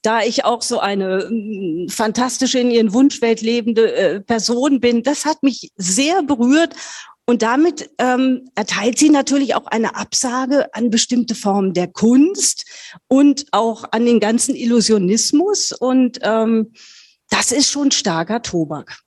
da 0.03 0.23
ich 0.23 0.45
auch 0.45 0.63
so 0.63 0.81
eine 0.81 1.29
mm, 1.31 1.89
fantastische 1.89 2.59
in 2.59 2.71
ihren 2.71 2.93
Wunschwelt 2.93 3.41
lebende 3.41 3.95
äh, 3.95 4.21
Person 4.21 4.81
bin, 4.81 5.03
das 5.03 5.25
hat 5.25 5.43
mich 5.43 5.71
sehr 5.77 6.23
berührt. 6.23 6.75
Und 7.25 7.43
damit 7.43 7.89
ähm, 7.99 8.51
erteilt 8.57 8.99
sie 8.99 9.09
natürlich 9.09 9.55
auch 9.55 9.67
eine 9.67 9.95
Absage 9.95 10.75
an 10.75 10.91
bestimmte 10.91 11.37
Formen 11.37 11.73
der 11.73 11.87
Kunst 11.87 12.67
und 13.07 13.47
auch 13.53 13.85
an 13.93 14.05
den 14.05 14.19
ganzen 14.19 14.57
Illusionismus. 14.57 15.71
Und 15.71 16.19
ähm, 16.23 16.73
das 17.31 17.53
ist 17.53 17.71
schon 17.71 17.93
starker 17.93 18.43
Tobak. 18.43 19.03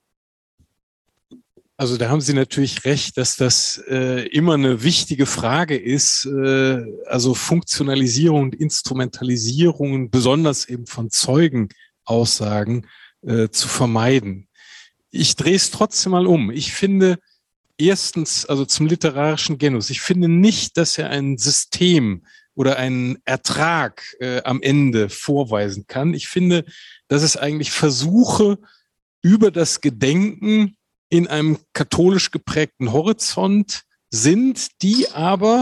Also 1.78 1.98
da 1.98 2.10
haben 2.10 2.22
Sie 2.22 2.34
natürlich 2.34 2.86
recht, 2.86 3.18
dass 3.18 3.36
das 3.36 3.84
äh, 3.90 4.28
immer 4.28 4.54
eine 4.54 4.84
wichtige 4.84 5.26
Frage 5.26 5.78
ist, 5.78 6.26
äh, 6.26 6.86
also 7.06 7.34
Funktionalisierung 7.34 8.44
und 8.44 8.56
Instrumentalisierung, 8.56 10.10
besonders 10.10 10.70
eben 10.70 10.86
von 10.86 11.10
Zeugenaussagen, 11.10 12.88
äh, 13.24 13.50
zu 13.50 13.68
vermeiden. 13.68 14.48
Ich 15.12 15.36
drehe 15.36 15.56
es 15.56 15.70
trotzdem 15.70 16.14
mal 16.14 16.28
um. 16.28 16.50
Ich 16.50 16.74
finde 16.74 17.18
erstens, 17.78 18.46
also 18.46 18.64
zum 18.64 18.88
literarischen 18.88 19.58
Genus, 19.58 19.90
ich 19.90 20.00
finde 20.00 20.30
nicht, 20.30 20.78
dass 20.78 20.98
er 20.98 21.10
ein 21.10 21.38
System 21.38 22.26
oder 22.54 22.78
einen 22.78 23.18
Ertrag 23.26 24.02
äh, 24.20 24.42
am 24.44 24.62
Ende 24.62 25.10
vorweisen 25.10 25.88
kann. 25.88 26.14
Ich 26.14 26.30
finde, 26.30 26.64
dass 27.10 27.22
es 27.22 27.36
eigentlich 27.36 27.72
Versuche 27.72 28.60
über 29.22 29.52
das 29.52 29.82
Gedenken 29.82 30.78
in 31.10 31.28
einem 31.28 31.60
katholisch 31.74 32.32
geprägten 32.32 32.92
Horizont 32.92 33.84
sind, 34.10 34.82
die 34.82 35.10
aber 35.10 35.62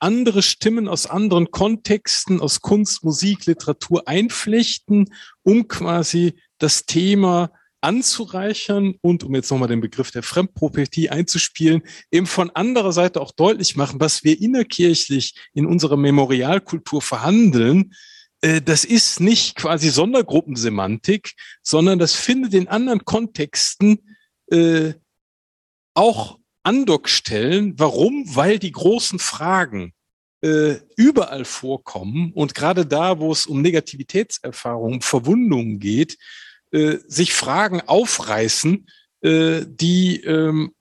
andere 0.00 0.42
Stimmen 0.42 0.88
aus 0.88 1.06
anderen 1.06 1.50
Kontexten, 1.50 2.40
aus 2.40 2.60
Kunst, 2.60 3.04
Musik, 3.04 3.46
Literatur 3.46 4.08
einflechten, 4.08 5.14
um 5.42 5.68
quasi 5.68 6.34
das 6.58 6.86
Thema 6.86 7.52
anzureichern 7.80 8.94
und, 9.00 9.24
um 9.24 9.34
jetzt 9.34 9.50
nochmal 9.50 9.68
den 9.68 9.80
Begriff 9.80 10.10
der 10.10 10.22
Fremdpropetie 10.22 11.10
einzuspielen, 11.10 11.82
eben 12.10 12.26
von 12.26 12.50
anderer 12.50 12.92
Seite 12.92 13.20
auch 13.20 13.32
deutlich 13.32 13.76
machen, 13.76 14.00
was 14.00 14.24
wir 14.24 14.40
innerkirchlich 14.40 15.34
in 15.52 15.66
unserer 15.66 15.96
Memorialkultur 15.96 17.02
verhandeln, 17.02 17.92
äh, 18.40 18.60
das 18.60 18.84
ist 18.84 19.20
nicht 19.20 19.56
quasi 19.56 19.88
Sondergruppensemantik, 19.88 21.32
sondern 21.62 21.98
das 21.98 22.14
findet 22.14 22.54
in 22.54 22.68
anderen 22.68 23.04
Kontexten 23.04 24.11
äh, 24.52 24.94
auch 25.94 26.38
Andockstellen. 26.62 27.78
Warum? 27.78 28.24
Weil 28.34 28.58
die 28.58 28.72
großen 28.72 29.18
Fragen 29.18 29.92
äh, 30.42 30.76
überall 30.96 31.44
vorkommen 31.44 32.32
und 32.34 32.54
gerade 32.54 32.86
da, 32.86 33.18
wo 33.18 33.32
es 33.32 33.46
um 33.46 33.62
Negativitätserfahrungen, 33.62 35.00
Verwundungen 35.00 35.78
geht, 35.78 36.18
äh, 36.70 36.98
sich 37.06 37.32
Fragen 37.32 37.80
aufreißen, 37.80 38.86
äh, 39.22 39.64
die 39.66 40.20
ähm, 40.24 40.72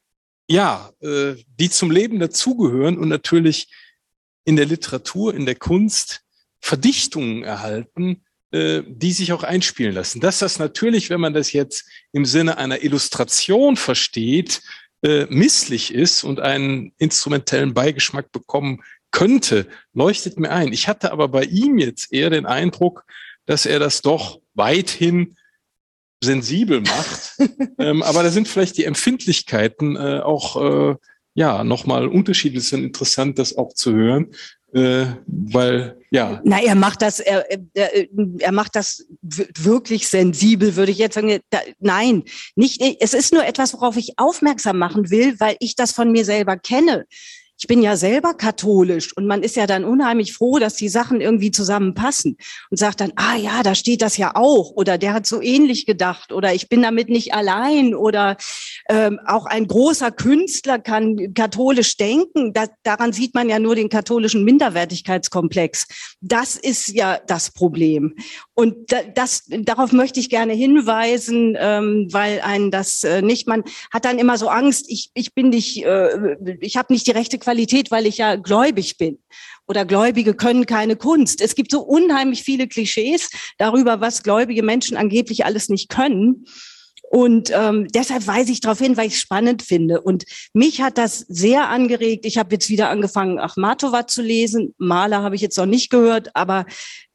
ja, 0.51 0.91
äh, 0.99 1.35
die 1.59 1.69
zum 1.69 1.91
Leben 1.91 2.19
dazugehören 2.19 2.97
und 2.97 3.07
natürlich 3.07 3.71
in 4.43 4.57
der 4.57 4.65
Literatur, 4.65 5.33
in 5.33 5.45
der 5.45 5.55
Kunst 5.55 6.23
Verdichtungen 6.59 7.43
erhalten, 7.43 8.25
die 8.53 9.13
sich 9.13 9.31
auch 9.31 9.43
einspielen 9.43 9.95
lassen. 9.95 10.19
Dass 10.19 10.39
das 10.39 10.59
natürlich, 10.59 11.09
wenn 11.09 11.21
man 11.21 11.33
das 11.33 11.53
jetzt 11.53 11.85
im 12.11 12.25
Sinne 12.25 12.57
einer 12.57 12.83
Illustration 12.83 13.77
versteht, 13.77 14.61
äh, 15.03 15.25
misslich 15.29 15.93
ist 15.93 16.23
und 16.23 16.39
einen 16.39 16.93
instrumentellen 16.99 17.73
Beigeschmack 17.73 18.31
bekommen 18.31 18.83
könnte, 19.09 19.67
leuchtet 19.93 20.39
mir 20.39 20.51
ein. 20.51 20.73
Ich 20.73 20.87
hatte 20.87 21.11
aber 21.11 21.27
bei 21.27 21.43
ihm 21.43 21.79
jetzt 21.79 22.13
eher 22.13 22.29
den 22.29 22.45
Eindruck, 22.45 23.03
dass 23.45 23.65
er 23.65 23.79
das 23.79 24.01
doch 24.01 24.39
weithin 24.53 25.37
sensibel 26.23 26.81
macht. 26.81 27.33
ähm, 27.79 28.03
aber 28.03 28.23
da 28.23 28.29
sind 28.29 28.47
vielleicht 28.47 28.77
die 28.77 28.85
Empfindlichkeiten 28.85 29.95
äh, 29.95 30.19
auch 30.19 30.91
äh, 30.91 30.95
ja, 31.33 31.63
nochmal 31.63 32.07
Unterschiede. 32.07 32.57
Es 32.57 32.65
ist 32.65 32.73
interessant, 32.73 33.39
das 33.39 33.57
auch 33.57 33.73
zu 33.73 33.93
hören, 33.93 34.35
äh, 34.73 35.05
weil 35.25 35.97
ja. 36.11 36.41
Na, 36.43 36.61
er 36.61 36.75
macht 36.75 37.01
das, 37.01 37.21
er, 37.21 37.45
er, 37.73 38.11
er 38.39 38.51
macht 38.51 38.75
das 38.75 39.05
wirklich 39.21 40.09
sensibel, 40.09 40.75
würde 40.75 40.91
ich 40.91 40.97
jetzt 40.97 41.15
sagen. 41.15 41.39
Da, 41.49 41.59
nein, 41.79 42.23
nicht. 42.55 42.81
Es 42.99 43.13
ist 43.13 43.33
nur 43.33 43.45
etwas, 43.45 43.73
worauf 43.73 43.95
ich 43.95 44.13
aufmerksam 44.17 44.77
machen 44.77 45.09
will, 45.09 45.39
weil 45.39 45.55
ich 45.59 45.75
das 45.75 45.93
von 45.93 46.11
mir 46.11 46.25
selber 46.25 46.57
kenne 46.57 47.05
ich 47.61 47.67
bin 47.67 47.83
ja 47.83 47.95
selber 47.95 48.33
katholisch 48.33 49.15
und 49.15 49.27
man 49.27 49.43
ist 49.43 49.55
ja 49.55 49.67
dann 49.67 49.83
unheimlich 49.83 50.33
froh, 50.33 50.57
dass 50.57 50.73
die 50.73 50.89
Sachen 50.89 51.21
irgendwie 51.21 51.51
zusammenpassen 51.51 52.37
und 52.71 52.77
sagt 52.77 53.01
dann, 53.01 53.13
ah 53.17 53.35
ja, 53.35 53.61
da 53.61 53.75
steht 53.75 54.01
das 54.01 54.17
ja 54.17 54.31
auch 54.33 54.71
oder 54.71 54.97
der 54.97 55.13
hat 55.13 55.27
so 55.27 55.39
ähnlich 55.43 55.85
gedacht 55.85 56.33
oder 56.33 56.55
ich 56.55 56.69
bin 56.69 56.81
damit 56.81 57.09
nicht 57.09 57.35
allein 57.35 57.93
oder 57.93 58.35
ähm, 58.89 59.19
auch 59.27 59.45
ein 59.45 59.67
großer 59.67 60.09
Künstler 60.09 60.79
kann 60.79 61.35
katholisch 61.35 61.97
denken. 61.97 62.51
Da, 62.51 62.65
daran 62.81 63.13
sieht 63.13 63.35
man 63.35 63.47
ja 63.47 63.59
nur 63.59 63.75
den 63.75 63.89
katholischen 63.89 64.43
Minderwertigkeitskomplex. 64.43 65.85
Das 66.19 66.55
ist 66.55 66.87
ja 66.87 67.19
das 67.27 67.51
Problem. 67.51 68.15
Und 68.55 68.91
das, 69.13 69.43
darauf 69.47 69.91
möchte 69.91 70.19
ich 70.19 70.31
gerne 70.31 70.53
hinweisen, 70.53 71.55
ähm, 71.59 72.07
weil 72.09 72.41
ein 72.41 72.71
das 72.71 73.03
äh, 73.03 73.21
nicht, 73.21 73.47
man 73.47 73.63
hat 73.93 74.05
dann 74.05 74.17
immer 74.17 74.39
so 74.39 74.47
Angst, 74.49 74.85
ich, 74.89 75.11
ich 75.13 75.35
bin 75.35 75.49
nicht, 75.49 75.85
äh, 75.85 76.37
ich 76.59 76.75
habe 76.75 76.91
nicht 76.91 77.05
die 77.05 77.11
rechte 77.11 77.37
Qualität 77.37 77.50
Qualität, 77.51 77.91
weil 77.91 78.05
ich 78.05 78.17
ja 78.17 78.37
gläubig 78.37 78.97
bin. 78.97 79.19
Oder 79.67 79.85
Gläubige 79.85 80.33
können 80.33 80.65
keine 80.65 80.95
Kunst. 80.95 81.41
Es 81.41 81.55
gibt 81.55 81.71
so 81.71 81.81
unheimlich 81.81 82.43
viele 82.43 82.67
Klischees 82.67 83.29
darüber, 83.57 83.99
was 84.01 84.23
gläubige 84.23 84.63
Menschen 84.63 84.97
angeblich 84.97 85.45
alles 85.45 85.69
nicht 85.69 85.89
können. 85.89 86.45
Und 87.09 87.51
ähm, 87.53 87.87
deshalb 87.93 88.25
weise 88.25 88.53
ich 88.53 88.61
darauf 88.61 88.79
hin, 88.79 88.95
weil 88.95 89.07
ich 89.07 89.15
es 89.15 89.19
spannend 89.19 89.63
finde. 89.63 89.99
Und 89.99 90.23
mich 90.53 90.81
hat 90.81 90.97
das 90.97 91.19
sehr 91.19 91.67
angeregt. 91.67 92.25
Ich 92.25 92.37
habe 92.37 92.53
jetzt 92.53 92.69
wieder 92.69 92.89
angefangen, 92.89 93.37
Achmatova 93.37 94.07
zu 94.07 94.21
lesen. 94.21 94.73
Maler 94.77 95.21
habe 95.21 95.35
ich 95.35 95.41
jetzt 95.41 95.57
noch 95.57 95.65
nicht 95.65 95.89
gehört, 95.89 96.33
aber 96.35 96.65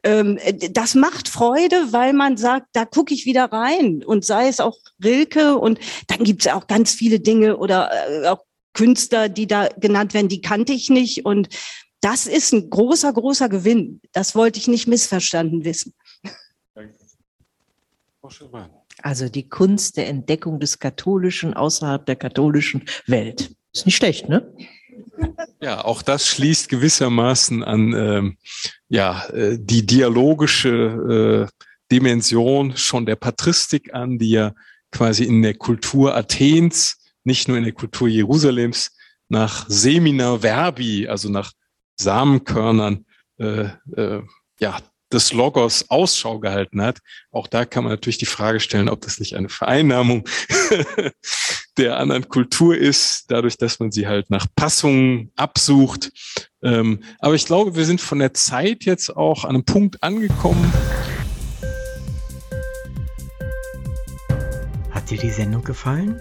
ähm, 0.05 0.39
das 0.71 0.95
macht 0.95 1.29
Freude, 1.29 1.93
weil 1.93 2.13
man 2.13 2.37
sagt, 2.37 2.67
da 2.75 2.85
gucke 2.85 3.15
ich 3.15 3.25
wieder 3.25 3.47
rein. 3.47 4.05
Und 4.05 4.27
sei 4.27 4.49
es 4.49 4.61
auch 4.61 4.77
Rilke 5.03 5.57
und 5.57 5.79
dann 6.09 6.25
gibt 6.25 6.45
es 6.45 6.53
auch 6.53 6.67
ganz 6.67 6.93
viele 6.93 7.21
Dinge 7.21 7.57
oder 7.57 7.91
äh, 8.11 8.29
auch 8.29 8.45
Künstler, 8.77 9.29
die 9.29 9.47
da 9.47 9.69
genannt 9.69 10.15
werden, 10.15 10.29
die 10.29 10.43
kannte 10.43 10.73
ich 10.73 10.91
nicht. 10.91 11.25
Und 11.25 11.49
das 12.01 12.27
ist 12.27 12.53
ein 12.53 12.69
großer, 12.71 13.13
großer 13.13 13.49
Gewinn. 13.49 14.01
Das 14.13 14.35
wollte 14.35 14.59
ich 14.59 14.69
nicht 14.69 14.87
missverstanden 14.87 15.65
wissen. 15.65 15.95
Also 19.03 19.29
die 19.29 19.49
Kunst 19.49 19.97
der 19.97 20.09
Entdeckung 20.09 20.61
des 20.61 20.79
Katholischen 20.79 21.55
außerhalb 21.55 22.05
der 22.05 22.17
katholischen 22.17 22.85
Welt. 23.07 23.55
Ist 23.73 23.87
nicht 23.87 23.97
schlecht, 23.97 24.29
ne? 24.29 24.53
Ja, 25.61 25.85
auch 25.85 26.03
das 26.03 26.27
schließt 26.27 26.69
gewissermaßen 26.69 27.63
an 27.63 27.95
ähm, 27.95 28.37
ja, 28.89 29.27
äh, 29.29 29.59
die 29.59 29.87
dialogische 29.87 31.49
äh, 31.49 31.67
Dimension 31.91 32.77
schon 32.77 33.07
der 33.07 33.17
Patristik 33.17 33.95
an, 33.95 34.19
die 34.19 34.31
ja 34.31 34.53
quasi 34.91 35.25
in 35.25 35.43
der 35.43 35.55
Kultur 35.55 36.15
Athens 36.15 36.99
nicht 37.27 37.49
nur 37.49 37.59
in 37.59 37.65
der 37.65 37.73
Kultur 37.73 38.09
Jerusalems 38.09 38.93
nach 39.29 39.67
Semina 39.69 40.39
Verbi, 40.39 41.09
also 41.09 41.29
nach 41.29 41.53
Samenkörnern, 41.97 43.05
äh, 43.39 43.69
äh, 43.97 44.23
ja, 44.61 44.79
des 45.13 45.33
Logos 45.33 45.89
Ausschau 45.89 46.41
gehalten 46.41 46.83
hat. 46.83 46.99
Auch 47.31 47.47
da 47.47 47.65
kann 47.65 47.85
man 47.85 47.93
natürlich 47.93 48.19
die 48.19 48.27
Frage 48.27 48.61
stellen, 48.61 48.89
ob 48.89 49.01
das 49.03 49.21
nicht 49.21 49.37
eine 49.37 49.49
Vereinnahmung 49.49 50.29
der 51.77 51.99
anderen 51.99 52.29
Kultur 52.29 52.77
ist, 52.77 53.31
dadurch, 53.31 53.57
dass 53.57 53.79
man 53.79 53.93
sie 53.93 54.07
halt 54.07 54.31
nach 54.31 54.47
Passungen 54.57 55.33
absucht. 55.37 56.11
Ähm, 56.63 57.03
aber 57.19 57.35
ich 57.35 57.47
glaube, 57.47 57.77
wir 57.77 57.85
sind 57.85 58.01
von 58.01 58.19
der 58.19 58.35
Zeit 58.35 58.85
jetzt 58.85 59.17
auch 59.17 59.45
an 59.45 59.51
einem 59.51 59.65
Punkt 59.65 60.03
angekommen. 60.03 60.73
Hat 64.91 65.11
dir 65.11 65.19
die 65.19 65.31
Sendung 65.31 65.63
gefallen? 65.63 66.21